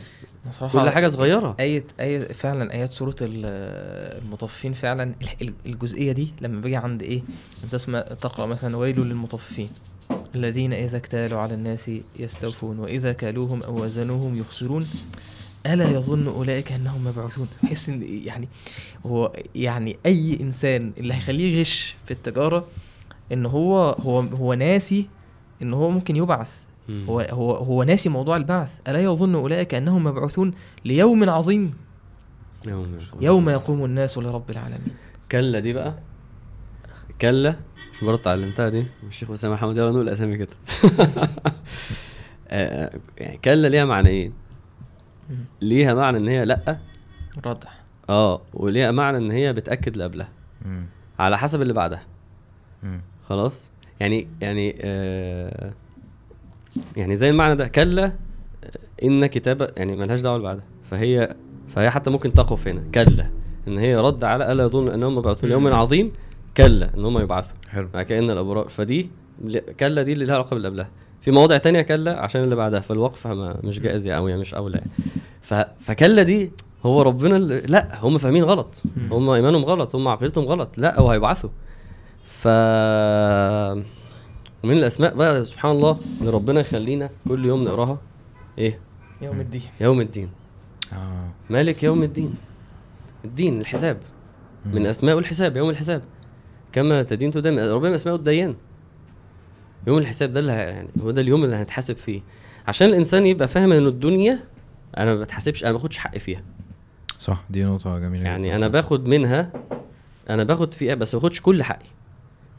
[0.50, 1.56] بصراحة كل حاجة صغيرة.
[1.60, 7.02] آية آية فعلا آيات سورة ال- المطففين فعلا ال- ال- الجزئية دي لما باجي عند
[7.02, 7.22] إيه؟
[7.62, 9.70] لما تسمع تقرأ مثلا ويل للمطففين.
[10.36, 14.86] الذين إذا اكتالوا على الناس يستوفون وإذا كالوهم أو وزنوهم يخسرون
[15.66, 18.48] ألا يظن أولئك أنهم مبعوثون؟ بحس إن يعني
[19.06, 22.68] هو يعني أي إنسان اللي هيخليه يغش في التجارة
[23.34, 25.08] إن هو هو هو ناسي
[25.62, 26.64] إن هو ممكن يبعث.
[26.90, 28.80] هو هو هو ناسي موضوع البعث.
[28.88, 30.54] ألا يظن أولئك أنهم مبعوثون
[30.86, 31.74] ليوم عظيم؟
[33.22, 34.96] يوم يقوم الناس لرب العالمين.
[35.32, 35.94] كلا دي بقى؟
[37.22, 37.56] كلا؟
[38.02, 38.86] برضه اتعلمتها دي.
[39.08, 40.48] الشيخ اسامه محمد يلا نقول اسامي كده.
[42.48, 44.34] آه، يعني كلا ليها معنيين.
[45.62, 46.78] ليها معنى إن هي لأ.
[47.46, 47.70] ردع
[48.10, 50.30] آه وليها معنى إن هي بتأكد اللي قبلها.
[51.20, 52.02] على حسب اللي بعدها.
[53.30, 53.70] خلاص؟
[54.00, 55.72] يعني يعني آه
[56.98, 58.14] يعني زي المعنى ده كلا آه،
[59.04, 60.66] إن كتابة يعني ملهاش دعوة اللي بعدها.
[60.92, 61.36] فهي
[61.68, 62.84] فهي حتى ممكن تقف هنا.
[62.94, 63.30] كلا
[63.68, 65.68] إن هي رد على ألا يظن أنهم مبعوثون ليوم.
[65.68, 66.12] عظيم
[66.64, 67.56] كلا إن هم يبعثوا.
[67.70, 67.90] حلو.
[67.94, 69.10] مع كأن الابرار فدي
[69.80, 70.90] كلا دي اللي لها علاقة باللي قبلها
[71.22, 74.54] في مواضع تانية كلا عشان اللي بعدها فالوقفه ما مش جائز يعني أو يعني مش
[74.54, 74.90] أولى يعني.
[75.42, 75.54] ف...
[75.80, 76.52] فكلا دي
[76.86, 77.62] هو ربنا اللي...
[77.62, 78.82] لا هم فاهمين غلط.
[79.12, 81.50] هم إيمانهم غلط هم عقيدتهم غلط لا هو هيبعثوا.
[82.26, 82.48] ف
[84.64, 87.98] ومن الأسماء بقى سبحان الله إن ربنا يخلينا كل يوم نقراها.
[88.58, 88.80] إيه؟
[89.22, 89.62] يوم الدين.
[89.82, 90.30] يوم الدين.
[90.94, 91.30] آه.
[91.50, 92.36] مالك يوم الدين؟
[93.26, 93.98] الدين الحساب.
[94.66, 96.02] من اسمائه الحساب يوم الحساب.
[96.72, 98.56] كما تدين تدان ربنا من اسمائه الديان
[99.88, 102.22] يوم الحساب ده اللي يعني هو ده اليوم اللي هنتحاسب فيه.
[102.68, 104.40] عشان الإنسان يبقى فاهم إن الدنيا
[104.98, 106.42] أنا ما بتحاسبش أنا ما باخدش حقي فيها.
[107.20, 108.56] صح دي نقطة جميلة يعني جداً.
[108.56, 109.52] أنا باخد منها
[110.30, 111.86] أنا باخد فيها بس ما باخدش كل حقي.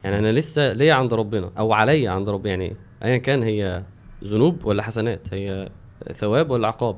[0.05, 3.83] يعني أنا لسه ليا عند ربنا أو عليا عند ربنا يعني ايا كان هي
[4.25, 5.69] ذنوب ولا حسنات هي
[6.15, 6.97] ثواب ولا عقاب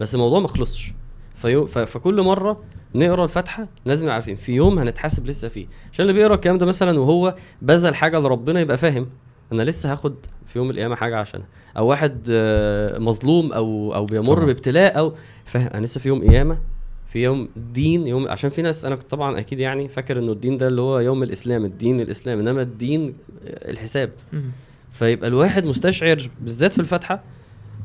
[0.00, 0.92] بس الموضوع ما خلصش.
[1.86, 2.62] فكل مرة
[2.94, 7.00] نقرا الفاتحة لازم عارفين في يوم هنتحاسب لسه فيه عشان اللي بيقرا الكلام ده مثلا
[7.00, 9.06] وهو بذل حاجة لربنا يبقى فاهم
[9.52, 10.14] أنا لسه هاخد
[10.46, 14.46] في يوم القيامة حاجة عشانها أو واحد آه، مظلوم أو أو بيمر طبعا.
[14.46, 15.14] بابتلاء أو
[15.44, 16.58] فاهم أنا لسه في يوم قيامة
[17.06, 20.56] في يوم دين يوم عشان في ناس أنا كنت طبعا أكيد يعني فاكر إنه الدين
[20.56, 23.14] ده اللي هو يوم الإسلام الدين الإسلام إنما الدين
[23.44, 24.50] الحساب مم.
[24.90, 27.22] فيبقى الواحد مستشعر بالذات في الفاتحة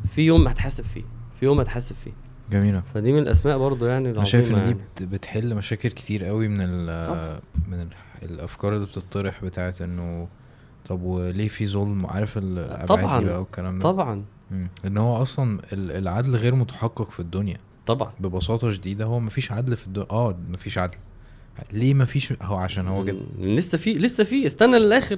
[0.09, 1.03] في يوم هتحاسب فيه
[1.39, 2.11] في يوم هتحاسب فيه
[2.51, 2.83] جميلة.
[2.93, 4.73] فدي من الأسماء برضو يعني أنا شايف إن دي يعني.
[4.73, 6.85] بت- بتحل مشاكل كتير قوي من ال.
[7.67, 7.87] من ال
[8.23, 10.27] الأفكار اللي بتطرح بتاعت إنه
[10.85, 12.37] طب وليه في ظلم؟ عارف
[12.87, 13.19] طبعاً.
[13.21, 14.23] بقى والكلام ده؟ طبعا.
[14.51, 14.67] مم.
[14.85, 17.57] إن هو أصلا ال- العدل غير متحقق في الدنيا.
[17.85, 18.11] طبعا.
[18.19, 20.97] ببساطة شديدة هو مفيش عدل في الدنيا آه مفيش عدل.
[21.73, 23.17] ليه مفيش؟ هو عشان هو كده.
[23.39, 25.17] مم، لسه في لسه في استنى للآخر.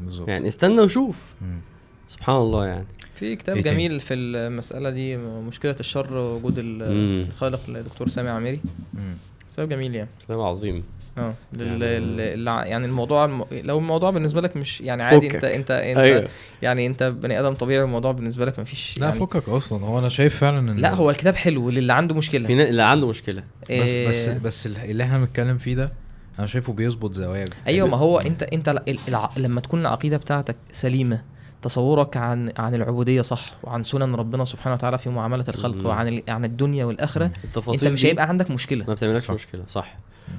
[0.00, 0.28] بالظبط.
[0.28, 1.16] يعني استنى وشوف.
[1.42, 1.60] مم.
[2.08, 6.54] سبحان الله يعني في كتاب إيه؟ جميل في المسألة دي مشكلة الشر وجود.
[6.58, 8.60] الخالق الدكتور سامي عميري
[8.94, 9.14] مم.
[9.52, 10.82] كتاب جميل يعني كتاب عظيم
[11.18, 11.34] آه.
[11.58, 13.44] يعني- يعني الموضوع الم...
[13.52, 15.34] لو الموضوع بالنسبة لك مش يعني عادي فكك.
[15.34, 16.28] انت انت انت أيوه
[16.62, 20.08] يعني انت بني آدم طبيعي والموضوع بالنسبة لك مفيش لا يعني فكك أصلا هو أنا
[20.08, 23.94] شايف فعلا إن لا هو الكتاب حلو للي عنده مشكلة في اللي عنده مشكلة بس
[23.94, 25.92] بس إيه، بس ال- اللي إحنا بنتكلم فيه ده
[26.38, 28.68] أنا شايفه بيظبط زوايا أيوه ما هو انت أنت
[29.08, 29.30] الع...
[29.36, 31.22] لما تكون العقيدة بتاعتك سليمة
[31.62, 35.86] تصورك عن عن العبودية صح؟ وعن سنن ربنا سبحانه وتعالى في معاملة الخلق مم.
[35.86, 36.22] وعن.
[36.28, 37.24] عن الدنيا والآخرة.
[37.26, 38.84] انت التفاصيل مش دي هيبقى عندك مشكلة.
[38.88, 39.34] ما بتعملكش صح.
[39.34, 39.96] مشكلة صح.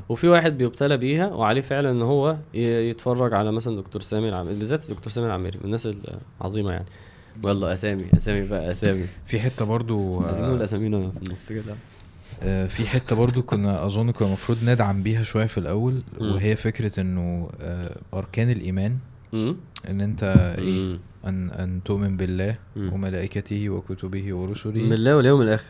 [0.09, 4.91] وفي واحد بيبتلى بيها وعليه فعلا إن هو يتفرج على مثلا دكتور سامي العميري بالذات
[4.91, 5.89] دكتور سامي العميري من الناس
[6.41, 6.85] العظيمة يعني.
[7.43, 9.05] والله أسامي أسامي بقى أسامي.
[9.25, 11.75] في حتة برضو عايزين نقول آه أسامينا في النص كده.
[12.43, 16.01] آه، في حتة برضو كنا أظن كنا المفروض ندعم بيها شوية في الأول.
[16.21, 18.97] وهي فكرة إنه آه، أركان الإيمان.
[19.33, 20.23] إن أنت
[20.59, 22.93] إيه أن أن تؤمن بالله مم.
[22.93, 24.81] وملائكته وكتبه ورسله.
[24.83, 25.65] من الله واليوم الآخر.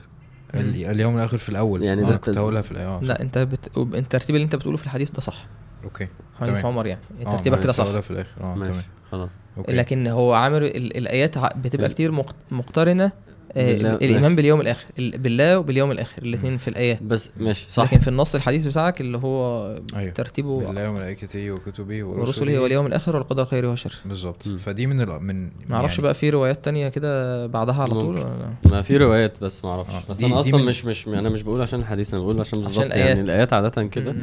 [0.55, 1.83] ال- اليوم الآخر في الأول.
[1.83, 3.07] يعني ده أنا كنت هقولها في الأول.
[3.07, 3.77] لا أنت بت...
[3.77, 5.45] الترتيب اللي أنت بتقوله في الحديث ده صح.
[5.83, 6.07] okay.
[6.39, 6.73] حديث تمام.
[6.73, 7.01] عمر يعني.
[7.25, 7.83] آه، ترتيبك كده صح.
[7.83, 8.41] هقولها في الآخر.
[8.41, 8.83] آه ماشي تمام.
[9.11, 9.31] خلاص.
[9.57, 9.71] okay.
[9.71, 10.97] لكن هو عامل ال...
[10.97, 12.35] الآيات بتبقى كتير مقت...
[12.51, 13.11] مقترنة
[13.57, 14.35] الإيمان ماشي.
[14.35, 18.35] باليوم الآخر ال- بالله وباليوم الآخر الاثنين في الآيات بس ماشي صح لكن في النص
[18.35, 23.95] الحديث بتاعك اللي هو أيوه ترتيبه بالله وملائكته وكتبه ورسله واليوم الآخر والقدر خيره وشر
[24.05, 24.47] بالظبط.
[24.49, 25.23] فدي من ال...
[25.23, 28.05] من ما أعرفش يعني بقى في روايات تانية كده بعدها على طول.
[28.19, 30.85] ولا؟ ما في روايات بس ما أعرفش آه، بس دي- أنا دي أصلا من- مش
[30.85, 33.07] مش أنا مش بقول عشان الحديث أنا بقول عشان بالظبط الآيات.
[33.07, 34.15] يعني الآيات عادة كده.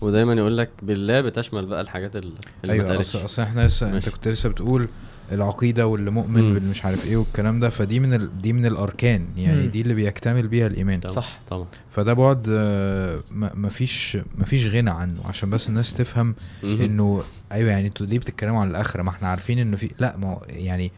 [0.00, 2.32] ودايما يقول لك بالله بتشمل بقى الحاجات ال-
[2.64, 4.08] اللي أيوه أصل إحنا لسه أنت.
[4.08, 4.88] كنت لسه بتقول
[5.32, 6.54] العقيدة واللي مؤمن مم.
[6.54, 8.42] بالمش عارف إيه والكلام ده فدي من ال...
[8.42, 9.70] دي من الأركان يعني مم.
[9.70, 11.14] دي اللي بيكتمل بيها الإيمان طبعا.
[11.14, 15.92] صح طبعا فده بعد آه، ما ما فيش ما فيش غنى عنه عشان بس الناس
[15.94, 16.80] تفهم مهم.
[16.80, 17.22] إنه
[17.52, 20.42] أيوه يعني أنتوا ليه بتتكلموا عن الآخرة ما إحنا عارفين إنه في لا ما هو
[20.50, 20.92] يعني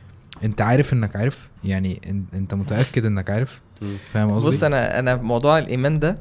[0.45, 3.97] أنت عارف إنك عارف يعني إن- أنت متأكد إنك عارف مم.
[4.13, 6.19] فاهم قصدي بص أنا أنا موضوع الإيمان ده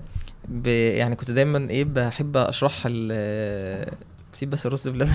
[0.49, 0.67] ب...
[0.67, 3.11] يعني كنت دايما إيه بحب أشرح ال
[4.37, 5.11] سيب بس الرز بلبن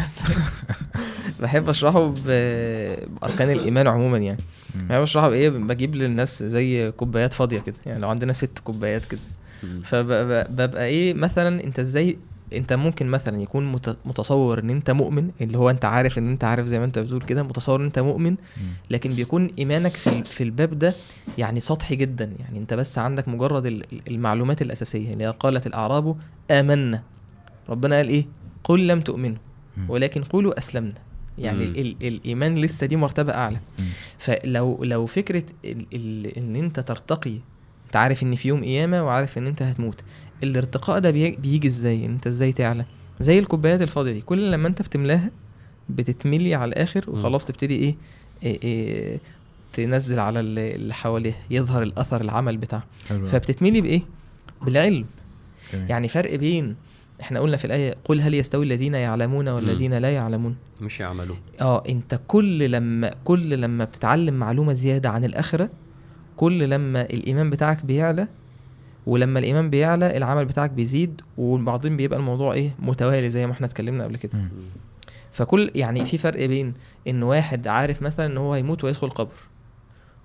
[1.41, 2.15] بحب أشرحه.
[2.27, 4.41] بأركان الإيمان عموما يعني.
[4.75, 9.21] بحب أشرحه بإيه بجيب للناس زي كوبايات فاضية كده يعني لو عندنا ست كوبايات كده.
[9.85, 12.19] فببقى إيه مثلا أنت إزاي
[12.53, 16.45] أنت ممكن مثلا يكون مت- متصور إن أنت مؤمن اللي هو أنت عارف إن أنت
[16.45, 18.37] عارف زي ما أنت بتقول كده متصور إن أنت مؤمن.
[18.91, 20.95] لكن بيكون إيمانك في في الباب ده
[21.39, 26.17] يعني سطحي جدا يعني أنت بس عندك مجرد ال- المعلومات الأساسية اللي قالت الأعراب
[26.51, 27.03] آمنا
[27.69, 28.27] ربنا قال إيه
[28.65, 29.37] قل لم تؤمنوا.
[29.89, 30.95] ولكن قولوا أسلمنا
[31.39, 31.65] يعني.
[31.65, 33.85] ال ال الإيمان لسه دي مرتبة أعلى مم.
[34.19, 37.35] فلو لو فكرة ال ال إن أنت ترتقي
[37.87, 40.01] أنت عارف إن في يوم قيامة وعارف إن أنت هتموت
[40.43, 42.85] الارتقاء ده بي- بيجي إزاي أنت إزاي تعلى
[43.21, 45.31] زي الكوبايات الفاضية دي كل لما أنت بتملاها
[45.89, 47.15] بتتملي على الآخر مم.
[47.19, 47.95] وخلاص تبتدي إيه,
[48.43, 49.19] إيه, إيه
[49.73, 52.85] تنزل على اللي حواليها يظهر الأثر العمل بتاعها.
[53.05, 54.03] فبتتملي بإيه
[54.63, 55.07] بالعلم.
[55.75, 56.77] يعني فرق بين
[57.23, 61.83] إحنا قلنا في الآية قل هل يستوي الذين يعلمون والذين لا يعلمون؟ مش يعملوه آه
[61.89, 65.71] أنت كل لما كل لما بتتعلم معلومة زيادة عن الآخرة
[66.37, 68.29] كل لما الإيمان بتاعك بيعلى
[69.07, 74.05] ولما الإيمان بيعلى العمل بتاعك بيزيد وبعدين بيبقى الموضوع إيه؟ متوالي زي ما إحنا اتكلمنا
[74.05, 74.39] قبل كده.
[74.39, 74.49] مم.
[75.33, 76.75] فكل يعني في فرق بين
[77.09, 79.37] إن واحد عارف مثلا إن هو هيموت ويدخل قبر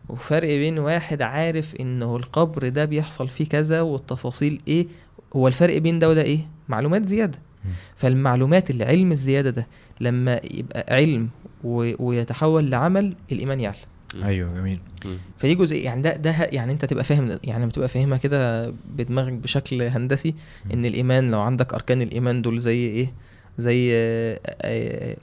[0.09, 4.87] وفرق بين واحد عارف إنه القبر ده بيحصل فيه كذا والتفاصيل إيه؟
[5.35, 6.39] هو الفرق بين ده وده إيه؟
[6.69, 7.39] معلومات زيادة.
[7.95, 9.67] فالمعلومات العلم الزيادة ده
[10.01, 11.29] لما يبقى علم.
[11.63, 13.77] ويتحول لعمل الإيمان يعلى
[14.23, 14.79] أيوه جميل.
[15.37, 19.81] فدي جزء يعني ده ده يعني انت تبقى فاهم يعني بتبقى فاهمها كده بدماغك بشكل
[19.81, 20.35] هندسي
[20.73, 23.13] إن الإيمان لو عندك أركان الإيمان دول زي إيه
[23.57, 23.91] زي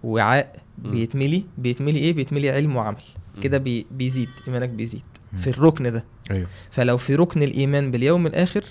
[0.05, 0.57] وعاء.
[0.78, 3.03] بيتملي بيتملي إيه بيتملي علم وعمل.
[3.42, 5.03] كده بي بيزيد إيمانك بيزيد.
[5.36, 8.64] في الركن ده أيوه فلو في ركن الإيمان باليوم الآخر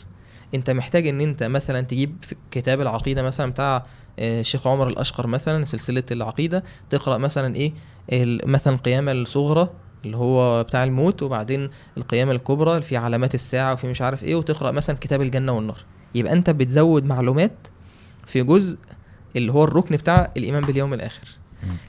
[0.55, 2.15] انت محتاج ان انت مثلا تجيب
[2.51, 3.85] كتاب العقيدة مثلا بتاع
[4.19, 7.73] آه، الشيخ عمر الأشقر مثلا سلسلة العقيدة تقرأ مثلا إيه
[8.45, 9.69] مثلا القيامه الصغرى
[10.05, 14.35] اللي هو بتاع الموت وبعدين القيامه الكبرى اللي في علامات الساعة وفي مش عارف إيه
[14.35, 15.77] وتقرأ مثلا كتاب الجنة والنار
[16.15, 17.67] يبقى انت بتزود معلومات
[18.27, 18.77] في جزء
[19.35, 21.27] اللي هو الركن بتاع الإيمان باليوم الآخر.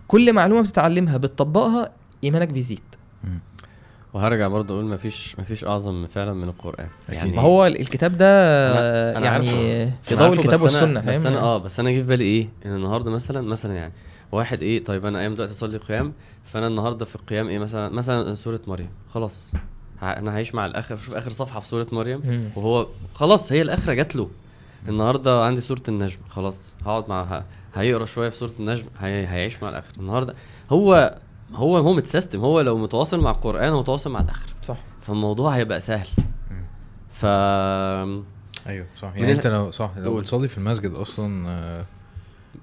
[0.08, 1.92] كل معلومة بتتعلمها بتطبقها
[2.24, 2.82] إيمانك بيزيد.
[4.14, 6.88] وهرجع برضه أقول مفيش مفيش أعظم فعلا من القرآن.
[7.08, 8.26] يعني ما هو الكتاب ده
[8.74, 9.92] أنا- أنا يعني عارفه.
[10.02, 12.48] في ضوء الكتاب بس والسنة بس فاهم؟ أنا آه بس أنا جه في بالي إيه؟
[12.66, 13.92] إن النهارده مثلا مثلا يعني
[14.32, 16.12] واحد إيه طيب أنا أيام دلوقتي أصلي قيام
[16.44, 18.88] فأنا النهارده في القيام إيه مثلا؟ مثلا سورة مريم.
[19.14, 19.52] خلاص.
[20.02, 22.50] ه- أنا هعيش مع الآخر شوف آخر صفحة في سورة مريم.
[22.56, 24.28] وهو خلاص هي الآخرة جات له.
[24.88, 26.74] النهارده عندي سورة النجم خلاص.
[26.86, 27.44] هقعد مع ه-
[27.74, 29.26] هيقرأ شوية في سورة النجم هي...
[29.26, 30.34] هيعيش مع الآخر النهارده
[30.70, 31.14] هو
[31.52, 35.80] هو هو متسيستم هو لو متواصل مع القرآن هو متواصل مع الآخر صح فالموضوع هيبقى
[35.80, 36.06] سهل
[36.50, 36.64] مم.
[37.10, 37.24] ف
[38.66, 40.20] أيوه صح يعني أنت لو صح لو.
[40.20, 41.84] بتصلي في المسجد أصلا آه،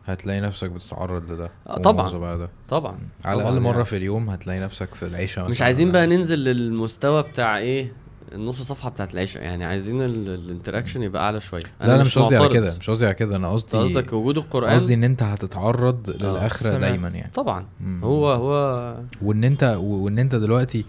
[0.06, 2.36] هتلاقي نفسك بتتعرض لده آه، طبعاً.
[2.38, 3.86] ده طبعا على الأقل مرة يعني.
[3.86, 6.08] في اليوم هتلاقي نفسك في العيشة مش عايزين بقى.
[6.08, 7.94] ننزل للمستوى بتاع إيه
[8.34, 9.44] النص صفحة بتاعت العشاء.
[9.44, 11.64] يعني عايزين ال- الانتراكشن يبقى أعلى شوية.
[11.82, 12.50] لا أنا مش قصدي على.
[12.50, 13.36] كده مش قصدي على كده.
[13.36, 16.80] أنا قصدي قصدك وجود القرآن؟ قصدي إن أنت هتتعرض للآخرة سمع.
[16.80, 17.32] دايما يعني.
[17.34, 17.66] طبعا.
[17.82, 18.02] مم.
[18.04, 20.86] هو هو وإن أنت وإن أنت دلوقتي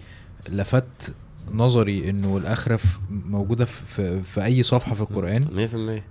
[0.49, 1.13] لفت
[1.53, 2.79] نظري إنه الآخرة
[3.09, 5.43] موجودة في, في, في أي صفحة في القرآن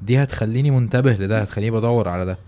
[0.01, 2.39] 100% دي هتخليني منتبه لده هتخليني بدور على ده.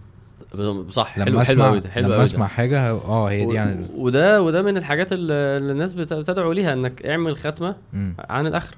[0.90, 4.76] صح لما حلو اسمع حلو لما أسمع حاجة آه هي دي يعني وده وده من
[4.76, 8.14] الحاجات اللي الناس بت- بتدعو ليها إنك اعمل ختمه مم.
[8.28, 8.76] عن الآخرة.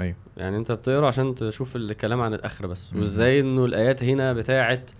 [0.00, 0.14] أيوه.
[0.36, 2.92] يعني أنت بتقرأ عشان تشوف الكلام عن الآخرة بس.
[2.94, 3.00] مم.
[3.00, 4.90] وإزاي إنه الآيات هنا بتاعت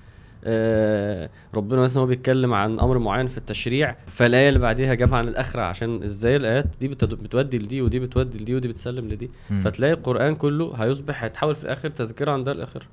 [0.45, 5.29] آه ربنا مثلا هو بيتكلم عن أمر معين في التشريع فالآية اللي بعديها جابها عن
[5.29, 5.63] الآخرة.
[5.63, 9.31] عشان إزاي الآيات دي بتودي لدي ودي بتودي لدي ودي بتسلم لدي.
[9.63, 12.87] فتلاقي القرآن كله هيصبح هيتحول في الآخر تذكرة عن ده الآخر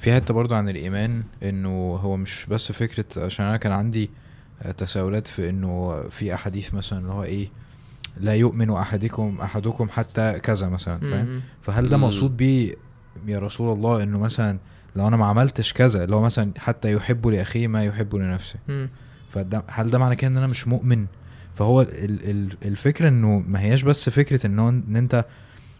[0.00, 1.68] في حتة برضو عن الإيمان إنه
[2.02, 4.10] هو مش بس فكرة عشان أنا كان عندي
[4.62, 7.48] آه، تساؤلات في إنه في أحاديث مثلا اللي هو إيه
[8.20, 11.40] لا يؤمن أحدكم أحدكم حتى كذا مثلا فاهم.
[11.62, 11.96] فهل ده.
[11.96, 12.74] مقصود بيه
[13.26, 14.58] يا رسول الله إنه مثلا
[14.96, 18.58] لو أنا ما عملتش كذا اللي هو مثلا حتى يحب لأخيه ما يحب لنفسه.
[19.28, 21.06] فده هل ده معنى كده إن أنا مش مؤمن
[21.54, 25.24] فهو ال ال الفكرة إنه ما هياش بس فكرة إن أنت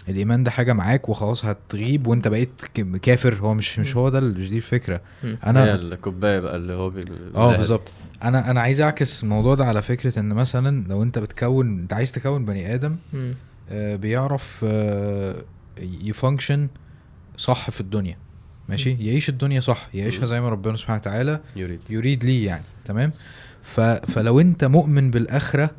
[0.09, 2.63] الإيمان ده حاجة معاك وخلاص هتغيب وأنت بقيت
[3.03, 3.35] كافر.
[3.35, 5.01] هو مش مش هو ده مش دي الفكرة.
[5.25, 6.93] أنا الكوباية بقى اللي هو.
[7.35, 7.93] آه بالظبط.
[8.23, 12.13] أنا أنا عايز أعكس الموضوع ده على فكرة إن مثلا لو أنت بتكون أنت عايز
[12.13, 12.97] تكون بني آدم.
[13.71, 15.35] آه، بيعرف آه،
[15.81, 16.69] يفانكشن
[17.37, 18.17] صح في الدنيا.
[18.69, 19.01] ماشي؟ مم.
[19.01, 19.89] يعيش الدنيا صح.
[19.95, 20.27] يعيشها.
[20.27, 21.81] زي ما ربنا سبحانه وتعالى يريد.
[21.91, 22.65] يريد ليه يعني.
[22.85, 23.13] تمام؟
[23.63, 23.81] ف...
[23.81, 25.71] فلو أنت مؤمن بالآخرة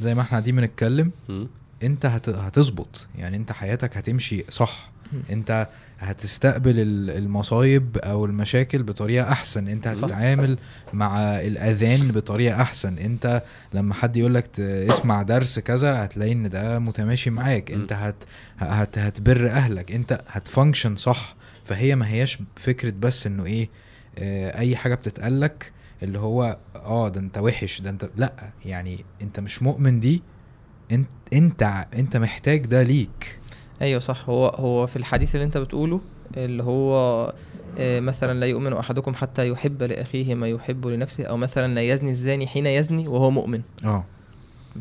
[0.00, 1.10] زي ما إحنا قاعدين بنتكلم.
[1.82, 2.28] انت هت...
[2.28, 3.06] هتظبط.
[3.18, 4.90] يعني انت حياتك هتمشي صح.
[5.30, 5.68] انت
[5.98, 9.68] هتستقبل ال- المصايب أو المشاكل بطريقة احسن.
[9.68, 9.86] انت.
[9.86, 10.58] هتتعامل
[10.92, 12.98] مع الاذان بطريقة احسن.
[12.98, 13.42] انت
[13.74, 17.70] لما حد يقول لك اسمع درس كذا هتلاقي ان ده متماشي معاك.
[17.70, 18.14] انت هت...
[18.58, 18.98] هت...
[18.98, 19.92] هتبر اهلك.
[19.92, 21.36] انت هتفانكشن صح.
[21.64, 23.68] فهي ما هياش فكرة بس انه إيه
[24.18, 25.72] آه اي حاجة بتتقالك
[26.02, 28.32] اللي هو آه ده انت وحش ده انت لأ.
[28.64, 30.22] يعني انت مش مؤمن دي
[30.92, 33.38] انت انت انت محتاج ده ليك.
[33.82, 34.28] أيوه صح.
[34.28, 36.00] هو هو في الحديث اللي انت بتقوله
[36.36, 36.94] اللي هو
[37.78, 42.10] آه، مثلا لا يؤمن أحدكم حتى يحب لأخيه ما يحب لنفسه أو مثلا لا يزني
[42.10, 43.62] الزاني حين يزني وهو مؤمن.
[43.84, 44.04] آه.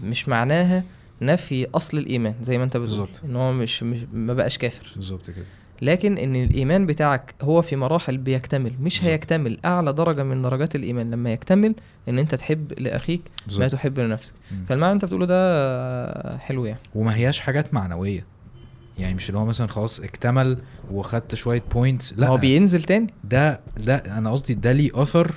[0.04, 0.84] مش معناها
[1.22, 3.10] نفي أصل الإيمان زي ما انت بتقول.
[3.24, 4.92] إن هو مش, مش ما بقاش كافر.
[4.96, 5.46] بالظبط كده.
[5.82, 9.04] لكن إن الإيمان بتاعك هو في مراحل بيكتمل مش.
[9.04, 11.76] هيكتمل أعلى درجة من درجات الإيمان لما يكتمل
[12.10, 13.22] إن أنت تحب لأخيك
[13.58, 14.34] ما تحب لنفسك.
[14.52, 14.66] مم.
[14.70, 16.80] فالمعنى أنت بتقوله ده حلو يعني.
[16.96, 18.26] وما هياش حاجات معنوية.
[18.98, 20.58] يعني مش اللي هو مثلا خلاص اكتمل
[20.92, 22.20] وخدت شوية بوينتس لا.
[22.22, 23.14] لا هو بينزل تاني.
[23.24, 25.32] ده ده أنا قصدي ده ليه أثر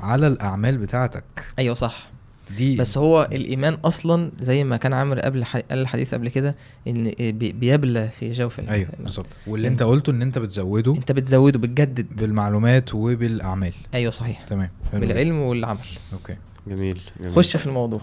[0.00, 1.24] على الأعمال بتاعتك.
[1.58, 2.07] أيوه صح.
[2.56, 6.54] دي بس هو الإيمان أصلا زي ما كان عامر قبل ح- قال الحديث قبل كده
[6.88, 9.26] إن بي- بيبلى في جوف ال- أيوه بالظبط.
[9.46, 13.72] واللي أنت قلته إن أنت بتزوده أنت بتزوده بتجدد بالمعلومات وبالأعمال.
[13.94, 14.42] أيوه صحيح.
[14.44, 15.78] تمام بالعلم والعمل.
[16.12, 16.36] okay.
[16.66, 17.32] جميل, جميل.
[17.34, 18.00] خش في الموضوع.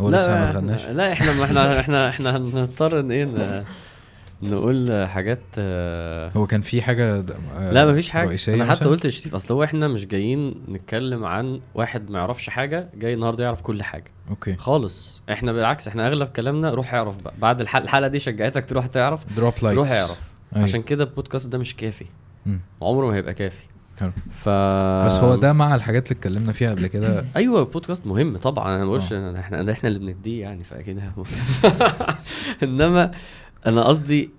[0.00, 3.64] هو لسه ما لا دخلناش؟ إحنا لا إحنا ما إحنا إحنا إحنا هنضطر إن إيه
[4.42, 7.24] نقول حاجات آه، هو كان في حاجة
[7.58, 8.38] آه، لا مفيش حاجة.
[8.48, 12.50] أنا حتى مثلاً؟ قلت لشريف أصل هو إحنا مش جايين نتكلم عن واحد ما يعرفش
[12.50, 14.10] حاجة جاي النهارده يعرف كل حاجة.
[14.30, 14.56] okay.
[14.56, 15.22] خالص.
[15.32, 17.34] إحنا بالعكس إحنا أغلب كلامنا روح اعرف بقى.
[17.38, 20.30] بعد الحلقة, الحلقة دي شجعتك تروح تعرف؟ drop lights روح اعرف.
[20.52, 22.06] عشان كده البودكاست ده مش كافي.
[22.46, 22.60] مم.
[22.82, 23.62] عمره ما هيبقى كافي.
[24.00, 24.10] حلو.
[24.30, 24.48] ف
[25.06, 28.68] بس هو ده مع الحاجات اللي اتكلمنا فيها قبل كده؟ أيوه البودكاست مهم طبعا.
[28.68, 29.40] أنا ما بقولش آه.
[29.40, 31.00] إحنا إحنا اللي بنديه يعني فأكيد
[32.62, 33.10] إنما
[33.66, 34.30] أنا قصدي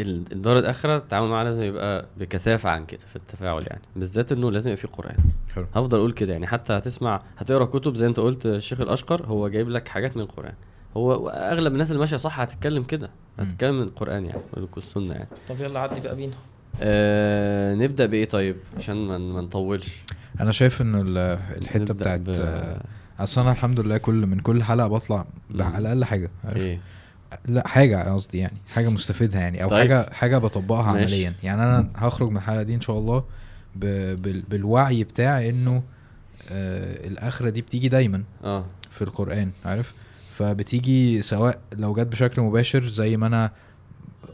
[0.00, 3.82] ال- الدار الاخره التعامل معاها لازم يبقى بكثافة عن كده في التفاعل يعني.
[3.96, 5.16] بالذات إنه لازم يبقى فيه قرآن.
[5.54, 5.66] حلو.
[5.74, 9.68] هفضل أقول كده يعني حتى هتسمع هتقرأ كتب زي أنت قلت الشيخ الأشقر هو جايب
[9.68, 10.52] لك حاجات من القرآن.
[10.96, 13.10] هو أغلب الناس اللي ماشية صح هتتكلم كده.
[13.38, 14.40] هتتكلم من القرآن يعني
[14.76, 15.28] والسنة يعني.
[15.48, 16.34] طب يلا عدي بقى بينا.
[16.80, 20.02] آه نبدأ بإيه طيب؟ عشان ما نطولش.
[20.40, 21.18] أنا شايف ان ال-
[21.62, 22.78] الحتة بتاعت ب-
[23.20, 25.26] أصل أنا الحمد لله كل من كل حلقة بطلع.
[25.60, 26.80] على الأقل حاجة عارف؟ إيه؟
[27.46, 29.78] لا حاجة قصدي يعني حاجة مستفيدها يعني أو طيب.
[29.78, 31.14] حاجة حاجة بطبقها ماشي.
[31.14, 33.24] عمليا يعني أنا هخرج من الحلقة دي إن شاء الله
[33.76, 33.84] ب...
[34.22, 34.42] بال...
[34.42, 35.82] بالوعي بتاع إنه
[36.50, 39.94] آه الآخرة دي بتيجي دايما آه في القرآن عارف
[40.32, 43.50] فبتيجي سواء لو جت بشكل مباشر زي ما أنا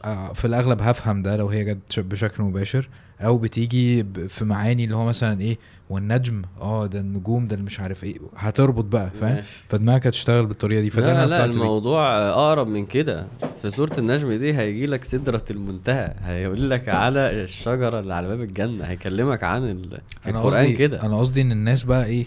[0.05, 2.88] آه، في الأغلب هفهم ده لو هي جت بشكل مباشر
[3.23, 5.59] أو بتيجي في معاني اللي هو مثلا إيه
[5.91, 9.43] والنجم آه ده النجوم ده اللي مش عارف إيه هتربط بقى فاهم.
[9.68, 11.45] فدماغك هتشتغل بالطريقة دي فده لا لا.
[11.45, 13.27] الموضوع أقرب من كده
[13.62, 18.41] في سوره النجم دي هيجي لك سدرة المنتهى هيقول لك على الشجرة اللي على باب
[18.41, 22.27] الجنة هيكلمك عن ال- القرآن كده أنا قصدي إن الناس بقى إيه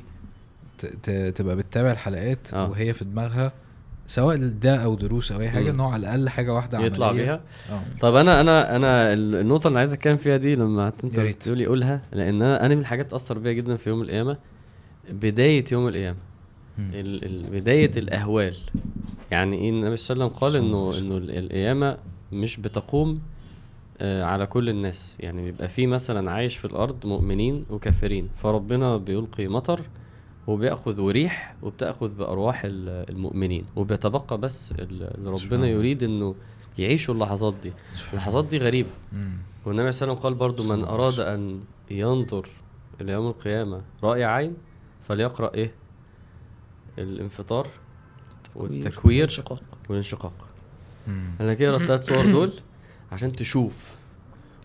[0.78, 2.70] ت- ت- تبقى بتتابع الحلقات آه.
[2.70, 3.52] وهي في دماغها
[4.08, 5.70] سواء ده أو دروس أو أي حاجة.
[5.70, 7.24] إن هو على الأقل حاجة واحدة يطلع عملية.
[7.24, 7.42] بيها
[7.72, 11.36] آه طب أنا أنا أنا ال- النقطة اللي عايز أتكلم فيها دي لما أنت ريت.
[11.36, 14.38] بتقولي قولها لأن أنا أنا من الحاجات اثر بيا جدا في يوم القيامة
[15.12, 16.18] بداية يوم القيامة
[16.78, 16.90] مم.
[16.94, 18.56] ال ال بداية الأهوال
[19.32, 20.98] يعني إيه النبي صلى الله عليه وسلم قال إنه.
[20.98, 21.98] إنه ال- القيامة
[22.32, 23.20] مش بتقوم
[24.02, 29.48] آه، على كل الناس يعني بيبقى في مثلا عايش في الأرض مؤمنين وكافرين فربنا بيلقي
[29.48, 29.82] مطر
[30.48, 33.66] وبيأخذ ريح وبتأخذ بأرواح ال- المؤمنين.
[33.76, 34.80] وبيتبقى بس ال-
[35.18, 35.68] اللي ربنا الله.
[35.68, 36.36] يريد إنه
[36.78, 37.74] يعيشوا اللحظات دي.
[38.14, 38.90] اللحظات دي غريبة.
[39.14, 39.38] مم.
[39.66, 41.60] والنبي صلى الله عليه وسلم قال برضو من أراد أن
[41.92, 42.50] ينظر
[43.02, 44.54] إلى يوم القيامة رأي عين
[45.08, 45.72] فليقرأ إيه؟
[46.98, 47.68] الانفطار
[48.56, 49.44] والتكوير
[49.90, 50.34] والانشقاق.
[51.40, 52.54] أنا كده الثلاث صور دول
[53.12, 53.95] عشان تشوف.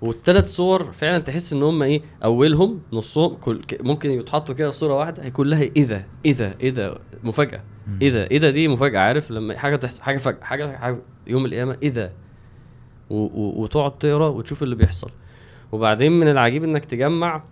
[0.02, 5.22] والثلاث صور فعلا تحس إن هم إيه أولهم نصهم كل ممكن يتحطوا كده صورة واحدة
[5.24, 7.62] هي كلها إذا إذا إذا مفاجأة.
[8.02, 12.12] إذا إذا دي مفاجأة عارف؟ لما حاجة تحصل حاجة فجاه حاجة, حاجة يوم القيامة إذا.
[13.10, 15.10] وتقعد تقرأ وتشوف اللي بيحصل.
[15.72, 17.42] وبعدين من العجيب إنك تجمع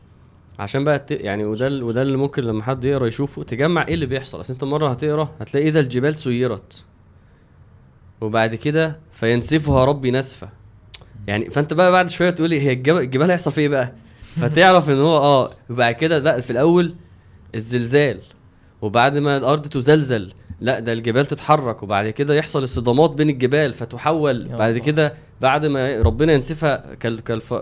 [0.59, 1.11] عشان بقى ت...
[1.11, 4.41] يعني وده وده اللي ممكن لما حد يقرأ يشوفه تجمع إيه اللي بيحصل.
[4.41, 6.85] أصل أنت مرة هتقرأ هتلاقي إذا الجبال سيرت.
[8.21, 10.49] وبعد كده فينسفها ربي نسفا
[11.29, 13.93] يعني فانت بقى بعد شوية تقول هي الجبل, الجبال هيحصل فيه إيه بقى
[14.41, 16.95] فتعرف إن هو آه وبعد كده لأ في الأول
[17.55, 18.21] الزلزال
[18.83, 24.49] وبعد ما الأرض تزلزل لأ ده الجبال تتحرك وبعد كده يحصل الصدامات بين الجبال فتحول
[24.49, 24.79] بعد.
[24.79, 27.53] كده بعد ما ربنا ينسفها كال كالف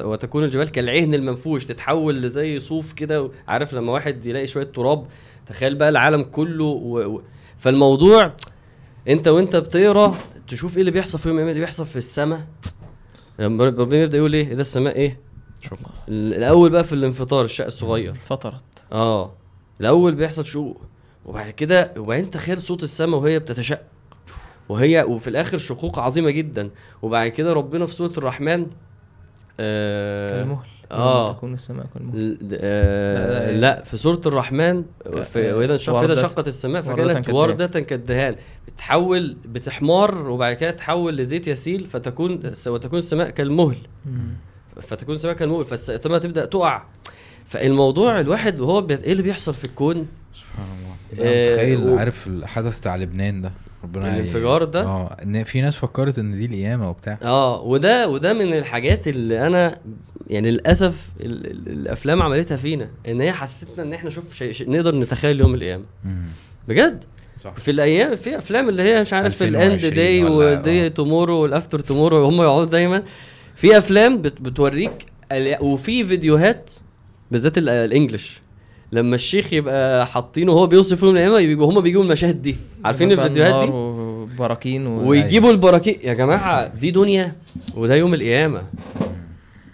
[0.00, 5.06] وتكون الجبال كالعهن المنفوش تتحول لزي صوف كده عارف لما واحد يلاقي شوية تراب
[5.46, 7.16] تخيل بقى العالم كله و...
[7.16, 7.22] و...
[7.58, 8.32] فالموضوع
[9.08, 10.14] انت وانت بتقرا
[10.48, 12.46] تشوف إيه اللي بيحصل في يوم إيه اللي بيحصل في السماء
[13.40, 15.20] ربنا يبدأ يقول إيه؟ إذا السماء إيه؟
[15.60, 15.78] شكرا.
[16.08, 18.14] ال- الأول بقى في الانفطار الشق الصغير.
[18.14, 19.32] فطرت آه.
[19.80, 20.80] الأول بيحصل شقوق
[21.26, 23.82] وبعد كده وبعدين تخيل صوت السماء وهي بتتشقق.
[24.68, 26.70] وهي وفي الآخر شقوق عظيمة جدا.
[27.02, 28.66] وبعد كده ربنا في سورة الرحمن
[29.60, 30.66] آه كالمهل.
[30.92, 33.84] يوم تكون السماء كالمهل آه لا، لا، لا.
[33.84, 37.30] في سوره الرحمن وإذا فاذا وردة- شقت السماء وردة فكانت.
[37.30, 38.34] وردة كالدهان
[38.68, 43.76] بتحول بتحمر وبعد كده تحول لزيت يسيل فتكون وتكون السماء كالمهل.
[44.82, 46.82] فتكون السماء كالمهل فالسماء تبدأ تقع.
[47.44, 48.94] فالموضوع الواحد وهو بي...
[48.94, 51.26] إيه اللي بيحصل في الكون؟ سبحان الله.
[51.30, 53.52] آه، متخيل و- عارف الحدث بتاع لبنان ده؟
[53.84, 57.18] ربنا ي- الانفجار ده؟ آه إن في ناس فكرت إن دي القيامة وبتاع.
[57.22, 59.78] آه وده وده من الحاجات اللي أنا
[60.30, 61.46] يعني للأسف ال...
[61.50, 61.72] ال...
[61.72, 65.84] الأفلام عملتها فينا إن هي حسستنا إن إحنا شوف شيء شيء نقدر نتخيل يوم القيامة.
[66.68, 67.04] بجد؟
[67.40, 67.54] صح.
[67.54, 70.90] في الأيام في أفلام اللي هي مش عارف الاند 2020 داي والدي.
[70.90, 73.02] تومورو والافتر تومورو هم يقعدوا دايما.
[73.54, 74.92] في أفلام بت بتوريك
[75.60, 76.70] وفي فيديوهات
[77.30, 78.40] بالذات ال- ال English.
[78.92, 82.56] لما الشيخ يبقى حاطينه وهو بيوصف يوم القيامة يبقوا هم بيجيبوا المشاهد دي.
[82.84, 84.86] عارفين الفيديوهات دي؟ وبراكين.
[84.86, 85.94] ويجيبوا البراكين.
[86.04, 87.36] يا جماعة دي دنيا
[87.76, 88.62] وده يوم القيامة.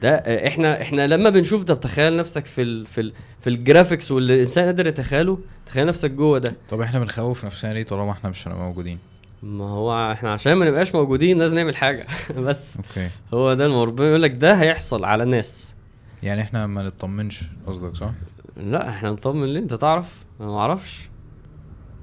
[0.02, 3.57] ده آه، إحنا إحنا لما بنشوف ده بتخيل نفسك في ال في ال في ال
[3.57, 6.54] graphics واللي الإنسان قادر يتخيله تخيل نفسك جوه ده.
[6.68, 8.98] طب إحنا بنخوف نفسنا ليه طالما إحنا مش هنبقى موجودين؟
[9.42, 12.06] ما هو إحنا عشان ما نبقاش موجودين لازم نعمل حاجة.
[12.38, 13.08] بس أوكي.
[13.34, 13.84] هو ده الموضوع.
[13.88, 15.76] ربنا يقول لك ده هيحصل على ناس.
[16.22, 18.10] يعني إحنا ما نطمنش قصدك صح؟
[18.56, 21.08] لا إحنا نطمن ليه؟ أنت تعرف؟ أنا ما أعرفش.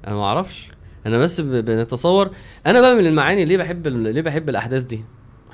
[0.06, 0.70] أنا ما أعرفش.
[1.06, 2.30] أنا بس بنتصور.
[2.66, 5.04] أنا بقى من المعاني ليه بحب ليه بحب الأحداث دي.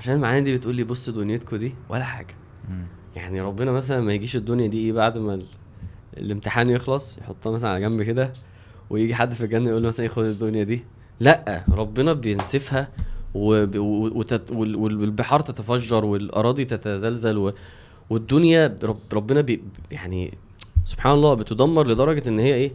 [0.00, 2.34] عشان المعاني دي بتقول لي بص دنيتكم دي ولا حاجة.
[2.70, 2.84] مم.
[3.16, 5.44] يعني ربنا مثلا ما يجيش الدنيا دي إيه بعد ما ال...
[6.16, 8.32] الامتحان يخلص يحطها مثلا على جنب كده
[8.90, 10.84] ويجي حد في الجنة يقول له مثلا خد الدنيا دي.
[11.20, 12.88] لأ ربنا بينسفها
[13.34, 13.76] وب...
[14.16, 14.50] وتت...
[14.52, 17.52] والبحار تتفجر والأراضي تتزلزل و...
[18.10, 19.00] والدنيا رب...
[19.12, 19.62] ربنا بي...
[19.90, 20.38] يعني
[20.84, 22.72] سبحان الله بتدمر لدرجة إن هي إيه؟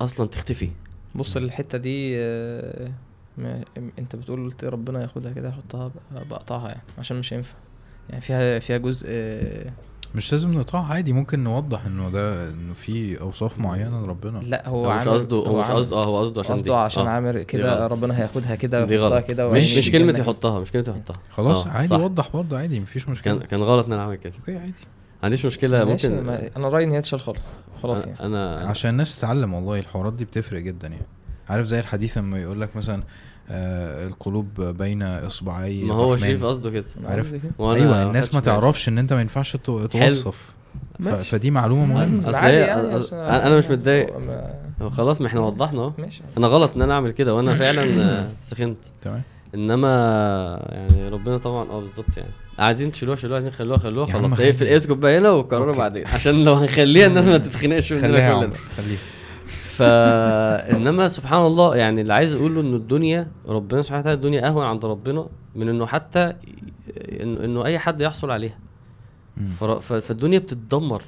[0.00, 0.70] أصلا تختفي.
[1.14, 2.92] بص الحتة دي آه،
[3.38, 3.64] ما
[3.98, 7.54] انت بتقول قلت ربنا ياخدها كده يحطها بقى- بقطعها يعني عشان مش هينفع.
[8.10, 9.70] يعني فيها فيها جزء آه،
[10.14, 14.38] مش لازم نقطعها عادي ممكن نوضح إنه ده إنه في أوصاف معينة لربنا.
[14.38, 17.08] لا هو مش عامل- قصده هو مش قصده آه هو قصده عشان قصده عشان آه.
[17.10, 17.86] عامر كده.
[17.86, 19.26] ربنا هياخدها كده دي ويحطها غلط.
[19.28, 20.18] كده مش مش كلمة.
[20.18, 21.16] يحطها مش كلمة يحطها.
[21.30, 21.96] خلاص آه، عادي صح.
[22.00, 23.38] وضح برضه عادي مفيش مشكلة.
[23.38, 24.32] كان كان غلط إن أنا أعمل كده.
[24.40, 24.72] okay عادي.
[25.18, 27.48] ما عنديش مشكلة ماشي ممكن ما أنا رأيي إن هي تشال خالص.
[27.82, 28.20] خلاص يعني.
[28.20, 31.06] أنا عشان الناس تتعلم والله الحوارات دي بتفرق جدا يعني.
[31.48, 33.02] عارف زي الحديث لما يقول لك مثلا
[33.50, 36.28] القلوب بين إصبعي ما هو الرحمن.
[36.28, 36.84] شريف قصده كده.
[37.04, 38.40] عارف؟ وأنا أيوه الناس ما.
[38.40, 40.52] تعرفش إن أنت ما ينفعش تو- توصف.
[41.22, 42.30] فدي معلومة مهمة.
[42.30, 44.10] يعني، أص- بس أنا- أنا مش متضايق.
[44.90, 45.92] خلاص ما إحنا وضحنا أهو.
[45.98, 46.22] ماشي.
[46.38, 48.78] أنا غلط إن أنا أعمل كده وأنا فعلا آه، سخنت.
[49.02, 49.22] تمام.
[49.54, 49.88] إنما
[50.70, 52.30] يعني ربنا طبعا آه بالظبط يعني.
[52.58, 54.32] عايزين تشيلوها شيلوها عايزين خلوها خلوها خلاص.
[54.32, 54.44] عادي.
[54.50, 55.74] اقفل اسكت بقى هنا وقرروا.
[55.76, 56.06] بعدين.
[56.06, 58.52] عشان لو هنخليها الناس ما تتخنقش مننا خليها يا كلنا.
[58.76, 58.98] خليها.
[59.78, 64.84] فإنما سبحان الله يعني اللي عايز أقوله إنه الدنيا ربنا سبحانه وتعالى الدنيا أهون عند
[64.84, 66.34] ربنا من إنه حتى
[67.20, 68.58] انه إنه أي حد يحصل عليها.
[69.80, 71.02] فالدنيا بتتدمر.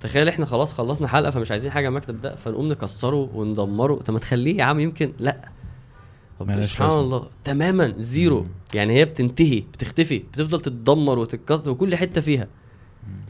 [0.00, 3.94] تخيل إحنا خلاص خلصنا حلقة فمش عايزين حاجة المكتب ده فنقوم نكسره وندمره.
[3.94, 5.48] طب ما تخليه يا عم يمكن لأ.
[6.60, 6.98] سبحان.
[6.98, 8.40] الله تماما زيرو.
[8.40, 8.48] مم.
[8.74, 12.48] يعني هي بتنتهي بتختفي بتفضل تتدمر وتتكسر وكل حتة فيها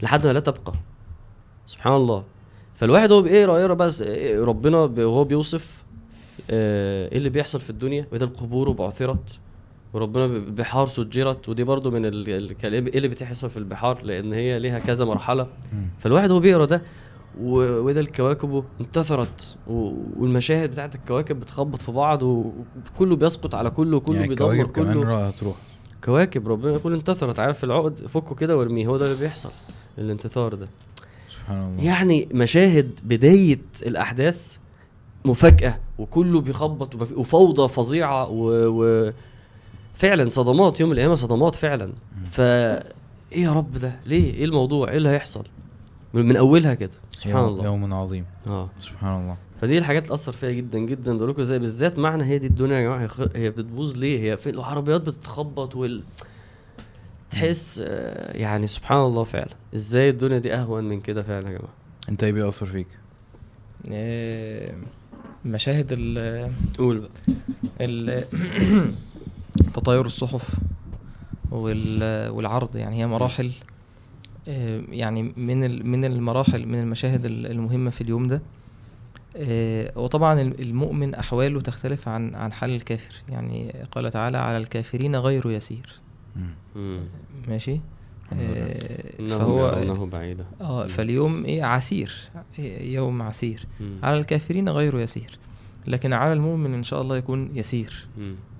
[0.01, 0.73] لحد ما لا تبقى.
[1.67, 2.23] سبحان الله.
[2.79, 5.83] فالواحد هو بيقرا يقرا بس إيه ربنا وهو بيوصف
[6.49, 9.39] آه، إيه اللي بيحصل في الدنيا؟ وإذا القبور بعثرت
[9.93, 14.33] وربنا ب- البحار سجرت ودي برضو من ال- الكلام إيه اللي بتحصل في البحار؟ لأن
[14.33, 15.47] هي ليها كذا مرحلة.
[15.99, 16.81] فالواحد هو بيقرأ ده
[17.41, 24.27] وإذا الكواكب انتثرت والمشاهد بتاعت الكواكب بتخبط في بعض وكله بيسقط على كله وكله يعني
[24.29, 24.47] بيدمر
[24.93, 25.27] كله.
[25.27, 25.55] هتروح
[26.03, 27.39] كواكب ربنا يقول انتثرت.
[27.39, 28.87] عارف العقد؟ فكه كده وارميه.
[28.87, 29.49] هو ده اللي بيحصل
[29.97, 30.67] الانتثار ده.
[31.49, 31.83] سبحان الله.
[31.83, 34.57] يعني مشاهد بداية الأحداث
[35.25, 38.51] مفاجأة وكله بيخبط وفوضى فظيعة و...
[38.67, 39.11] و...
[39.93, 41.93] فعلا صدمات يوم القيامة صدمات فعلا.
[42.25, 45.43] ف إيه يا رب ده؟ ليه؟ إيه الموضوع؟ إيه اللي هيحصل؟
[46.13, 46.91] من, أولها كده.
[47.09, 47.65] سبحان يوم, الله.
[47.65, 48.25] يوم عظيم.
[48.47, 48.69] آه.
[48.81, 49.37] سبحان الله.
[49.61, 51.17] فدي الحاجات اللي اثر فيها جدا جدا.
[51.17, 54.49] بقول لكم إزاي؟ بالذات معنى هي دي الدنيا يا جماعة هي, بتبوظ ليه؟ هي في
[54.49, 56.03] العربيات بتتخبط وال
[57.29, 59.49] تحس آه، يعني سبحان الله فعلا.
[59.75, 61.73] إزاي الدنيا دي أهون من كده فعلا يا جماعة؟
[62.09, 62.87] أنت إيه بيأثر فيك؟
[63.91, 64.73] آه،
[65.45, 67.09] مشاهد ال قول بقى.
[67.81, 68.23] ال-
[69.73, 70.55] تطاير الصحف
[71.51, 73.51] وال- والعرض يعني هي مراحل
[74.47, 78.41] آه، يعني من ال- من المراحل من المشاهد ال- المهمة في اليوم ده.
[79.95, 83.13] وطبعا الم- المؤمن أحواله تختلف عن عن حال الكافر.
[83.29, 85.99] يعني قال تعالى على الكافرين غير يسير.
[87.47, 87.81] ماشي؟ لله.
[88.41, 90.87] آه، انه فهو يرونه بعيدا آه.
[90.87, 92.13] فاليوم إيه عسير.
[92.59, 93.65] إيه، يوم عسير.
[93.79, 93.97] مم.
[94.03, 95.39] على الكافرين غير يسير.
[95.87, 98.07] لكن على المؤمن إن شاء الله يكون يسير.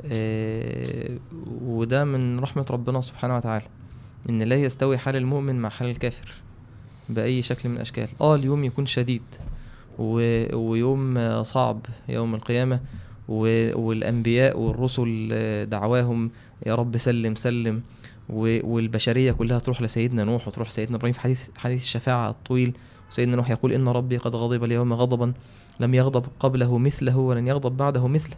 [0.06, 1.18] آه،
[1.62, 3.66] وده من رحمة ربنا سبحانه وتعالى.
[4.30, 6.32] إن لا يستوي حال المؤمن مع حال الكافر
[7.10, 8.08] بأي شكل من الأشكال.
[8.22, 9.22] آه اليوم يكون شديد.
[10.00, 10.14] و...
[10.56, 12.80] ويوم صعب يوم القيامة.
[13.30, 13.72] و...
[13.80, 16.32] والأنبياء والرسل آه، دعواهم
[16.66, 17.82] يا رب سلم سلم.
[18.30, 18.60] و...
[18.74, 22.74] والبشرية كلها تروح لسيدنا نوح وتروح سيدنا إبراهيم في حديث حديث الشفاعة الطويل.
[23.10, 25.34] سيدنا نوح يقول إن ربي قد غضب اليوم غضبا
[25.80, 28.36] لم يغضب قبله مثله ولن يغضب بعده مثله.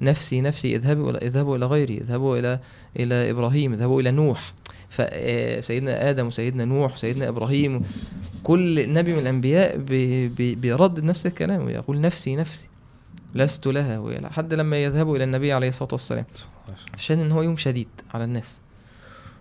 [0.00, 2.60] نفسي نفسي اذهبوا إلى اذهبوا إلى غيري اذهبوا إلى
[2.96, 4.54] إلى إبراهيم اذهبوا إلى نوح.
[4.88, 7.82] فسيدنا آدم وسيدنا نوح وسيدنا إبراهيم
[8.42, 12.68] كل نبي من الأنبياء بي بي بيردد نفس الكلام ويقول نفسي نفسي.
[13.34, 16.24] لست لها لحد لما يذهبوا إلى النبي عليه الصلاة والسلام
[16.94, 18.60] عشان إن هو يوم شديد على الناس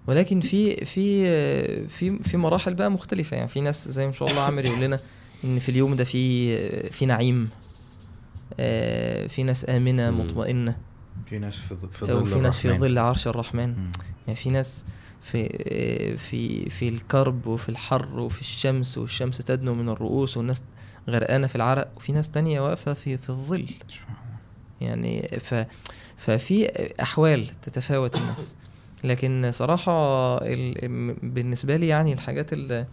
[0.08, 4.42] ولكن في في في في مراحل بقى مختلفة يعني في ناس زي ما شاء الله
[4.42, 5.00] عامر يقول لنا
[5.44, 7.50] إن في اليوم ده في في نعيم
[8.60, 10.12] آه، في ناس آمنة.
[10.12, 10.78] مطمئنة
[11.30, 12.78] في ناس في في ظل وفي ناس في.
[12.78, 13.92] ظل عرش الرحمن مم.
[14.28, 14.86] يعني في ناس
[15.22, 15.48] في
[16.18, 20.64] في في الكرب وفي الحر وفي الشمس والشمس تدنو من الرؤوس والناس
[21.10, 23.66] غرقانة في العرق وفي ناس تانية واقفة في في الظل.
[24.82, 25.56] يعني ف
[26.18, 26.70] ففي
[27.02, 28.58] أحوال تتفاوت الناس
[29.04, 29.92] لكن صراحة
[30.38, 30.74] ال...
[31.24, 32.86] بالنسبة لي يعني الحاجات اللي,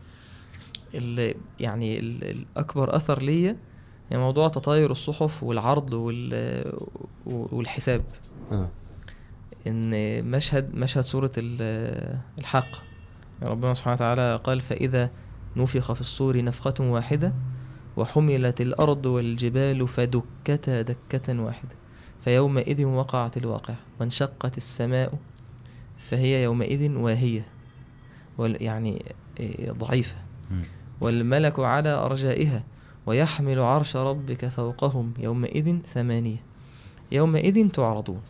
[0.95, 3.57] اللي يعني ال- الاكبر أثر ليا
[4.11, 6.73] هي موضوع تطاير الصحف والعرض وال...
[7.27, 8.03] والحساب
[8.53, 8.69] آه.
[9.67, 9.91] إن
[10.25, 12.69] مشهد مشهد سورة ال- الحق
[13.41, 15.11] يعني ربنا سبحانه وتعالى قال فإذا
[15.57, 17.33] نفخ في الصور نفخة واحدة
[17.97, 21.75] وحملت الأرض والجبال فدكتا دكة واحدة
[22.21, 25.19] فيومئذ وقعت الواقعة وانشقت السماء
[25.99, 27.47] فهي يومئذ واهية
[28.39, 29.03] وال- يعني
[29.41, 30.17] إيه، ضعيفة.
[30.51, 30.63] مم.
[31.01, 32.65] والملك على أرجائها
[33.07, 36.37] ويحمل عرش ربك فوقهم يومئذ ثمانية.
[37.13, 38.21] يومئذ تعرضون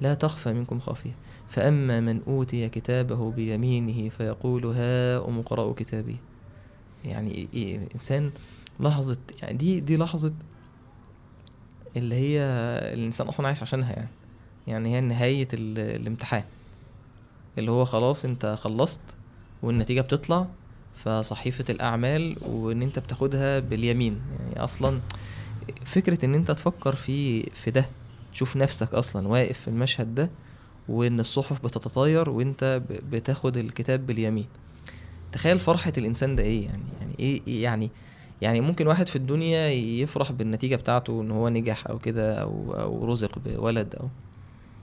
[0.00, 1.10] لا تخفى منكم خافية.
[1.48, 6.16] فأما من أوتي كتابه بيمينه فيقول هاؤم اقرأوا كتابي.
[7.04, 7.80] يعني إيه
[8.82, 10.32] لحظة يعني دي دي لحظة
[11.96, 12.40] اللي هي
[12.94, 14.08] الإنسان أصلا عايش عشانها يعني.
[14.66, 16.44] يعني هي نهاية ال- الامتحان.
[17.58, 19.00] اللي هو خلاص أنت خلصت
[19.62, 20.46] والنتيجة بتطلع
[21.04, 24.20] فصحيفة الأعمال وإن أنت بتاخدها باليمين.
[24.40, 25.00] يعني أصلا
[25.84, 27.88] فكرة إن أنت تفكر في في ده
[28.32, 30.30] تشوف نفسك أصلا واقف في المشهد ده
[30.88, 34.46] وإن الصحف بتتطاير وأنت ب- بتاخد الكتاب باليمين.
[35.32, 37.90] تخيل فرحة الإنسان ده إيه يعني؟ يعني إيه إيه يعني
[38.42, 43.04] يعني ممكن واحد في الدنيا يفرح بالنتيجة بتاعته إن هو نجح أو كده أو أو
[43.06, 44.08] رزق بولد أو.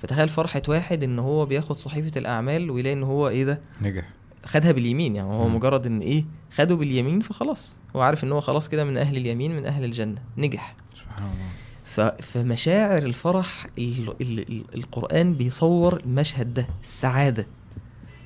[0.01, 4.09] فتخيل فرحة واحد إن هو بياخد صحيفة الأعمال ويلاقي إن هو إيه ده؟ نجح.
[4.45, 5.55] خدها باليمين يعني هو مم.
[5.55, 7.77] مجرد إن إيه؟ خده باليمين فخلاص.
[7.95, 10.21] هو عارف إن هو خلاص كده من أهل اليمين من أهل الجنة.
[10.37, 10.75] نجح.
[10.95, 12.11] سبحان الله.
[12.21, 17.47] فمشاعر الفرح ال ال ال القرآن بيصور المشهد ده السعادة.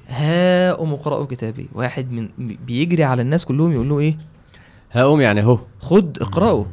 [0.08, 1.68] هاؤم اقرأوا كتابي.
[1.74, 2.30] واحد من
[2.68, 4.18] بيجري على الناس كلهم يقول له إيه؟
[4.94, 5.60] هقوم يعني اهو.
[5.80, 6.66] خد اقرأوا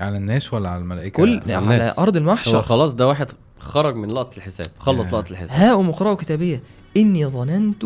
[0.00, 1.98] على الناس ولا على الملائكة؟ كل على على الناس.
[1.98, 4.70] أرض هو المحشر خلاص ده واحد خرج من لقطة الحساب.
[4.78, 5.10] خلص آه.
[5.10, 5.58] لقطة الحساب.
[5.60, 6.62] هاؤم اقرأوا كتابية.
[6.96, 7.84] إني ظننت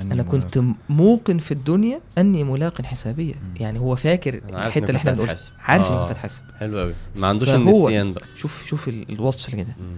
[0.00, 3.54] أني أنا كنت موقن في الدنيا أني ملاق حسابية مم.
[3.60, 5.34] يعني هو فاكر إنك اللي إحنا بنقولها.
[5.58, 6.02] عارف آه.
[6.02, 9.96] إنك هتحاسب حلو قوي ما عندوش النسيان بقى شوف شوف ال- الوصف كده مم.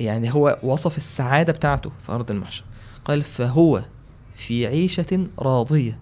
[0.00, 2.64] يعني هو وصف السعادة بتاعته في أرض المحشر.
[3.04, 3.82] قال فهو
[4.34, 5.98] في عيشة راضية.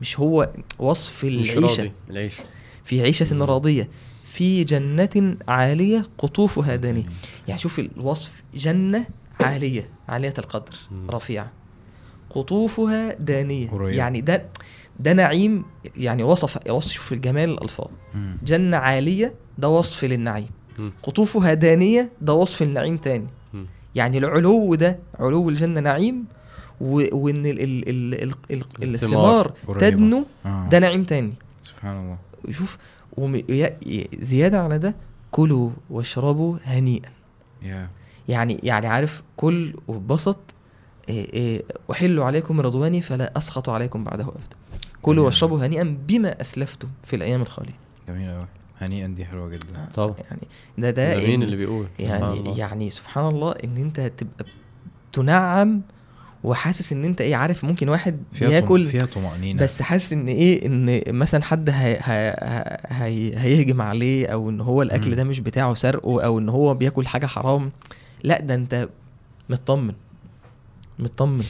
[0.00, 2.36] مش هو وصف مش العيشة راضي العيش
[2.84, 3.42] في عيشة مم.
[3.42, 3.88] راضية
[4.24, 7.04] في جنة عالية قطوفها دانية
[7.48, 9.06] يعني شوف الوصف جنة
[9.40, 11.10] عالية عالية القدر مم.
[11.10, 11.50] رفيعة
[12.30, 13.96] قطوفها دانية قريبة.
[13.96, 14.46] يعني ده
[15.00, 15.64] ده نعيم
[15.96, 18.36] يعني وصف وصف شوف الجمال الألفاظ مم.
[18.44, 20.48] جنة عالية ده وصف للنعيم
[20.78, 20.92] مم.
[21.02, 23.66] قطوفها دانية ده وصف النعيم تاني مم.
[23.94, 26.24] يعني العلو ده علو الجنة نعيم
[26.80, 28.34] وإن ال ال ال ال
[28.82, 29.52] ال الثمار.
[29.78, 30.68] تدنو آه.
[30.68, 31.32] ده نعيم تاني.
[31.62, 32.18] سبحان الله.
[32.50, 32.78] شوف
[34.20, 34.94] زيادة على ده
[35.30, 37.10] كلوا واشربوا هنيئا.
[37.62, 37.88] يا.
[38.28, 40.38] يعني يعني عارف كل وبسط
[41.08, 44.56] إيه إيه احل عليكم رضواني فلا أسخط عليكم بعده ابدا.
[45.02, 45.24] كلوا.
[45.24, 47.74] واشربوا هنيئا بما أسلفتم في الأيام الخالية.
[48.08, 48.46] جميل قوي
[48.78, 49.88] هنيئا دي حلوة جدا.
[49.94, 50.14] طبعا.
[50.30, 50.40] يعني
[50.78, 52.58] ده ده مين اللي بيقول؟ سبحان يعني الله.
[52.58, 54.44] يعني سبحان الله إن أنت تبقى
[55.12, 55.82] تنعم
[56.44, 58.50] وحاسس إن أنت إيه عارف ممكن واحد فيها طم...
[58.50, 59.62] بياكل فيها طمأنينة.
[59.62, 62.36] بس حاسس إن إيه إن مثلا حد هي هي
[62.88, 65.16] هي هيهجم عليه أو إن هو الأكل مم.
[65.16, 67.70] ده مش بتاعه سرقه أو إن هو بياكل حاجة حرام
[68.22, 68.88] لأ ده أنت
[69.50, 69.94] مطمن
[70.98, 71.44] مطمن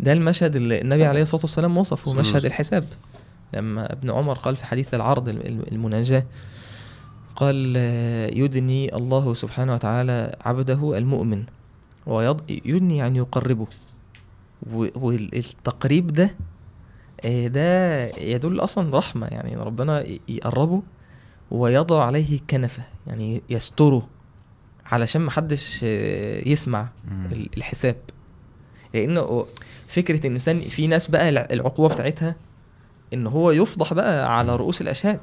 [0.00, 2.84] ده المشهد اللي النبي عليه الصلاة والسلام وصفه مشهد الحساب.
[3.54, 6.24] لما ابن عمر قال في حديث العرض الم- المناجاة
[7.36, 7.76] قال
[8.38, 11.44] يدني الله سبحانه وتعالى عبده المؤمن
[12.06, 13.66] ويض يدني يعني يقربه.
[14.72, 16.34] والتقريب ده
[17.24, 20.82] آه، ده يدل أصلا رحمة يعني ربنا يقربه
[21.50, 24.08] ويضع عليه كنفة يعني يستره
[24.86, 26.88] علشان محدش آه، يسمع
[27.56, 27.96] الحساب.
[28.94, 29.46] لأنه
[29.88, 32.34] فكرة ان الإنسان في ناس بقى الع- العقوبة بتاعتها
[33.14, 35.20] إن هو يفضح بقى على رؤوس الأشهاد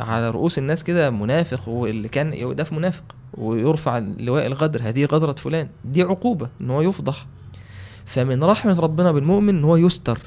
[0.00, 5.32] على رؤوس الناس كده منافق واللي كان ده في منافق ويرفع لواء الغدر هذه غدرة
[5.32, 5.68] فلان.
[5.84, 7.26] دي عقوبة إن هو يفضح
[8.04, 10.18] فمن رحمة ربنا بالمؤمن إن هو يستر.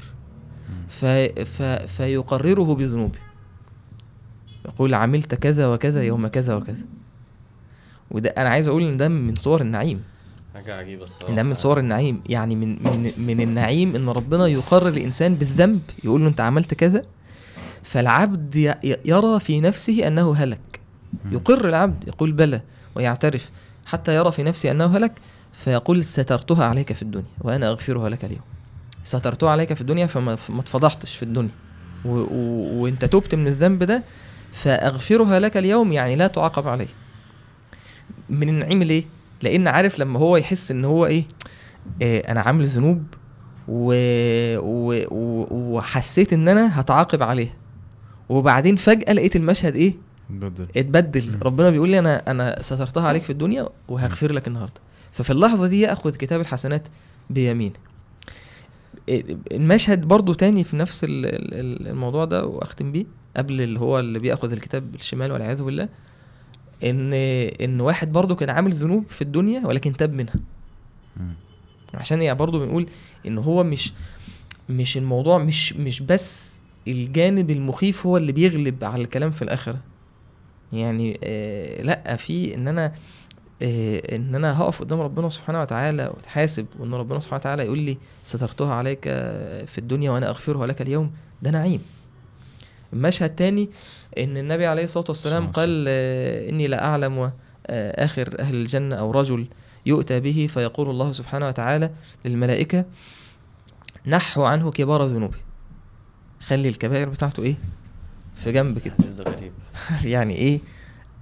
[0.88, 1.04] ف...
[1.04, 1.62] ف...
[1.62, 3.18] فيقرره بذنوبه.
[4.64, 6.84] يقول عملت كذا وكذا يوم كذا وكذا.
[8.10, 10.02] وده أنا عايز أقول إن ده من صور النعيم.
[10.54, 11.34] حاجة عجيبة الصراحة.
[11.34, 12.22] ده من صور النعيم.
[12.26, 17.02] يعني من من من النعيم إن ربنا يقرر الإنسان بالذنب يقول له أنت عملت كذا.
[17.82, 18.74] فالعبد
[19.04, 20.80] يرى في نفسه أنه هلك.
[21.32, 22.60] يقر العبد يقول بلى
[22.94, 23.50] ويعترف.
[23.86, 25.12] حتى يرى في نفسه أنه هلك.
[25.64, 28.42] فيقول سترتها عليك في الدنيا وأنا أغفرها لك اليوم.
[29.04, 31.50] سترتها عليك في الدنيا فما ما اتفضحتش في الدنيا.
[32.04, 34.02] و و وإنت تبت من الذنب ده
[34.52, 36.88] فأغفرها لك اليوم يعني لا تعاقب عليه.
[38.28, 39.04] من النعيم ليه؟
[39.42, 41.24] لأن عارف لما هو يحس إن هو إيه,
[42.02, 43.02] إيه أنا عامل ذنوب
[43.68, 43.94] و...
[44.58, 45.04] و...
[45.10, 45.46] و...
[45.50, 47.54] وحسيت إن أنا هتعاقب عليها.
[48.28, 49.94] وبعدين فجأة لقيت المشهد إيه؟
[50.30, 51.38] بدل اتبدل.
[51.42, 54.80] ربنا بيقول لي أنا أنا سترتها عليك في الدنيا وهغفر لك النهارده.
[55.18, 56.88] ففي اللحظة دي يأخذ كتاب الحسنات
[57.30, 57.74] بيمينه
[59.08, 63.04] إيه، المشهد برضو تاني في نفس ال- ال- الموضوع ده وأختم بيه
[63.36, 65.88] قبل اللي هو اللي بيأخذ الكتاب بالشمال والعياذ بالله
[66.84, 67.12] ان
[67.60, 70.34] إن واحد برضو كان عامل ذنوب في الدنيا ولكن تاب منها.
[71.94, 72.86] عشان يعني برضو بنقول
[73.26, 73.92] إن هو مش
[74.68, 79.78] مش الموضوع مش مش بس الجانب المخيف هو اللي بيغلب على الكلام في الآخرة.
[80.72, 82.92] يعني آه لأ في إن أنا آه
[83.62, 88.74] إن أنا هقف قدام ربنا سبحانه وتعالى وأتحاسب وإن ربنا سبحانه وتعالى يقول لي سترتها
[88.74, 89.04] عليك
[89.66, 91.10] في الدنيا وأنا أغفرها لك اليوم
[91.42, 91.80] ده نعيم.
[92.92, 93.68] مشهد تاني
[94.18, 99.10] إن النبي عليه الصلاة والسلام قال آه إني لا أعلم آه آخر أهل الجنة أو
[99.10, 99.46] رجل
[99.86, 101.90] يؤتى به فيقول الله سبحانه وتعالى
[102.24, 102.84] للملائكة
[104.06, 105.36] نحوا عنه كبار ذنوبه
[106.40, 107.54] خلي الكبائر بتاعته إيه؟
[108.36, 108.94] في جنب كده.
[110.04, 110.60] يعني إيه؟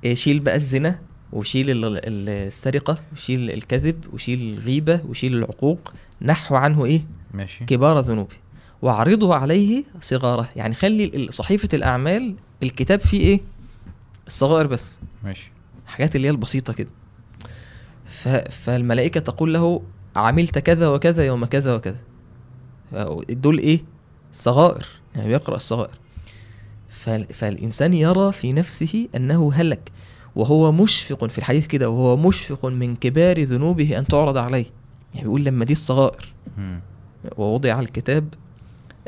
[0.04, 0.98] إيه شيل بقى الزنا
[1.36, 5.92] وشيل ال- ال- السرقة وشيل الكذب وشيل الغيبة وشيل العقوق.
[6.22, 7.00] نحو عنه إيه؟
[7.34, 7.64] ماشي.
[7.64, 8.34] كبار ذنوبه
[8.82, 10.48] واعرضه عليه صغارة.
[10.56, 13.40] يعني خلي ال- صحيفة الأعمال الكتاب فيه إيه؟
[14.26, 14.98] الصغائر بس.
[15.24, 15.52] ماشي.
[15.86, 16.88] حاجات اللي هي البسيطة كده.
[18.04, 18.28] ف...
[18.28, 19.82] فالملائكة تقول له
[20.16, 21.98] عملت كذا وكذا يوم كذا وكذا.
[23.28, 23.80] دول إيه؟
[24.32, 24.86] صغائر.
[25.16, 25.98] يعني بيقرأ الصغائر.
[26.88, 27.10] ف...
[27.10, 29.92] فالإنسان يرى في نفسه أنه هلك.
[30.36, 34.66] وهو مشفق في الحديث كده وهو مشفق من كبار ذنوبه أن تعرض عليه.
[35.14, 36.32] يعني بيقول لما دي الصغائر.
[37.36, 38.24] ووضع الكتاب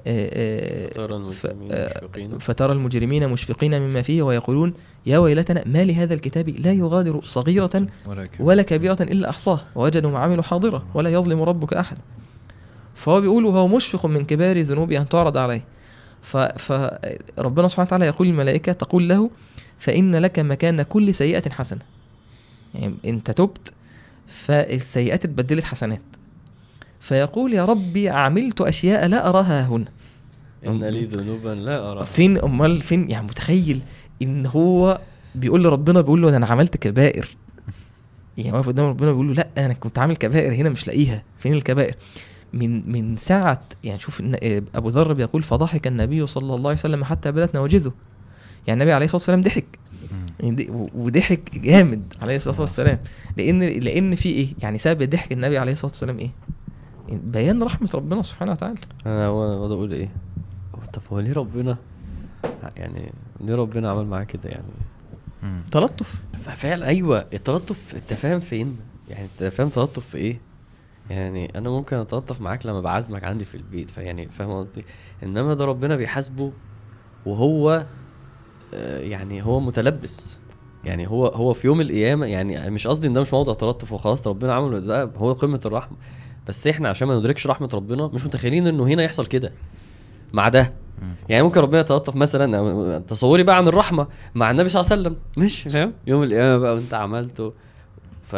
[0.07, 2.39] آه، آه، ترى ف- المجرمين آه، مشفقين.
[2.39, 4.75] فترى المجرمين مشفقين مما فيه ويقولون
[5.07, 7.87] يا ويلتنا ما لهذا الكتاب لا يغادر صغيرة
[8.41, 8.97] ولا كبيرة.
[9.01, 11.97] إلا أحصاه ووجدوا ما عملوا حاضرة ولا يظلم ربك أحد.
[12.95, 15.65] فهو بيقول وهو مشفق من كبار ذنوبه أن تعرض عليه.
[16.23, 19.31] ف- فربنا سبحانه وتعالى يقول للملائكة تقول له
[19.79, 21.81] فإن لك مكان كل سيئة حسنة.
[22.75, 23.73] يعني أنت تبت
[24.27, 26.03] فالسيئات اتبدلت حسنات.
[27.01, 29.89] فيقول يا ربي عملت أشياء لا أراها هنا.
[30.67, 32.05] إن لي ذنوبا لا أراها.
[32.05, 33.83] فين أمال فين؟ يعني متخيل
[34.23, 35.01] إن هو
[35.35, 37.37] بيقول لربنا بيقول له أنا عملت كبائر.
[38.39, 41.23] يعني واقف قدام ربنا بيقول له لا أنا كنت عامل كبائر هنا مش لاقيها.
[41.39, 41.95] فين الكبائر؟
[42.53, 44.37] من من ساعة يعني شوف إن
[44.75, 47.93] أبو ذر بيقول فضحك النبي صلى الله عليه وسلم حتى بدت نواجذه
[48.67, 49.79] يعني النبي عليه الصلاة والسلام ضحك.
[50.41, 52.99] يعني وضحك جامد عليه الصلاة والسلام.
[53.37, 56.31] لأن لأن في إيه؟ يعني سبب ضحك النبي عليه الصلاة والسلام إيه؟
[57.09, 58.79] بيان رحمة ربنا سبحانه وتعالى.
[59.07, 60.09] أنا هو بقعد أقول إيه؟
[60.93, 61.77] طب هو ليه ربنا؟
[62.77, 65.63] يعني ليه ربنا عمل معاه كده يعني.
[65.71, 66.15] تلطف.
[66.43, 67.27] ففعلا أيوه.
[67.33, 68.77] التلطف أنت فاهم فين؟
[69.11, 70.41] يعني أنت فاهم تلطف في إيه؟
[71.11, 74.85] يعني أنا ممكن أتلطف معاك لما بعزمك عندي في البيت فيعني فاهم قصدي؟
[75.23, 76.53] إنما ده ربنا بيحاسبه
[77.27, 77.87] وهو
[78.73, 80.39] يعني هو متلبس.
[80.85, 84.27] يعني هو هو في يوم القيامة يعني مش قصدي إن ده مش موضوع تلطف وخلاص
[84.27, 85.97] ربنا عمله ده هو قمة الرحمة.
[86.49, 89.53] بس إحنا عشان ما ندركش رحمة ربنا مش متخيلين إنه هنا يحصل كده.
[90.33, 90.67] مع ده.
[91.29, 95.17] يعني ممكن ربنا يتلطف مثلا تصوري بقى عن الرحمة مع النبي صلى الله عليه وسلم.
[95.45, 97.53] مش فاهم؟ يوم القيامة بقى وأنت عملته.
[98.23, 98.37] ف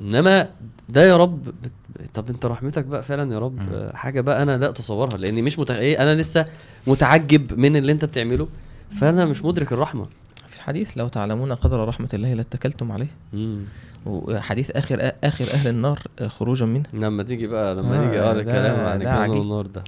[0.00, 0.48] إنما
[0.88, 1.72] ده يا رب بت...
[2.14, 3.58] طب أنت رحمتك بقى فعلا يا رب.
[3.72, 5.74] آه، حاجة بقى أنا لا أتصورها لأني مش متخ...
[5.74, 6.44] إيه أنا لسه
[6.86, 8.48] متعجب من اللي أنت بتعمله.
[8.90, 10.06] فأنا مش مدرك الرحمة.
[10.48, 13.06] في الحديث لو تعلمون قدر رحمة الله لاتكلتم عليه.
[13.34, 13.64] امم
[14.06, 18.86] وحديث آخر آخر أهل النار خروجا منها لما تيجي بقى لما آه، نيجي آه الكلام
[18.86, 19.36] عن عجيب.
[19.36, 19.84] والنار ده.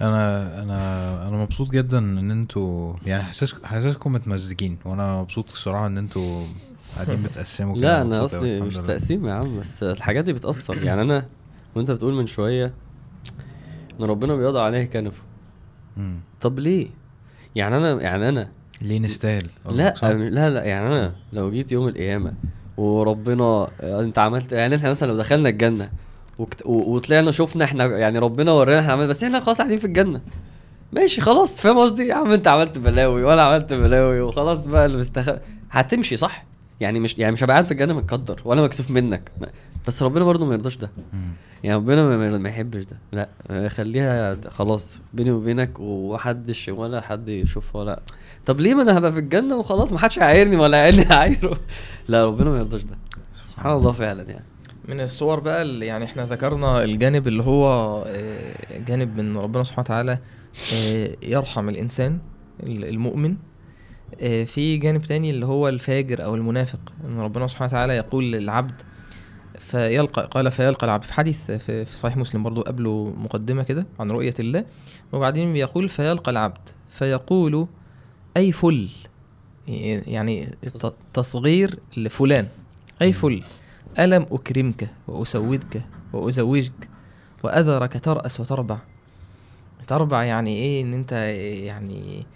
[0.00, 5.98] أنا أنا أنا مبسوط جدا إن أنتوا يعني حاسس حاسسكم متمزجين وأنا مبسوط الصراحة إن
[5.98, 6.42] أنتوا
[6.96, 7.82] قاعدين بتقسموا كده.
[7.82, 8.74] لا أنا اصلي مش.
[8.76, 10.82] تقسيم يا عم بس الحاجات دي بتأثر.
[10.82, 11.26] يعني أنا
[11.74, 12.74] وأنت بتقول من شوية
[14.00, 15.22] إن ربنا بيضع عليه كنفه.
[16.40, 16.88] طب ليه؟
[17.56, 18.48] يعني أنا يعني أنا.
[18.82, 22.32] ليه نستاهل؟ لا؟ لا لا يعني أنا لو جيت يوم القيامة
[22.76, 25.90] وربنا أنت عملت يعني إحنا مثلا لو دخلنا الجنة
[26.38, 26.62] وكت...
[26.66, 26.94] و...
[26.94, 30.20] وطلعنا شفنا إحنا يعني ربنا ورانا إحنا عملنا بس إحنا خلاص قاعدين في الجنة.
[30.92, 35.30] ماشي خلاص فاهم قصدي؟ يا عم أنت عملت بلاوي وأنا عملت بلاوي وخلاص بقى المستخ...
[35.70, 36.44] هتمشي صح؟
[36.80, 39.30] يعني مش يعني مش هبقى قاعد في الجنة متقدر ولا مكسوف منك.
[39.86, 40.90] بس ربنا برضه ما يرضاش ده.
[41.64, 42.98] يعني ربنا ما, يحبش ده.
[43.12, 43.28] لا
[43.68, 48.00] خليها خلاص بيني وبينك ومحدش ولا حد يشوفها ولا
[48.46, 51.60] طب ليه ما أنا هبقى في الجنة وخلاص؟ ما حدش هيعايرني ولا هيعايرني هعايره.
[52.08, 52.96] لا ربنا ما يرضاش ده.
[53.44, 54.44] سبحان الله فعلا يعني.
[54.88, 57.66] من الصور بقى اللي يعني إحنا ذكرنا الجانب اللي هو
[58.06, 60.18] آه، جانب من ربنا سبحانه وتعالى
[60.74, 62.18] آه، يرحم الإنسان
[62.62, 63.36] ال- المؤمن.
[64.20, 68.82] في جانب تاني اللي هو الفاجر أو المنافق إن ربنا سبحانه وتعالى يقول للعبد
[69.58, 71.04] فيلقى قال فيلقى العبد.
[71.04, 74.64] في حديث في صحيح مسلم برضو قبله مقدمة كده عن رؤية الله
[75.12, 76.68] وبعدين بيقول فيلقى العبد.
[76.88, 77.66] فيقول
[78.36, 78.88] أي فل
[80.06, 80.48] يعني
[81.14, 82.48] تصغير لفلان.
[83.02, 83.42] أي فل
[83.98, 85.82] ألم أكرمك وأسودك
[86.12, 86.88] وأزوجك
[87.42, 88.78] وأذرك ترأس وتربع؟
[89.86, 92.26] تربع يعني إيه؟ إن أنت يعني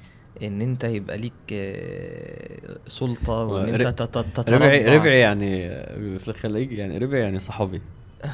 [0.43, 4.57] إن أنت يبقى ليك آه، سلطة وإن رب- أنت تت- تتربع.
[4.67, 7.83] ربعي ربعي يعني آه، في الخليج يعني ربعي يعني صحابي.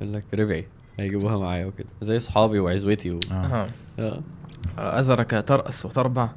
[0.00, 0.66] يقول لك ربعي
[0.98, 1.88] هيجيبوها معايا وكده.
[2.02, 3.20] زي صحابي وعزوتي و...
[3.30, 3.34] آه.
[3.34, 3.70] أها.
[3.98, 4.20] آه.
[4.78, 6.28] أذرك ترأس وتربع.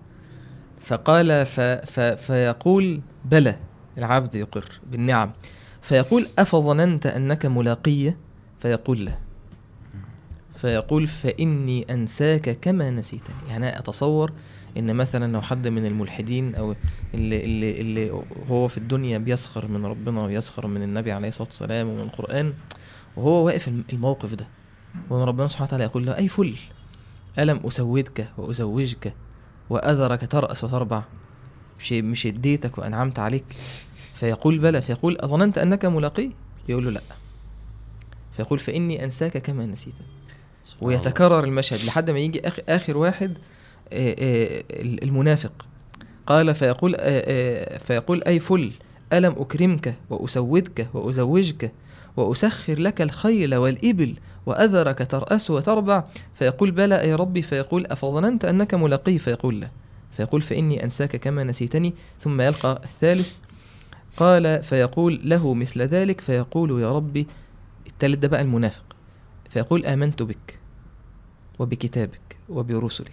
[0.79, 3.55] فقال ف ف فيقول بلى
[3.97, 5.31] العبد يقر بالنعم.
[5.81, 8.17] فيقول أفظننت أنك ملاقية
[8.59, 9.11] فيقول لا.
[10.55, 13.35] فيقول فإني أنساك كما نسيتني.
[13.49, 13.79] يعني أنا
[14.77, 16.75] إن مثلا لو حد من الملحدين أو
[17.13, 21.87] اللي, اللي, اللي هو في الدنيا بيسخر من ربنا ويسخر من النبي عليه الصلاة والسلام
[21.89, 22.53] ومن القرآن
[23.17, 24.47] وهو واقف الم- الموقف ده
[25.09, 26.55] وأن ربنا سبحانه وتعالى يقول له أي فل
[27.39, 29.13] ألم أسودك وأزوجك
[29.69, 31.03] وأذرك ترأس وتربع
[31.79, 33.45] مش مش اديتك وأنعمت عليك؟
[34.15, 34.81] فيقول بلى.
[34.81, 36.29] فيقول أظننت أنك ملاقي؟
[36.69, 37.01] يقول له لا.
[38.37, 39.83] فيقول فإني أنساك كما الله.
[40.81, 43.37] ويتكرر المشهد لحد ما يجي آخر, آخر واحد
[45.03, 45.65] المنافق.
[46.27, 48.71] قال فيقول آه، آه، فيقول أي فل
[49.13, 51.71] ألم أكرمك وأسودك وأزوجك
[52.17, 56.03] وأسخر لك الخيل والإبل وأذرك ترأس وتربع؟
[56.33, 57.41] فيقول بلى أي ربي.
[57.41, 59.69] فيقول أفظننت أنك ملاقي فيقول لا.
[60.17, 61.93] فيقول فإني أنساك كما نسيتني.
[62.19, 63.35] ثم يلقى الثالث.
[64.17, 66.21] قال فيقول له مثل ذلك.
[66.21, 67.27] فيقول يا ربي
[67.87, 68.83] التالت ده بقى المنافق.
[69.49, 70.59] فيقول آمنت بك
[71.59, 73.11] وبكتابك وبرسلك.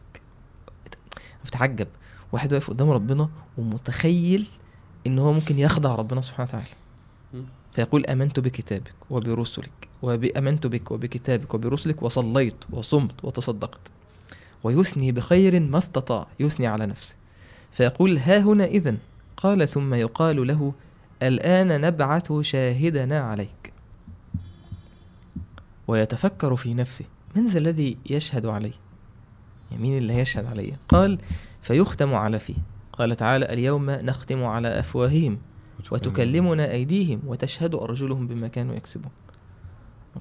[1.47, 1.89] بتعجب
[2.33, 3.29] واحد واقف قدام ربنا
[3.59, 4.49] ومتخيل
[5.07, 6.67] إن هو ممكن يخدع ربنا سبحانه وتعالى.
[7.73, 13.81] فيقول آمنت بكتابك وبرسلك وامنت بك وبكتابك وبرسلك وصليت وصمت وتصدقت.
[14.65, 17.17] ويثني بخير ما استطاع يثني على نفسه.
[17.73, 18.99] فيقول ها هنا إذن.
[19.37, 20.73] قال ثم يقال له
[21.23, 23.73] الآن نبعث شاهدنا عليك.
[25.89, 27.05] ويتفكر في نفسه.
[27.37, 28.86] من ذا الذي يشهد علي يعني
[29.79, 31.19] مين اللي هيشهد علي قال
[31.63, 32.55] فيختم على فيه.
[32.93, 35.39] قال تعالى اليوم نختم على أفواههم
[35.93, 39.11] وتكلمنا أيديهم وتشهد أرجلهم بما كانوا يكسبون.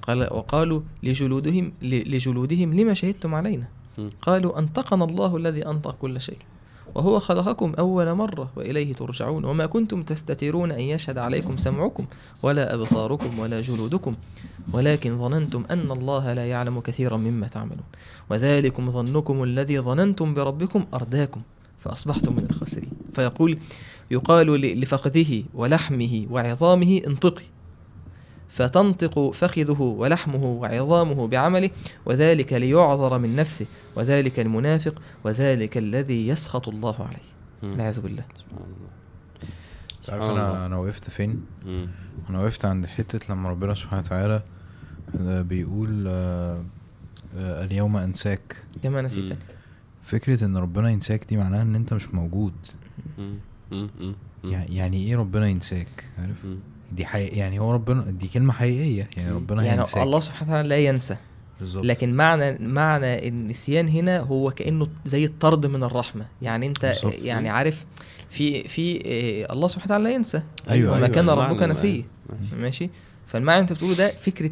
[0.02, 3.68] قال وقالوا لجلودهم لجلودهم لما شهدتم علينا.
[4.22, 6.38] قالوا أنطقنا الله الذي أنطق كل شيء.
[6.96, 12.06] وهو خلقكم أول مرة وإليه ترجعون وما كنتم تستترون أن يشهد عليكم سمعكم
[12.42, 14.14] ولا أبصاركم ولا جلودكم
[14.72, 17.84] ولكن ظننتم أن الله لا يعلم كثيرا مما تعملون
[18.30, 21.40] وذلكم ظنكم الذي ظننتم بربكم أرداكم
[21.80, 23.58] فأصبحتم من الخاسرين فيقول
[24.10, 27.44] يقال لفخذه ولحمه وعظامه انطقي
[28.56, 31.70] فتنطق فخذه ولحمه وعظامه بعمله
[32.06, 33.66] وذلك ليعذر من نفسه
[33.96, 37.26] وذلك المنافق وذلك الذي يسخط الله عليه.
[37.62, 38.86] والعياذ بالله سبحان الله
[40.08, 40.66] عارف أنا.
[40.66, 41.88] أنا وقفت فين مم.
[42.30, 44.42] أنا وقفت عند حتة لما ربنا سبحانه وتعالى
[45.20, 46.64] آه، بيقول آه،
[47.36, 49.38] آه، اليوم أنساك كما نسيتني
[50.02, 52.52] فكرة إن ربنا ينساك دي معناها إن أنت مش موجود
[53.18, 53.38] مم.
[53.70, 54.14] مم.
[54.44, 56.58] يعني يعني إيه ربنا ينساك عارف مم.
[56.92, 59.32] دي حقيقة يعني هو ربنا دي كلمة حقيقية يعني.
[59.34, 61.16] ربنا يعني هينساك الله سبحانه وتعالى لا ينسى
[61.60, 67.22] بالظبط لكن معنى معنى النسيان هنا هو كأنه زي الطرد من الرحمة يعني أنت بالظبط.
[67.22, 67.84] يعني عارف
[68.30, 72.56] في في إيه، الله سبحانه وتعالى لا ينسى أيوة، وما أيوة، كان ربك نسيه ماشي.
[72.56, 72.90] ماشي
[73.26, 74.50] فالمعنى اللي أنت بتقوله ده فكرة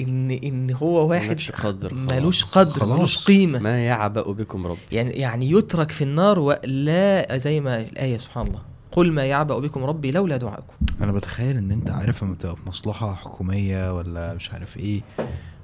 [0.00, 2.44] إن إن هو واحد مالكش قدر ملوش.
[2.44, 2.96] قدر خلاص.
[2.98, 8.16] ملوش قيمة ما يعبأ بكم رب يعني يعني يترك في النار ولا زي ما الآية
[8.16, 8.60] سبحان الله
[8.92, 12.68] قل ما يعبأ بكم ربي لولا دعاءكم أنا بتخيل إن أنت عارف لما بتبقى في
[12.68, 15.00] مصلحة حكومية ولا مش عارف إيه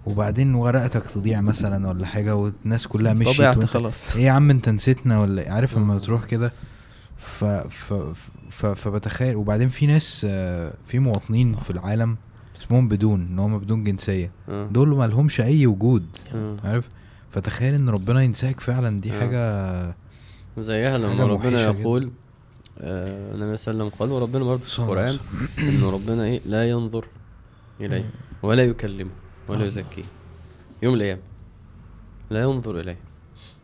[0.06, 4.68] وبعدين ورقتك تضيع مثلا ولا حاجة والناس كلها مشيت وأنت خلاص إيه يا عم أنت
[4.68, 5.98] نسيتنا ولا إيه؟ عارف لما مم.
[5.98, 6.52] بتروح كده
[7.16, 7.94] ف ف
[8.50, 12.16] ف فبتخيل وبعدين في ناس آه، في مواطنين في العالم
[12.60, 14.66] اسمهم بدون إن هم بدون جنسية آه.
[14.66, 16.56] دول ما لهمش أي وجود آه.
[16.64, 16.88] عارف
[17.28, 19.20] فتخيل إن ربنا ينساك فعلا دي آه.
[19.20, 19.94] حاجة
[20.56, 22.10] وزيها لما ربنا موحشة جدا.
[22.84, 25.18] آه، النبي صلى الله عليه وسلم قال وربنا برضه في القرآن
[25.58, 27.06] إنه ربنا إيه؟ لا ينظر
[27.80, 28.10] إليه
[28.42, 29.10] ولا يكلمه
[29.48, 29.64] ولا.
[29.64, 30.04] يزكيه.
[30.82, 31.20] يوم القيامة
[32.30, 32.98] لا ينظر إليه.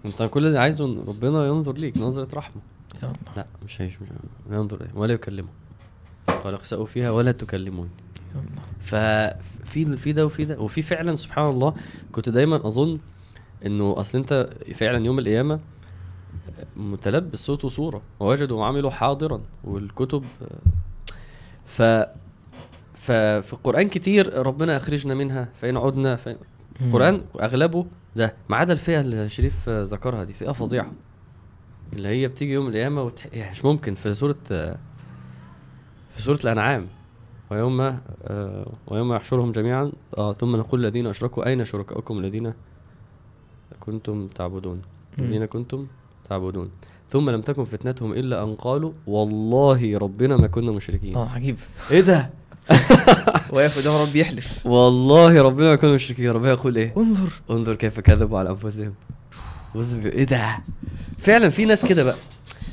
[0.07, 2.63] أنت كل اللي عايزه ربنا ينظر ليك نظرة رحمة.
[3.03, 3.37] يا الله.
[3.37, 4.09] لا مش هيش مش
[4.51, 5.49] لا ينظر إليه ولا يكلمه.
[6.45, 7.91] قال اخسأوا فيها ولا تكلمون
[8.35, 8.63] يا الله.
[8.81, 10.61] ففي في ده وفي ده.
[10.61, 11.75] وفي فعلا سبحان الله
[12.13, 12.99] كنت دايما أظن
[13.67, 15.61] إنه أصل أنت فعلا يوم القيامة
[16.77, 18.03] متلبس صوت وصورة.
[18.21, 20.25] ووجدوا وعملوا حاضرا والكتب
[21.65, 21.83] ف
[22.95, 26.37] ففي القرآن كتير ربنا أخرجنا منها فإن عدنا فإن
[26.81, 27.87] القرآن أغلبه
[28.17, 30.93] ده ما عدا الفئة اللي شريف ذكرها دي فئة فظيعة.
[31.93, 33.27] اللي هي بتيجي يوم القيامة وتح...
[33.33, 34.77] يعني مش ممكن في سورة في
[36.17, 36.87] سورة الأنعام.
[37.51, 42.53] ويوم آه ويوم يحشرهم جميعا آه ثم نقول الذين أشركوا أين شركاؤكم الذين
[43.81, 44.83] كنتم تعبدون.
[45.19, 45.87] الذين كنتم
[46.31, 46.71] تعبدون
[47.09, 51.17] ثم لم تكن فتنتهم إلا أن قالوا والله ربنا ما كنا مشركين.
[51.17, 51.57] آه عجيب.
[51.91, 52.31] إيه ده؟
[53.53, 54.67] واقف قدام ربي يحلف.
[54.67, 56.31] والله ربنا ما كنا مشركين.
[56.31, 57.33] ربنا يقول إيه؟ انظر.
[57.51, 58.95] انظر كيف كذبوا على أنفسهم.
[59.75, 60.59] بص إيه ده؟
[61.19, 62.17] فعلا في ناس كده بقى.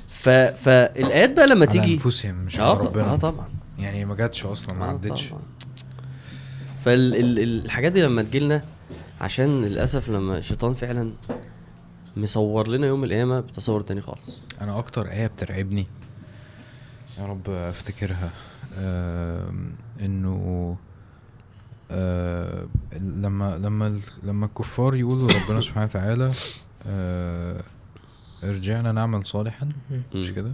[0.08, 0.30] ف...
[0.30, 3.14] فالايات بقى لما على تيجي أنفسهم مش آه على ربنا.
[3.14, 3.48] آه طبعا.
[3.80, 5.34] يعني ما جاتش أصلا ما آه عدتش.
[6.86, 8.64] فالحاجات دي لما تجيلنا
[9.22, 11.12] عشان للأسف لما الشيطان فعلا
[12.18, 14.40] مصور لنا يوم القيامة بتصور تاني خالص.
[14.62, 15.88] أنا أكتر آية بترعبني
[17.20, 18.30] يا رب أفتكرها
[18.78, 19.72] آم،
[20.02, 20.76] إنه
[21.92, 22.68] آه،
[23.00, 26.32] لما لما لما الكفار يقولوا ربنا سبحانه وتعالى
[26.88, 27.62] آه،
[28.44, 29.70] ارجعنا نعمل صالحا
[30.16, 30.32] مش.
[30.32, 30.52] كده؟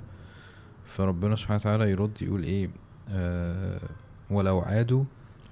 [0.85, 2.69] فربنا سبحانه وتعالى يرد يقول إيه؟
[3.09, 3.79] آه،
[4.29, 5.03] ولو عادوا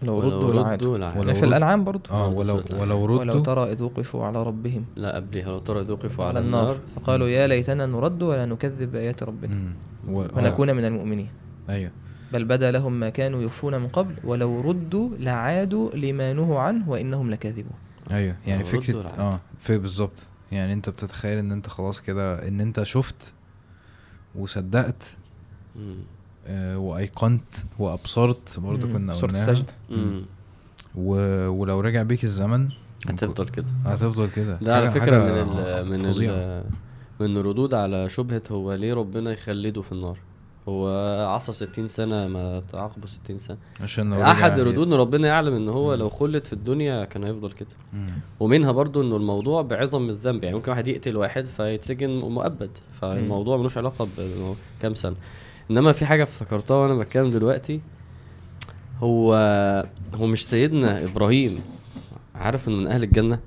[0.03, 1.19] لو ولو ردوا لعادوا.
[1.19, 2.10] ولو في الأنعام برضو.
[2.11, 2.64] آه آه، ولو.
[2.80, 3.41] ولو ولو ردوا.
[3.41, 4.86] ترى إذ وقفوا على ربهم.
[4.95, 5.49] لا قبلها.
[5.49, 6.78] لو ترى ذوقفوا على النار.
[6.95, 9.73] فقالوا يا ليتنا نرد ولا نكذب بآيات ربنا.
[10.07, 11.30] ونكون من المؤمنين.
[11.69, 11.91] أيوه.
[12.34, 14.15] بل بدا لهم ما كانوا يخفون من قبل.
[14.23, 17.78] ولو ردوا لعادوا لما نهوا عنه وإنهم لكاذبون.
[18.11, 18.36] أيوه.
[18.48, 19.10] يعني فكره.
[19.19, 20.28] آه في بالظبط.
[20.52, 23.34] يعني أنت بتتخيل إن أنت خلاص كده إن أنت شفت
[24.36, 25.18] وصدقت
[26.76, 28.88] وأيقنت وأبصرت برضه.
[28.88, 29.73] كنا قلناها السجدة.
[29.90, 30.22] مم.
[30.95, 31.14] و...
[31.49, 32.69] ولو رجع بيك الزمن
[33.07, 36.34] هتفضل كده هتفضل كده ده على فكرة من حاجة ال من فظيعة.
[36.34, 36.64] ال
[37.19, 40.18] من الردود على شبهة هو ليه ربنا يخلده في النار
[40.69, 40.90] هو
[41.30, 45.69] عصى 60 سنة ما تعاقبه 60 سنة عشان أحد ي- الردود ان ربنا يعلم إن
[45.69, 45.99] هو مم.
[45.99, 48.07] لو خلد في الدنيا كان هيفضل كده مم.
[48.40, 52.69] ومنها برضو إنه الموضوع بعظم الذنب يعني ممكن واحد يقتل واحد فيتسجن مؤبد
[53.02, 55.15] فالموضوع ملوش علاقة بإنه كام سنة
[55.72, 57.81] إنما في حاجة افتكرتها وأنا بتكلم دلوقتي
[58.99, 59.34] هو
[60.14, 61.60] هو مش سيدنا إبراهيم
[62.35, 63.39] عارف إنه من أهل الجنة؟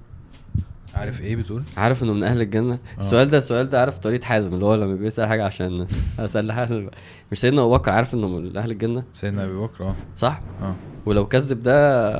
[0.94, 3.00] عارف إيه بتقول؟ عارف إنه من أهل الجنة؟ آه.
[3.00, 5.86] السؤال ده السؤال ده عارف طريقة حازم اللي هو لما بيسأل حاجة عشان
[6.18, 6.88] أسأل حازم.
[7.32, 9.94] مش سيدنا أبو بكر عارف إنه من أهل الجنة؟ سيدنا أبي بكر آه.
[10.16, 10.74] صح؟ آه.
[11.06, 12.10] ولو كذب ده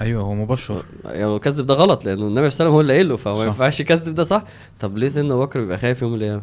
[0.00, 0.84] أيوه هو مبشر.
[1.04, 3.16] يعني لو كذب ده غلط لأنه النبي صلى الله عليه وسلم هو اللي قايل له
[3.16, 3.44] فهو ما.
[3.44, 4.42] ينفعش يكذب ده صح؟
[4.80, 6.42] طب ليه سيدنا أبو بكر بيبقى خايف يوم القيامة؟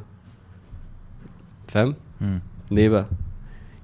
[1.68, 1.96] فاهم.
[2.72, 3.06] ليه بقى؟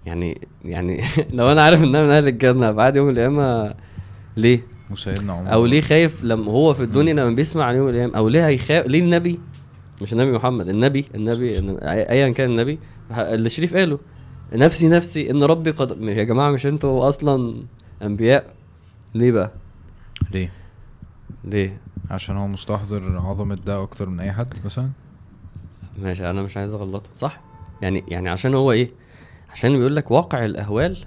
[0.06, 1.02] يعني يعني
[1.38, 3.74] لو أنا عارف إن أنا من أهل الجنة بعد يوم القيامة
[4.38, 5.54] ليه؟ وسيدنا عمر.
[5.54, 8.88] أو ليه خايف لما هو في الدنيا لما بيسمع عن يوم القيامة أو ليه هيخاف؟
[8.88, 9.40] ليه النبي؟
[10.02, 12.80] مش النبي محمد النبي النبي ايا كان النبي
[13.12, 14.00] اللي شريف قاله.
[14.54, 17.64] نفسي نفسي إن ربي قد يا جماعة مش أنتوا أصلا
[18.02, 18.54] أنبياء؟
[19.16, 19.52] ليه بقى؟
[20.32, 20.52] ليه؟
[21.44, 21.78] ليه؟
[22.10, 24.90] عشان هو مستحضر عظمة ده أكتر من أي حد مثلا؟
[26.02, 27.42] ماشي أنا مش عايز أغلطه صح؟
[27.82, 28.90] يعني يعني عشان هو إيه؟
[29.54, 30.98] عشان بيقول لك واقع الأهوال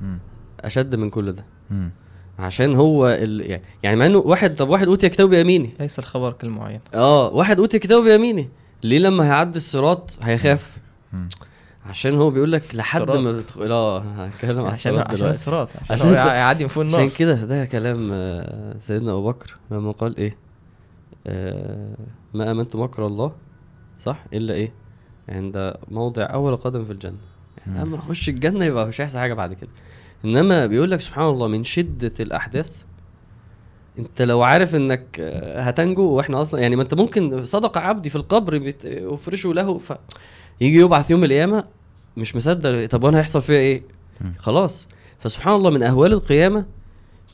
[0.00, 0.18] مم.
[0.60, 1.44] أشد من كل ده.
[1.70, 1.90] مم.
[2.38, 3.50] عشان هو ال...
[3.50, 6.80] يعني- يعني مع إنه واحد طب واحد أوتي كتابه بيمينه ليس الخبر كالمعين.
[6.94, 8.48] آه واحد أوتي كتابه بيمينه
[8.82, 10.78] ليه لما هيعدي الصراط هيخاف؟
[11.12, 11.28] مم.
[11.86, 13.32] عشان هو بيقول لك لحد ما.
[13.38, 16.26] تدخل آه هتكلم على عشان الصراط عشان الصراط عشان, عشان.
[16.34, 20.36] يعدي من فوق عشان النار كده ده كلام آه، سيدنا أبو بكر لما قال إيه؟
[21.26, 21.96] آه
[22.34, 23.32] ما امنت مكر الله
[23.98, 24.72] صح؟ إلا إيه؟
[25.28, 27.16] عند موضع أول قدم في الجنة
[27.66, 27.82] يعني.
[27.82, 29.70] اما اخش الجنة يبقى مش هيحصل حاجة بعد كده
[30.24, 32.82] إنما بيقول لك سبحان الله من شدة الأحداث
[33.98, 35.20] أنت لو عارف إنك
[35.56, 39.92] هتنجو وإحنا أصلا يعني ما أنت ممكن صدق عبدي في القبر أفرشه له ف
[40.60, 41.64] يجي يبعث يوم القيامة
[42.16, 43.82] مش مصدق طب وأنا هيحصل فيها إيه.
[44.38, 44.88] خلاص
[45.18, 46.64] فسبحان الله من أهوال القيامة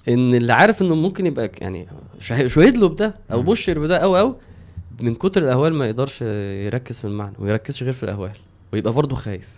[0.09, 1.87] إن اللي عارف إنه ممكن يبقى يعني
[2.21, 3.43] شه- شهد له بده أو.
[3.43, 4.37] بشر بده أو أو
[5.01, 8.33] من كتر الأهوال ما يقدرش يركز في المعنى ويركزش غير في الأهوال
[8.73, 9.49] ويبقى برضه خايف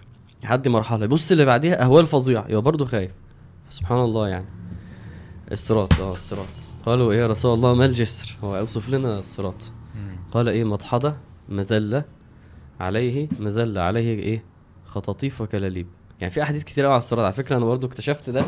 [0.43, 1.05] يعدي مرحلة.
[1.05, 3.13] يبص اللي بعديها أهوال فظيعة يبقى برضه خايف.
[3.71, 4.47] سبحان الله يعني.
[5.53, 6.47] الصراط آه الصراط.
[6.87, 8.37] قالوا إيه يا رسول الله؟ ما الجسر.
[8.45, 9.73] هو اوصف لنا الصراط.
[10.33, 11.17] قال إيه؟ مضحضه
[11.49, 12.05] مذلة
[12.81, 14.45] عليه مذلة عليه إيه؟
[14.85, 15.87] خطاطيف وكلاليب
[16.21, 17.25] يعني في أحاديث كتير قوي على الصراط.
[17.25, 18.45] على فكرة أنا برضو اكتشفت ده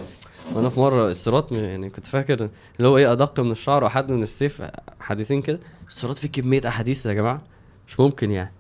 [0.55, 4.23] وأنا في مرة الصراط يعني كنت فاكر اللي هو إيه أدق من الشعر وأحد من
[4.23, 4.62] السيف
[5.01, 5.59] حديثين كده.
[5.89, 7.43] الصراط فيه كمية أحاديث يا جماعة
[7.89, 8.53] مش ممكن يعني.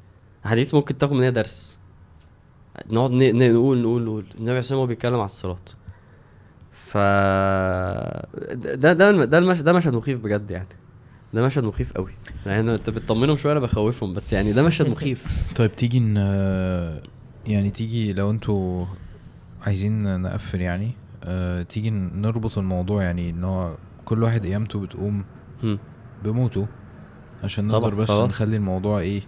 [0.46, 1.78] أحاديث ممكن تاخد منها درس.
[2.90, 4.24] نقعد نقول نقول نقول.
[4.34, 5.74] النبي عليه الصلاة والسلام هو بيتكلم على الصراط.
[6.72, 6.96] ف
[8.56, 10.68] ده ده ده المشهد ده مشهد مخيف بجد يعني.
[11.34, 12.12] ده مشهد مخيف قوي.
[12.46, 15.26] يعني انت بتطمنهم شوية أنا بخوفهم بس يعني ده مشهد مخيف.
[15.56, 16.16] طيب تيجي ن...
[17.46, 18.86] يعني تيجي لو أنتوا
[19.66, 21.01] عايزين نقفل يعني.
[21.24, 23.74] آه تيجي نربط الموضوع يعني إن هو
[24.04, 25.24] كل واحد قيامته بتقوم.
[26.24, 26.66] بموته
[27.44, 28.28] عشان نقدر بس خلاص.
[28.28, 29.22] نخلي الموضوع إيه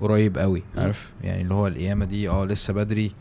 [0.00, 0.62] قريب قوي.
[0.76, 3.12] عارف يعني اللي هو القيامة دي آه لسه بدري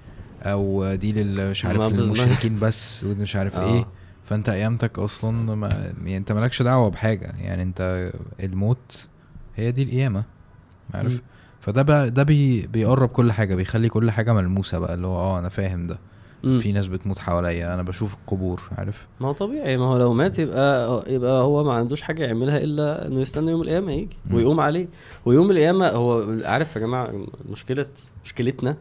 [0.42, 3.76] أو دي لل مش عارف للمشركين بس ودي مش عارف آه.
[3.76, 3.86] إيه
[4.24, 9.08] فأنت قيامتك أصلا ما يعني أنت مالكش دعوة بحاجة يعني أنت الموت
[9.56, 10.24] هي دي القيامة
[10.94, 11.22] عارف مم.
[11.60, 15.40] فده بقى ده بي بيقرب كل حاجة بيخلي كل حاجة ملموسة بقى اللي هو آه
[15.40, 16.00] أنا فاهم ده
[16.44, 16.60] مم.
[16.60, 20.40] في ناس بتموت حواليا أنا بشوف القبور عارف؟ ما هو طبيعي ما هو لو مات
[20.40, 24.36] يبقى يبقى هو ما عندوش حاجة يعملها إلا إنه يستنى يوم القيامة يجي مم.
[24.36, 24.88] ويقوم عليه.
[25.26, 27.14] ويوم القيامة هو عارف يا جماعة
[27.50, 27.86] مشكلة
[28.26, 28.78] مشكلتنا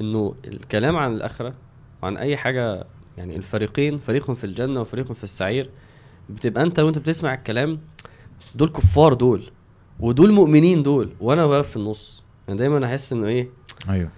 [0.00, 1.54] إنه الكلام عن الآخرة
[2.02, 2.84] وعن أي حاجة
[3.18, 5.70] يعني الفريقين فريق في الجنة وفريق في السعير
[6.30, 7.78] بتبقى أنت وأنت بتسمع الكلام
[8.54, 9.42] دول كفار دول
[10.00, 12.22] ودول مؤمنين دول وأنا واقف في النص.
[12.48, 13.48] أنا دايما أحس إنه إيه؟
[13.88, 14.08] أيوه.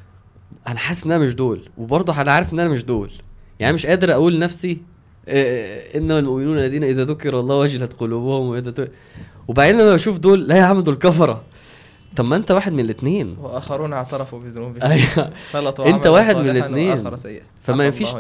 [0.69, 3.11] أنا حاسس إن أنا مش دول وبرضه أنا عارف إن أنا مش دول.
[3.61, 4.79] يعني مش قادر أقول لنفسي
[5.29, 8.91] آه، إنما المؤمنون الذين إذا ذكر الله وجلت قلوبهم وإذا ت...
[9.49, 11.43] وبعدين لما بشوف دول لا يا عم دول كفره
[12.16, 14.83] طب ما أنت واحد من الاثنين وآخرون اعترفوا بذنوبهم.
[14.83, 15.31] أيوه.
[15.53, 18.15] خلطوا أنت عملا واحد من سيئا فما ينفيش-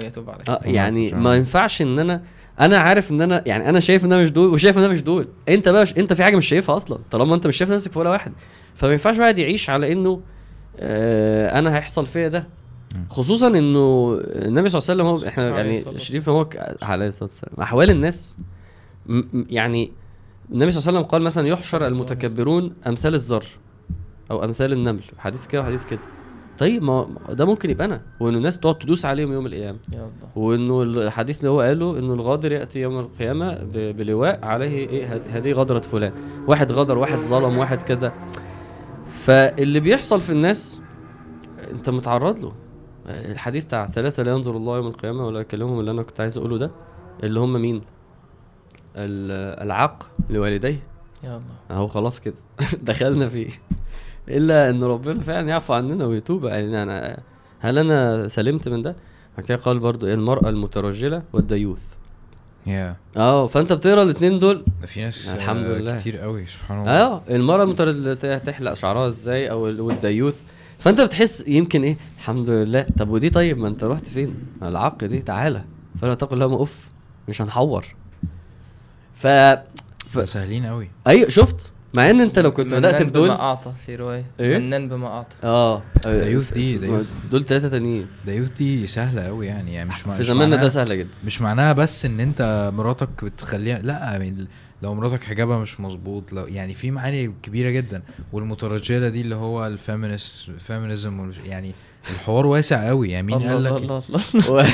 [0.48, 1.24] آه الله يعني سبحانه.
[1.24, 2.22] ما ينفعش إن أنا
[2.60, 5.02] أنا عارف إن أنا يعني أنا شايف إن أنا مش دول وشايف إن أنا مش
[5.02, 5.28] دول.
[5.48, 5.84] أنت بقى.
[5.98, 8.32] أنت في حاجة مش شايفها أصلا طالما أنت مش شايف نفسك في ولا واحد.
[8.74, 10.20] فما ينفعش واحد يعيش على إنه آه
[10.78, 12.46] أنا هيحصل فيا ده.
[13.10, 17.24] خصوصا إنه النبي صلى الله عليه وسلم هو إحنا يعني شريف هو ك- عليه الصلاة
[17.30, 17.54] والسلام.
[17.62, 18.36] أحوال الناس
[19.50, 19.92] يعني
[20.52, 23.44] النبي صلى الله عليه وسلم قال مثلا يحشر المتكبرون أمثال الذر
[24.30, 25.02] أو أمثال النمل.
[25.18, 26.00] حديث كده وحديث كده.
[26.58, 28.02] طيب ما ده ممكن يبقى أنا.
[28.20, 29.78] وإنه الناس تقعد تدوس عليهم يوم القيامة.
[30.36, 35.78] وإنه الحديث اللي هو قاله إنه الغادر يأتي يوم القيامة بلواء عليه إيه هذه غدرة
[35.78, 36.12] فلان.
[36.46, 38.12] واحد غدر واحد ظلم واحد كذا.
[39.22, 40.82] فاللي بيحصل في الناس
[41.70, 42.52] انت متعرض له.
[43.06, 46.58] الحديث بتاع ثلاثة لا ينظر الله يوم القيامة ولا يكلمهم اللي أنا كنت عايز أقوله
[46.58, 46.70] ده
[47.22, 47.76] اللي هم مين؟
[48.96, 50.82] ال- العاق لوالديه.
[51.24, 51.42] يا الله.
[51.70, 52.34] أهو خلاص كده.
[52.82, 53.48] دخلنا فيه.
[54.28, 57.22] إلا إن ربنا فعلا يعفو عننا ويتوب يعني أنا
[57.60, 58.96] هل أنا سلمت من ده؟
[59.36, 61.84] بعد كده قال برضو إيه المرأة المترجلة والديوث.
[62.66, 65.96] يا آه فأنت بتقرأ الاثنين دول؟ في ناس الحمد آه، لله.
[65.96, 66.90] كتير قوي سبحان الله.
[66.90, 70.40] آه المرأة المترجله تحلق شعرها إزاي أو ال- والديوث
[70.78, 72.86] فأنت بتحس يمكن إيه؟ الحمد لله.
[72.98, 75.64] طب ودي طيب ما أنت رحت فين؟ العق دي تعالى.
[76.00, 76.88] فلا تقل لهم اف
[77.28, 77.84] مش هنحور.
[79.14, 79.26] ف
[80.08, 80.28] ف...
[80.28, 80.90] سهلين قوي.
[81.06, 84.24] أيوه شفت؟ مع إن أنت لو كنت بدأت بدول بما اعطى في رواية.
[84.40, 87.10] إيه؟ منان بما اعطى آه ديوث دي- ديوث.
[87.30, 88.06] دول ثلاثة تانيين.
[88.26, 91.10] ديوث دي سهلة قوي يعني يعني مش مع- في زماننا ده سهلة جدا.
[91.26, 94.46] مش معناها بس إن أنت مراتك بتخليها لأ يعني
[94.82, 98.02] لو مراتك حجابها مش مظبوط لو يعني في معاني كبيرة جدا.
[98.32, 101.72] والمترجلة دي اللي هو ال feminist feminism يعني
[102.10, 104.64] الحوار واسع قوي يعني مين قال لك الله الله و-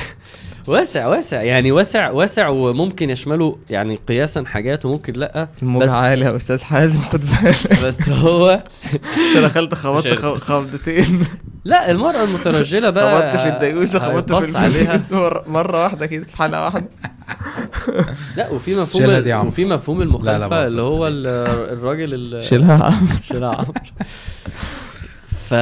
[0.66, 1.42] واسع واسع.
[1.42, 5.48] يعني واسع واسع وممكن يشمله يعني قياسا حاجات وممكن لأ.
[5.62, 7.80] بس- عالية يا أستاذ حازم خد بالك.
[7.84, 8.62] بس هو
[9.34, 11.26] أنت دخلت خبطت خبطتين.
[11.64, 14.94] لأ المرأة المترجلة بقى خبطت في الديوس وخبطت في عليها.
[14.94, 16.88] الفلوس مرة- مرة واحدة كده في حلقة واحدة.
[18.36, 19.02] لأ وفي مفهوم
[19.32, 19.48] عمرو.
[19.48, 20.66] وفي مفهوم لا، لا، المخالفة.
[20.66, 21.26] اللي هو ال-
[21.78, 23.06] الراجل ال- شيلها يا عم.
[23.22, 23.72] شيلها عمرو
[25.48, 25.54] ف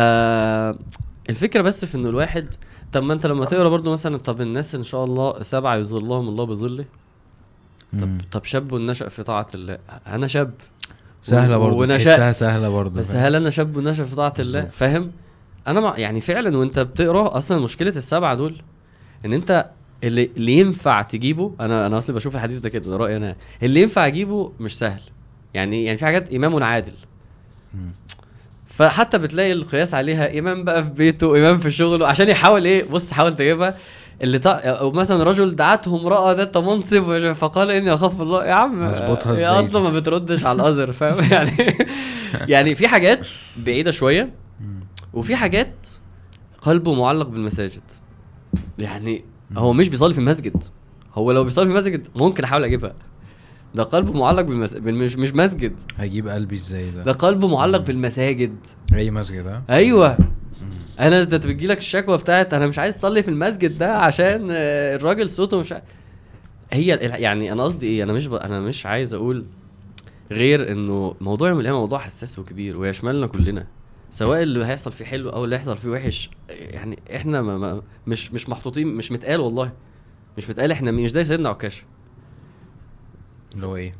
[1.30, 2.48] الفكرة بس في إنه الواحد
[2.92, 6.44] طب ما أنت لما تقرأ برضو مثلا طب الناس إن شاء الله سبعة يظلهم الله
[6.44, 6.84] بظله
[7.98, 8.18] طب مم.
[8.32, 10.54] طب شاب نشأ في طاعة الله أنا شاب
[11.22, 12.34] سهلة برضه ونشأت.
[12.34, 14.64] سهلة برضه بس؟ هل أنا شاب ونشأ في طاعة الله.
[14.64, 15.12] فاهم
[15.66, 18.56] أنا مع يعني فعلا وأنت بتقرأ أصلا مشكلة السبعة دول
[19.24, 19.70] إن أنت
[20.04, 23.82] اللي, اللي ينفع تجيبه أنا أنا أصلا بشوف الحديث ده كده ده رأيي أنا اللي
[23.82, 25.00] ينفع أجيبه مش سهل
[25.54, 26.92] يعني يعني في حاجات إمام عادل.
[28.76, 33.12] فحتى بتلاقي القياس عليها امام بقى في بيته امام في شغله عشان يحاول إيه بص
[33.12, 33.76] حاول تجيبها.
[34.22, 34.50] اللي طا...
[34.52, 38.44] أو مثلا رجل دعته امرأة ذات منصب فقال إني أخاف الله.
[38.44, 41.78] يا عم أظبطها هي إزاي؟ أصلا ما بتردش على الازر فاهم؟ يعني
[42.48, 44.32] يعني في حاجات بعيدة شوية.
[45.12, 45.86] وفي حاجات
[46.62, 47.82] قلبه معلق بالمساجد.
[48.78, 49.24] يعني
[49.56, 50.62] هو مش بيصلي في المسجد.
[51.14, 52.94] هو لو بيصلي في المسجد ممكن أحاول أجيبها.
[53.76, 54.74] ده قلبه معلق بالمس...
[54.74, 55.72] بالمش مش مسجد.
[55.96, 58.56] هيجيب قلبي إزاي ده؟ ده قلبه معلق بالمساجد.
[58.94, 60.16] أي مسجد ها؟ أيوه.
[61.00, 64.96] أنا ده بتجي لك الشكوى بتاعت أنا مش عايز أصلي في المسجد ده عشان آه،
[64.96, 65.82] الراجل صوته مش ع-
[66.72, 68.34] هي يعني أنا قصدي إيه؟ أنا مش ب...
[68.34, 69.46] أنا مش عايز أقول
[70.32, 73.66] غير إنه موضوع يوم القيامة موضوع حساس وكبير ويشملنا كلنا.
[74.10, 78.32] سواء اللي هيحصل فيه حلو أو اللي هيحصل فيه وحش يعني إحنا ما ما مش
[78.32, 79.72] مش محطوطين مش متقال والله.
[80.38, 81.82] مش متقال إحنا مش زي سيدنا عكاشه
[83.56, 83.94] اللي هو إيه؟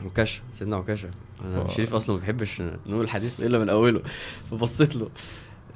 [0.00, 1.08] عكاشه سيدنا عكاشه
[1.44, 4.02] أنا هو- شريف أصلا ما بيحبش نقول الحديث إلا من أوله.
[4.50, 5.08] فبصيت له.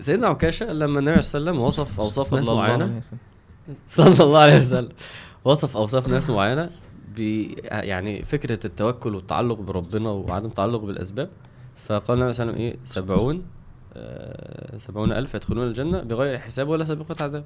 [0.00, 2.84] سيدنا عكاشه لما النبي صلى الله عليه وسلم وصف أوصاف ناس صلى الله معينة.
[2.84, 3.18] عليه وسلم.
[3.86, 4.88] صلى الله عليه وسلم.
[5.44, 6.70] وصف أوصاف ناس معينة
[7.16, 7.18] ب
[7.70, 11.30] يعني فكرة التوكل والتعلق بربنا وعدم التعلق بالأسباب.
[11.88, 13.42] فقال النبي صلى الله عليه وسلم إيه؟ سبعون
[13.94, 17.44] آه سبعون ألف يدخلون الجنة بغير حساب ولا سابقة عذاب.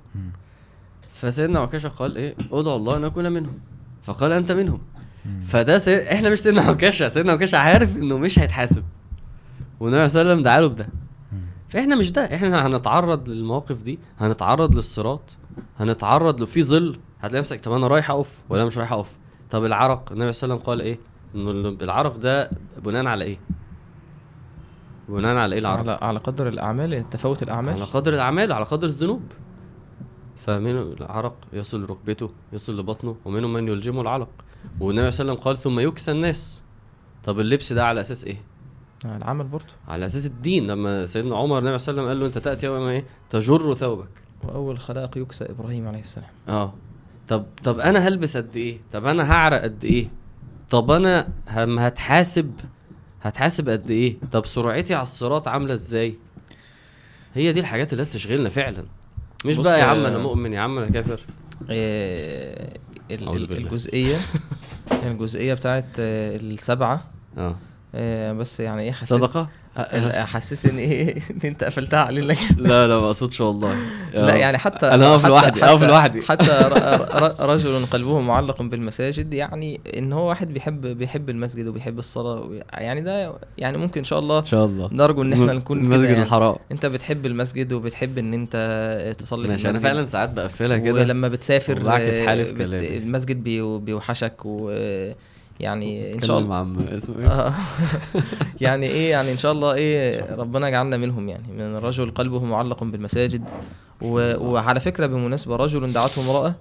[1.13, 3.59] فسيدنا عكاشه قال إيه؟ ادعو الله أن أكون منهم.
[4.03, 4.81] فقال أنت منهم.
[5.43, 6.13] فده سي...
[6.13, 8.85] إحنا مش سيدنا عكاشه سيدنا عكاشه عارف إنه مش هيتحاسب.
[9.81, 10.89] والنبي صلى الله عليه وسلم دعا له بده.
[11.69, 12.35] فإحنا مش ده.
[12.35, 13.99] إحنا هنتعرض للمواقف دي.
[14.19, 15.37] هنتعرض للصراط.
[15.79, 16.47] هنتعرض له.
[16.47, 16.99] في ظل.
[17.21, 19.17] هتلاقي نفسك طب أنا رايح أقف ولا مش رايح أقف؟
[19.51, 20.13] طب العرق.
[20.13, 20.99] النبي صلى الله عليه وسلم قال إيه؟
[21.35, 22.51] إنه ال- العرق ده
[22.85, 23.39] بناء على إيه؟
[25.09, 27.11] بناء على إيه العرق؟ على على قدر الأعمال.
[27.11, 27.75] تفاوت الأعمال.
[27.75, 28.53] على قدر الأعمال.
[28.53, 29.23] على قدر الذنوب.
[30.37, 34.29] فمنه العرق يصل لركبته يصل لبطنه ومنهم من يلجمه العلق
[34.81, 36.63] والنبي صلى الله عليه وسلم قال ثم يكسى الناس.
[37.25, 38.37] طب اللبس ده على أساس إيه؟
[39.07, 39.65] آه، العمل برضه.
[39.89, 40.67] على أساس الدين.
[40.67, 43.75] لما سيدنا عمر النبي صلى الله عليه وسلم قال له أنت تأتي يوم إيه؟ تجر
[43.75, 44.09] ثوبك.
[44.45, 46.29] وأول خلائق يكسى إبراهيم عليه السلام.
[46.49, 46.75] آه.
[47.29, 50.09] طب طب أنا هلبس قد إيه؟ طب أنا هعرق قد إيه؟
[50.71, 52.53] طب أنا هم هتحاسب؟
[53.23, 56.15] هتحاسب قد إيه؟ طب سرعتي على الصراط عاملة إزاي؟
[57.35, 58.85] هي دي الحاجات اللي لازم تشغلنا فعلا.
[59.45, 61.21] مش بقى يا عم آه، أنا مؤمن يا عم أنا كافر.
[63.11, 64.17] الجزئية.
[65.07, 67.05] الجزئية بتاعت آه، السبعة.
[67.39, 67.57] آه.
[67.95, 69.49] آه، بس يعني إيه حسيت صدقة؟
[70.25, 72.39] حسيت ان إيه ان أنت قفلتها عليه لك.
[72.57, 73.75] لا لا ما اقصدش والله.
[74.15, 76.23] لا يعني حتى أنا اقف لوحدي اقف لوحدي.
[76.29, 76.71] حتى
[77.53, 83.35] رجل قلبه معلق بالمساجد يعني إن هو واحد بيحب بيحب المسجد وبيحب الصلاة يعني ده
[83.59, 84.89] يعني ممكن إن شاء الله إن شاء الله.
[84.93, 86.23] نرجو إن إحنا نكون المسجد يعني.
[86.23, 86.57] الحرام.
[86.73, 91.29] أنت بتحب المسجد وبتحب إن أنت تصلي في ماشي أنا فعلا ساعات بقفلها كده ولما
[91.29, 92.97] بتسافر وبعكس آه، حالي في كلامي.
[92.97, 94.71] المسجد بي- بيوحشك و
[95.61, 96.55] يعني إن شاء الله.
[96.55, 97.55] عم اسمه إيه؟ آه.
[98.61, 102.85] يعني إيه يعني إن شاء الله إيه ربنا يجعلنا منهم يعني من الرجل قلبه معلق
[102.85, 103.45] بالمساجد.
[104.03, 104.37] و...
[104.51, 106.55] وعلى فكرة بالمناسبه رجل دعته امرأة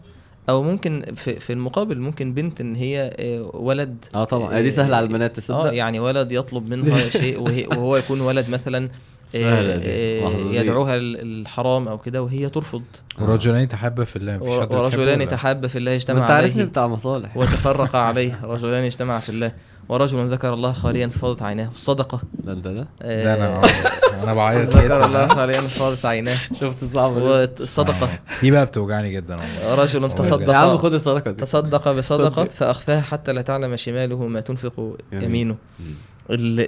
[0.49, 4.05] أو ممكن في, في المقابل ممكن بنت إن هي آه، ولد.
[4.15, 4.61] آه طبعا.
[4.61, 7.39] دي سهلة على البنات آه تصدق يعني ولد يطلب منها شيء
[7.69, 8.89] وهو يكون ولد مثلا.
[9.35, 9.75] آه،.
[9.75, 10.31] آه،.
[10.51, 12.83] يدعوها ال- الحرام أو كده وهي ترفض.
[13.21, 16.69] ورجلين تحبا في الله مفيش حد بتحبه ورجلان؟ تحابا في الله اجتمع انت عارفني عليه.
[16.71, 17.37] بتاع مصالح.
[17.37, 18.39] وتفرق عليه.
[18.43, 19.51] رجلان اجتمع في الله.
[19.89, 21.67] ورجل ذكر الله خاليا ففاضت عيناه.
[21.75, 23.61] الصدقه ده انت ده؟ آه، ده أنا
[24.23, 26.35] أنا بعيط ذكر الله خاليا ففاضت عيناه.
[26.61, 28.09] شفت صعب والصدقه
[28.41, 29.83] دي بقى بتوجعني جدا والله.
[29.83, 31.37] رجل يا عم تصدق خد الصدقة دي.
[31.37, 32.51] تصدق بصدقة صدق.
[32.51, 35.23] فاخفاها حتى لا تعلم شماله ما تنفق يمين.
[35.23, 35.55] يمينه.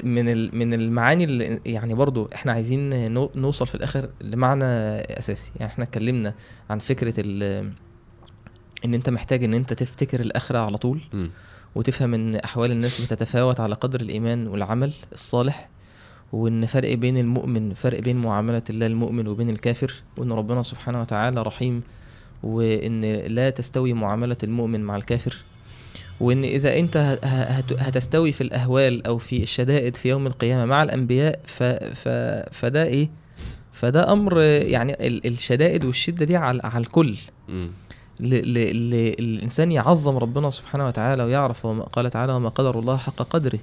[0.04, 4.66] من ال- من المعاني اللي يعني برضو إحنا عايزين نو- نوصل في الآخر لمعنى
[5.20, 6.34] أساسي يعني إحنا اتكلمنا
[6.70, 7.72] عن فكرة ال-
[8.86, 11.30] إن أنت محتاج إن أنت تفتكر الآخرة على طول مم.
[11.76, 15.70] وتفهم إن أحوال الناس بتتفاوت على قدر الإيمان والعمل الصالح
[16.34, 21.42] وإن فرق بين المؤمن فرق بين معاملة الله المؤمن وبين الكافر وإن ربنا سبحانه وتعالى
[21.42, 21.84] رحيم
[22.44, 25.36] وإن لا تستوي معاملة المؤمن مع الكافر
[26.22, 27.20] وإن إذا أنت
[27.80, 32.08] هتستوي في الأهوال أو في الشدائد في يوم القيامة مع الأنبياء ف ف
[32.52, 33.10] فده إيه؟
[33.74, 37.18] فده أمر يعني ال- الشدائد والشدة دي على على الكل.
[39.20, 43.60] الإنسان يعظم ربنا سبحانه وتعالى ويعرف وما قال تعالى وما قدر الله حق قدره.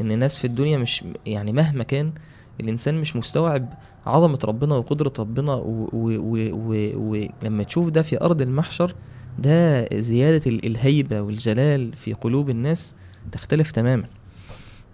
[0.00, 2.12] إن الناس في الدنيا مش يعني مهما كان
[2.60, 3.68] الإنسان مش مستوعب
[4.06, 5.54] عظمة ربنا وقدرة ربنا
[5.92, 8.94] ولما تشوف ده في أرض المحشر
[9.38, 12.94] ده زيادة ال- الهيبة والجلال في قلوب الناس
[13.32, 14.04] تختلف تماما.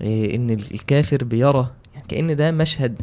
[0.01, 2.95] إيه، إن ال- الكافر بيرى يعني كأن ده مشهد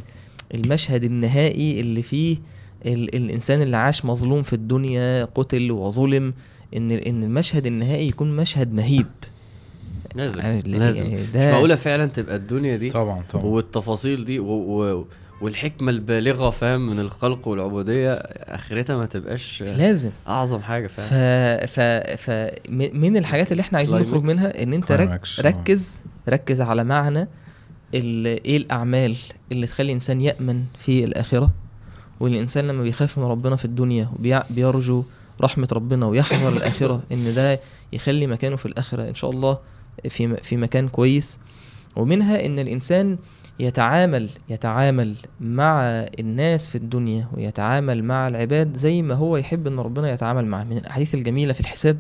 [0.54, 2.38] المشهد النهائي اللي فيه
[2.86, 6.34] ال الإنسان اللي عاش مظلوم في الدنيا قتل وظلم
[6.76, 9.06] إن إن المشهد النهائي يكون مشهد مهيب.
[10.16, 11.06] لازم يعني لازم.
[11.06, 13.46] يعني مش معقولة فعلا تبقى الدنيا دي طبعا طبعا.
[13.46, 14.48] والتفاصيل دي و...
[14.52, 15.06] و...
[15.42, 20.12] والحكمة البالغة فاهم من الخلق والعبودية آخرتها ما تبقاش لازم.
[20.28, 21.66] أعظم حاجة ف فاهم.
[21.68, 21.80] ف
[22.22, 22.30] ف
[22.70, 24.24] م- من الحاجات اللي إحنا عايزين نخرج.
[24.30, 25.10] منها إن أنت رك
[25.40, 25.42] آه.
[25.42, 26.00] ركز
[26.30, 27.28] ركز على معنى
[27.96, 29.16] ال- إيه الأعمال
[29.52, 31.52] اللي تخلي الانسان يأمن في الآخرة.
[32.20, 35.04] والإنسان لما بيخاف من ربنا في الدنيا وبيرجو
[35.42, 37.60] رحمة ربنا ويحذر الآخرة إن ده
[37.94, 39.58] يخلي مكانه في الآخرة إن شاء الله
[40.10, 41.40] في م- في مكان كويس.
[41.96, 43.18] ومنها إن الإنسان
[43.60, 45.82] يتعامل يتعامل مع
[46.20, 50.78] الناس في الدنيا ويتعامل مع العباد زي ما هو يحب إن ربنا يتعامل معه من
[50.78, 51.98] الأحاديث الجميلة في الحساب.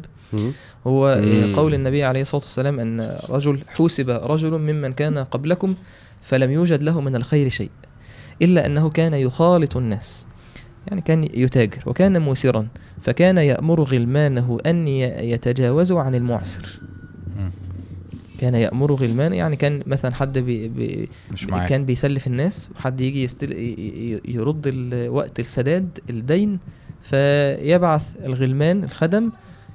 [0.88, 1.56] هو مم.
[1.56, 5.76] قول النبي عليه الصلاة والسلام أن رجل حوسب رجل ممن كان قبلكم
[6.22, 7.69] فلم يوجد له من الخير شيء
[8.41, 10.27] إلا أنه كان يخالط الناس
[10.88, 12.68] يعني كان يتاجر وكان موسرا
[13.02, 16.80] فكان يأمر غلمانه أن يتجاوزوا عن المعسر.
[18.35, 21.69] كان يأمر غلمان يعني كان مثلا حد بي بي مش معاك.
[21.69, 23.53] كان بيسلف الناس وحد يجي يستل
[24.25, 24.67] يرد
[25.09, 26.59] وقت السداد الدين
[27.01, 29.31] فيبعث الغلمان الخدم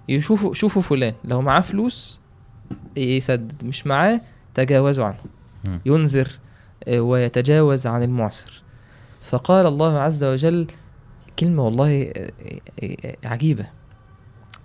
[0.09, 2.21] يشوفوا شوفوا فلان لو معاه فلوس
[2.97, 4.21] يسدد مش معاه
[4.55, 5.19] تجاوزوا عنه.
[5.87, 6.29] ينذر
[6.89, 8.63] آه، ويتجاوز عن المعسر.
[9.23, 10.67] فقال الله عز وجل
[11.39, 12.31] كلمة والله آه،
[12.83, 13.67] آه، عجيبة.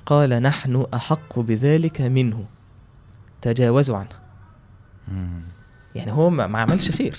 [0.06, 2.46] قال نحن أحق بذلك منه.
[3.46, 4.10] تجاوزوا عنه.
[5.08, 5.42] مم.
[5.96, 7.18] يعني هو ما عملش خير.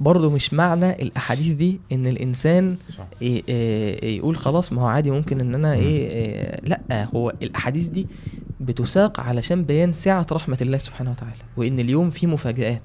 [0.00, 2.76] برضه مش معنى الأحاديث دي إن الإنسان.
[3.22, 7.88] ي- إيه يقول خلاص ما هو عادي ممكن إن أنا إيه, إيه لأ هو الأحاديث
[7.88, 8.06] دي
[8.60, 12.82] بتساق علشان بيان سعة رحمة الله سبحانه وتعالى وإن اليوم فيه مفاجآت.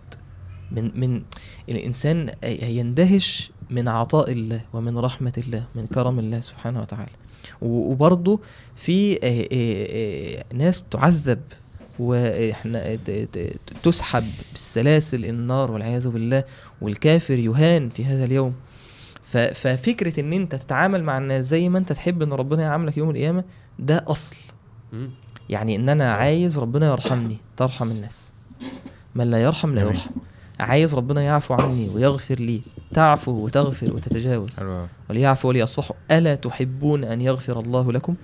[0.72, 1.22] من من
[1.70, 7.12] الإنسان يندهش من عطاء الله ومن رحمة الله من كرم الله سبحانه وتعالى.
[7.62, 8.40] وبرضه
[8.76, 11.40] في إيه إيه إيه ناس تعذب
[12.00, 12.98] وإحنا
[13.84, 16.44] تسحب بالسلاسل النار والعياذ بالله
[16.82, 18.54] والكافر يهان في هذا اليوم
[19.54, 23.44] ففكرة إن أنت تتعامل مع الناس زي ما أنت تحب إن ربنا يعاملك يوم القيامة
[23.80, 24.36] ده أصل.
[25.50, 28.32] يعني إن أنا عايز ربنا يرحمني ترحم الناس
[29.16, 29.82] من لا يرحم لا.
[29.82, 30.12] يرحم
[30.60, 32.62] عايز ربنا يعفو عني ويغفر لي
[32.94, 34.60] تعفو وتغفر وتتجاوز.
[35.10, 38.16] وليعفو وليصفحوا ألا تحبون أن يغفر الله لكم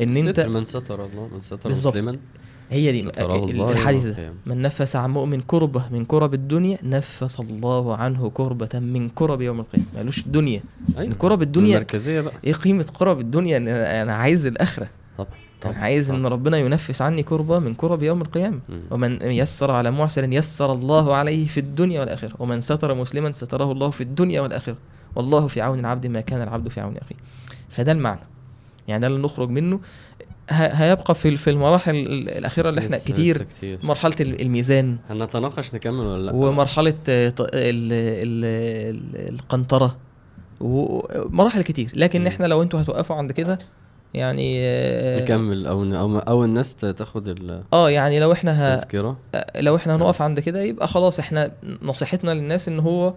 [0.00, 1.70] إن أنت من ستر الله من ستر.
[1.70, 2.16] مسلما
[2.70, 3.10] هي دي.
[3.70, 4.18] الحديث.
[4.46, 9.60] من نفس عن مؤمن كربة من كرب الدنيا نفس الله عنه كربة من كرب يوم
[9.60, 9.86] القيامة.
[9.96, 10.62] مالوش دنيا
[10.98, 11.10] أيوة.
[11.10, 12.32] إن كرب الدنيا المركزية بقى.
[12.44, 14.88] إيه قيمة كرب الدنيا؟ إن أنا عايز الآخرة.
[15.18, 16.32] طبعا أنا طبعا عايز إن طبعاً.
[16.32, 18.60] ربنا ينفس عني كربة من كرب يوم القيامة.
[18.90, 22.32] ومن يسر على معسر يسر الله عليه في الدنيا والآخرة.
[22.38, 24.76] ومن ستر مسلما ستره الله في الدنيا والآخرة.
[25.16, 27.16] والله في عون العبد ما كان العبد في عون أخيه.
[27.70, 28.20] فده المعنى.
[28.88, 29.80] يعني ده اللي نخرج منه.
[30.50, 33.78] هيبقى في في المراحل ال- الأخيرة اللي إحنا لسه- كتير لسه كتير.
[33.82, 34.96] مرحلة ال- الميزان.
[35.10, 38.44] هنتناقش نكمل ولا لأ؟ ومرحلة آه، ط- ال- ال-
[39.24, 39.96] ال- القنطرة.
[40.60, 41.90] ومراحل كتير.
[41.94, 42.26] لكن مم.
[42.26, 43.58] إحنا لو أنتوا هتوقفوا عند كده
[44.14, 48.74] يعني آه، نكمل أو أو أو الناس تاخد آه يعني لو إحنا ه...
[48.74, 49.16] التذكره
[49.56, 51.52] لو إحنا هنقف عند كده يبقى خلاص إحنا
[51.82, 53.14] نصيحتنا للناس إن هو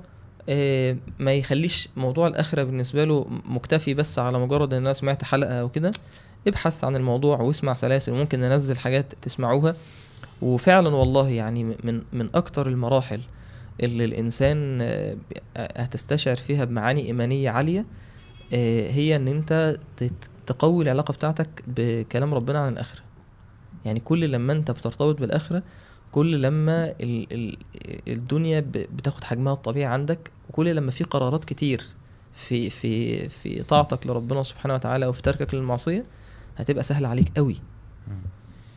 [0.49, 5.53] آه، ما يخليش موضوع الآخرة بالنسبة له مكتفي بس على مجرد إن أنا سمعت حلقة
[5.53, 5.91] أو كده.
[6.47, 9.75] ابحث عن الموضوع واسمع سلاسل وممكن ننزل حاجات تسمعوها.
[10.41, 13.21] وفعلا والله يعني من من أكتر المراحل
[13.83, 15.17] اللي الإنسان آه،
[15.57, 17.85] هتستشعر فيها بمعاني إيمانية عالية
[18.53, 19.77] آه، هي إن أنت
[20.45, 23.01] تقوي العلاقة بتاعتك بكلام ربنا عن الآخرة.
[23.85, 25.63] يعني كل لما أنت بترتبط بالآخرة
[26.11, 27.57] كل لما ال ال
[28.07, 31.83] الدنيا بتاخد حجمها الطبيعي عندك وكل لما في قرارات كتير
[32.33, 36.05] في في في طاعتك لربنا سبحانه وتعالى أو في تركك للمعصية
[36.59, 37.55] هتبقى سهلة عليك قوي.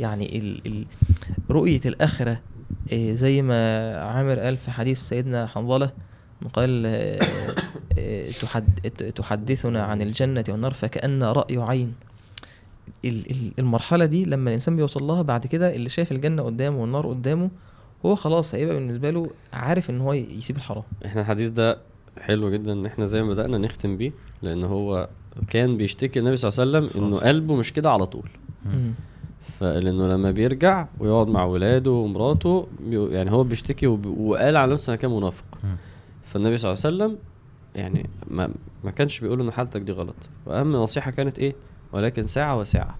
[0.00, 0.84] يعني ال ال
[1.50, 2.40] رؤية الآخرة
[2.92, 5.90] آه، زي ما عامر قال في حديث سيدنا حنظلة
[6.52, 7.18] قال آه،
[7.98, 8.80] آه، تحد
[9.16, 11.94] تحدثنا عن الجنة والنار فكأن رأي عين.
[13.04, 17.06] ال- ال- المرحلة دي لما الإنسان بيوصل لها بعد كده اللي شايف الجنة قدامه والنار
[17.08, 17.50] قدامه
[18.06, 20.82] هو خلاص هيبقى بالنسبة له عارف إن هو يسيب الحرام.
[21.06, 21.78] إحنا الحديث ده
[22.20, 25.08] حلو جدا إن إحنا زي ما بدأنا نختم بيه لأن هو
[25.50, 28.28] كان بيشتكي النبي صلى الله عليه وسلم إنه قلبه مش كده على طول.
[29.58, 35.10] فلأنه لما بيرجع ويقعد مع ولاده ومراته يعني هو بيشتكي وقال على نفسه أنا كان
[35.10, 35.44] منافق.
[36.24, 37.18] فالنبي صلى الله عليه وسلم
[37.74, 38.50] يعني ما,
[38.84, 40.14] ما كانش بيقول ان حالتك دي غلط.
[40.46, 41.54] وأهم نصيحة كانت إيه؟
[41.92, 42.98] ولكن ساعة وساعة.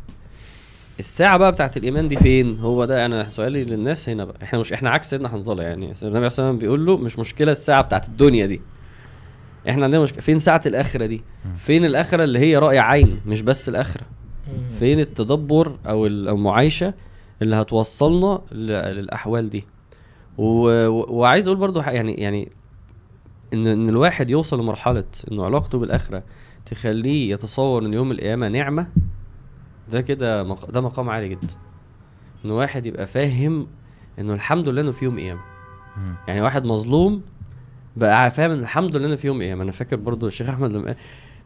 [0.99, 4.37] الساعة بقى بتاعت الإيمان دي فين؟ هو ده أنا سؤالي للناس هنا بقى.
[4.43, 5.85] إحنا مش إحنا عكس سيدنا حنظلة يعني.
[5.85, 8.61] النبي صلى الله عليه وسلم بيقول له مش مشكلة الساعة بتاعت الدنيا دي.
[9.69, 11.23] إحنا عندنا مشكلة فين ساعة الآخرة دي.
[11.57, 14.03] فين الآخرة اللي هي رأي عين مش بس الآخرة.
[14.79, 16.95] فين التدبر أو ال- أو المعايشة
[17.43, 19.65] اللي هتوصلنا للأحوال دي.
[20.39, 22.53] وعايز أقول برضو ح- يعني يعني
[23.55, 26.23] ان إن الواحد يوصل لمرحلة إنه علاقته بالآخرة
[26.67, 28.87] تخليه يتصور إن يوم القيامة نعمة
[29.91, 30.71] ده كده مق...
[30.71, 31.55] ده مقام عالي جدا
[32.45, 33.67] إن واحد يبقى فاهم
[34.19, 35.41] إنه الحمد لله إنه في يوم قيامة.
[36.29, 37.23] يعني واحد مظلوم
[37.97, 40.95] بقى فاهم؟ الحمد لله في يوم قيامه أنا فاكر برضو الشيخ أحمد لما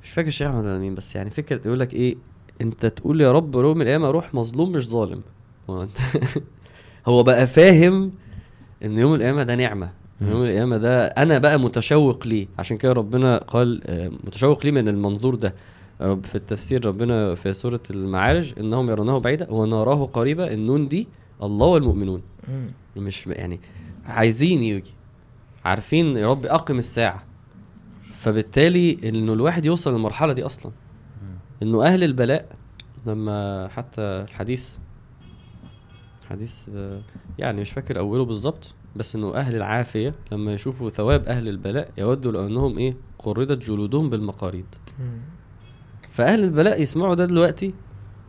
[0.03, 2.17] مش فاكر الشيخ أحمد ولا مين بس يعني فكرة يقول لك إيه
[2.61, 5.21] أنت تقول يا رب يوم القيامة أروح مظلوم مش ظالم.
[7.07, 8.13] هو بقى فاهم
[8.85, 9.91] إن يوم القيامة ده نعمة.
[10.21, 12.47] يوم القيامة ده أنا بقى متشوق ليه.
[12.59, 15.55] عشان كده ربنا قال آه، متشوق ليه من المنظور ده.
[16.01, 21.09] رب في التفسير ربنا في سورة المعارج إنهم يرونه بعيدا ونراه قريبا النون دي
[21.43, 22.23] الله والمؤمنون.
[22.97, 23.61] مش يعني
[24.07, 24.96] عايزين يجي.
[25.67, 27.23] عارفين يا رب أقم الساعة.
[28.13, 30.73] فبالتالي إنه الواحد يوصل للمرحلة دي أصلا.
[31.63, 32.49] إنه أهل البلاء
[33.07, 34.77] لما حتى الحديث
[36.31, 37.03] حديث آه،
[37.39, 42.33] يعني مش فاكر أوله بالظبط بس إنه أهل العافية لما يشوفوا ثواب أهل البلاء يودوا
[42.33, 44.65] لو انهم إيه؟ قردت جلودهم بالمقاريض.
[46.11, 47.75] فأهل البلاء يسمعوا ده دلوقتي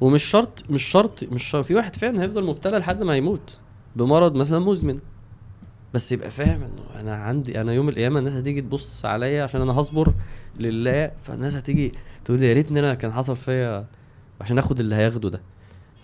[0.01, 3.59] ومش شرط مش شرط مش شرط في واحد فعلا هيفضل مبتلى لحد ما يموت
[3.95, 4.99] بمرض مثلا مزمن.
[5.97, 9.73] بس يبقى فاهم إنه أنا عندي أنا يوم القيامة الناس هتيجي تبص عليا عشان أنا
[9.73, 10.13] هصبر
[10.59, 11.91] لله فالناس هتيجي
[12.25, 13.85] تقول لي يا ريتني أنا كان حصل فيا
[14.41, 15.41] عشان آخد اللي هياخده ده.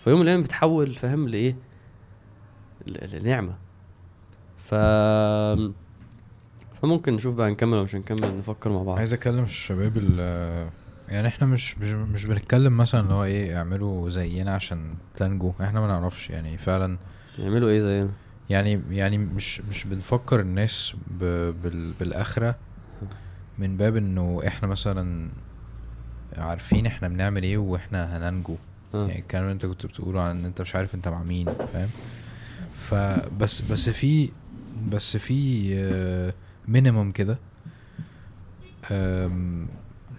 [0.04, 1.56] فيوم القيامة بتحول فاهم لإيه؟
[2.86, 3.54] لنعمة.
[4.56, 4.74] ف
[6.82, 8.98] فممكن نشوف بقى نكمل ولا مش هنكمل نفكر مع بعض.
[8.98, 10.18] عايز أكلم الشباب ال
[11.08, 15.80] يعني إحنا مش مش مش بنتكلم مثلا اللي هو إيه اعملوا زينا عشان تنجوا إحنا
[15.80, 16.98] ما نعرفش يعني فعلا
[17.38, 18.10] يعملوا إيه زينا؟
[18.50, 21.24] يعني يعني مش مش بنفكر الناس ب
[21.62, 22.54] بال بالآخرة
[23.58, 25.28] من باب إنه إحنا مثلا
[26.36, 28.56] عارفين إحنا بنعمل إيه وإحنا هننجو
[28.94, 29.06] آه.
[29.08, 31.88] يعني الكلام اللي أنت كنت بتقوله عن إن أنت مش عارف أنت مع مين فاهم
[32.80, 34.30] فبس بس في
[34.88, 35.74] بس في
[36.68, 37.38] مينيمم كده
[38.90, 39.66] آم،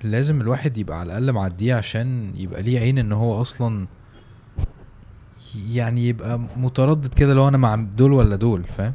[0.03, 3.87] لازم الواحد يبقى على الأقل معديه عشان يبقى ليه عين إن هو أصلا
[5.71, 8.93] يعني يبقى متردد كده لو أنا مع دول ولا دول فاهم؟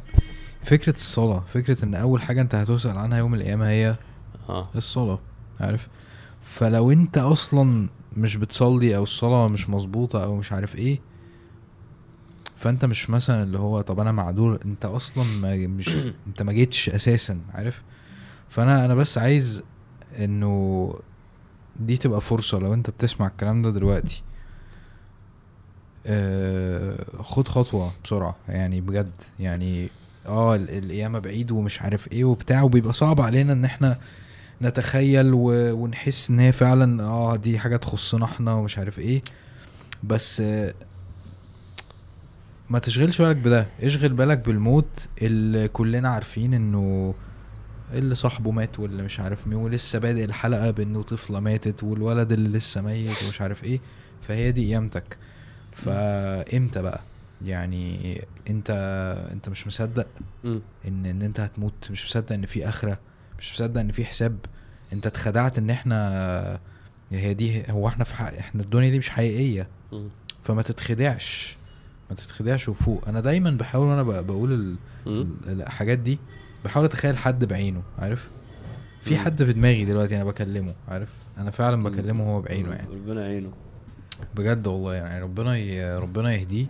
[0.63, 3.95] فكرة الصلاة فكرة إن أول حاجة أنت هتسأل عنها يوم القيامة هي
[4.49, 4.69] آه.
[4.75, 5.19] الصلاة
[5.59, 5.87] عارف؟
[6.41, 10.99] فلو أنت أصلا مش بتصلي أو الصلاة مش مظبوطة أو مش عارف إيه
[12.55, 15.97] فأنت مش مثلا اللي هو طب أنا معدول أنت أصلا ما مش
[16.27, 17.83] أنت ما جيتش أساسا عارف؟
[18.49, 19.63] فأنا أنا بس عايز
[20.19, 20.93] إنه
[21.79, 24.23] دي تبقى فرصة لو أنت بتسمع الكلام ده دلوقتي.
[27.21, 28.35] خد خطوة بسرعة.
[28.49, 29.89] يعني بجد يعني
[30.25, 33.97] آه ال- القيامة بعيد ومش عارف إيه وبتاع وبيبقى صعب علينا إن إحنا
[34.61, 35.41] نتخيل و...
[35.83, 39.21] ونحس إن هي فعلا آه دي حاجة تخصنا إحنا ومش عارف إيه.
[40.03, 40.73] بس آه
[42.69, 43.67] ما تشغلش بالك بده.
[43.81, 47.13] اشغل بالك بالموت اللي كلنا عارفين إنه
[47.93, 52.57] اللي صاحبه مات واللي مش عارف مين ولسه بادئ الحلقة بإنه طفلة ماتت والولد اللي
[52.57, 53.79] لسه ميت ومش عارف إيه.
[54.27, 55.17] فهي دي قيامتك.
[55.71, 57.01] فامتى بقى؟
[57.45, 58.69] يعني انت
[59.31, 60.07] انت مش مصدق.
[60.45, 62.99] ان ان انت هتموت مش مصدق ان في آخرة
[63.39, 64.37] مش مصدق ان في حساب.
[64.93, 66.59] انت اتخدعت ان إحنا
[67.11, 69.67] هي دي هو إحنا في حق إحنا الدنيا دي مش حقيقية.
[69.91, 70.09] مم.
[70.43, 71.57] فما تتخدعش
[72.09, 73.07] ما تتخدعش وفوق.
[73.07, 74.75] أنا دايما بحاول وأنا بقول
[75.47, 76.19] الحاجات دي
[76.65, 78.29] بحاول اتخيل حد بعينه عارف؟
[79.01, 79.17] في.
[79.17, 82.87] حد في دماغي دلوقتي أنا بكلمه عارف؟ أنا فعلا بكلمه هو بعينه يعني.
[82.93, 83.51] ربنا يعينه.
[84.35, 85.97] بجد والله يعني ربنا ي...
[85.97, 86.65] ربنا يهديه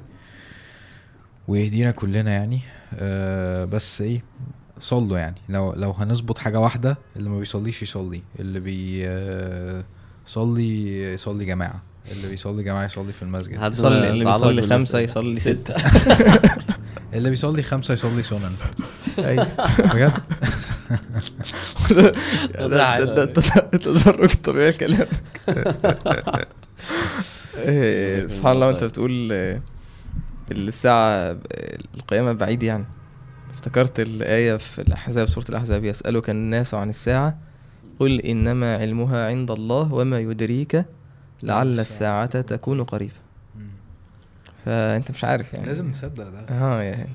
[1.47, 2.59] ويهدينا كلنا يعني.
[2.93, 4.23] أه بس إيه
[4.79, 5.35] صلوا يعني.
[5.49, 8.21] لو لو هنظبط حاجة واحدة اللي ما بيصليش يصلي.
[8.39, 9.83] اللي بي آه،
[10.25, 11.81] صلي يصلي جماعة.
[12.11, 13.71] اللي بيصلي جماعة يصلي في المسجد.
[13.71, 14.61] يصلي اللي بيصلي
[14.97, 15.03] دي.
[15.03, 15.75] يصلي ستة.
[17.13, 18.55] اللي بيصلي خمسة يصلي سنن.
[19.19, 19.47] أيوه
[19.93, 20.13] بجد؟
[22.57, 24.11] ده ده ده ده
[27.57, 29.61] إيه، سبحان الله وأنت بتقول آه،
[30.51, 31.37] الساعة آه،
[31.95, 32.85] القيامة بعيد يعني.
[33.53, 37.37] افتكرت الآية في الأحزاب سورة الأحزاب يسألك الناس عن الساعة
[37.99, 40.85] قل إنما علمها عند الله وما يدريك
[41.43, 43.13] لعل الساعة تكون قريبة.
[44.65, 45.65] فأنت مش عارف يعني.
[45.65, 46.39] لازم نصدق ده.
[46.49, 47.09] آه يعني.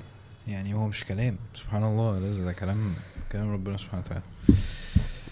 [0.48, 1.38] يعني هو مش كلام.
[1.54, 2.94] سبحان الله لازم ده كلام
[3.32, 4.22] كلام ربنا سبحانه وتعالى.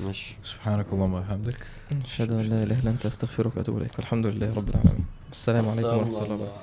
[0.01, 0.37] ماشي.
[0.45, 1.67] سبحانك اللهم وبحمدك.
[2.05, 3.99] أشهد أن لا إله إلا أنت أستغفرك وأتوب إليك.
[3.99, 5.07] والحمد لله رب العالمين.
[5.33, 6.59] السلام عليكم ورحمة الله وبركاته.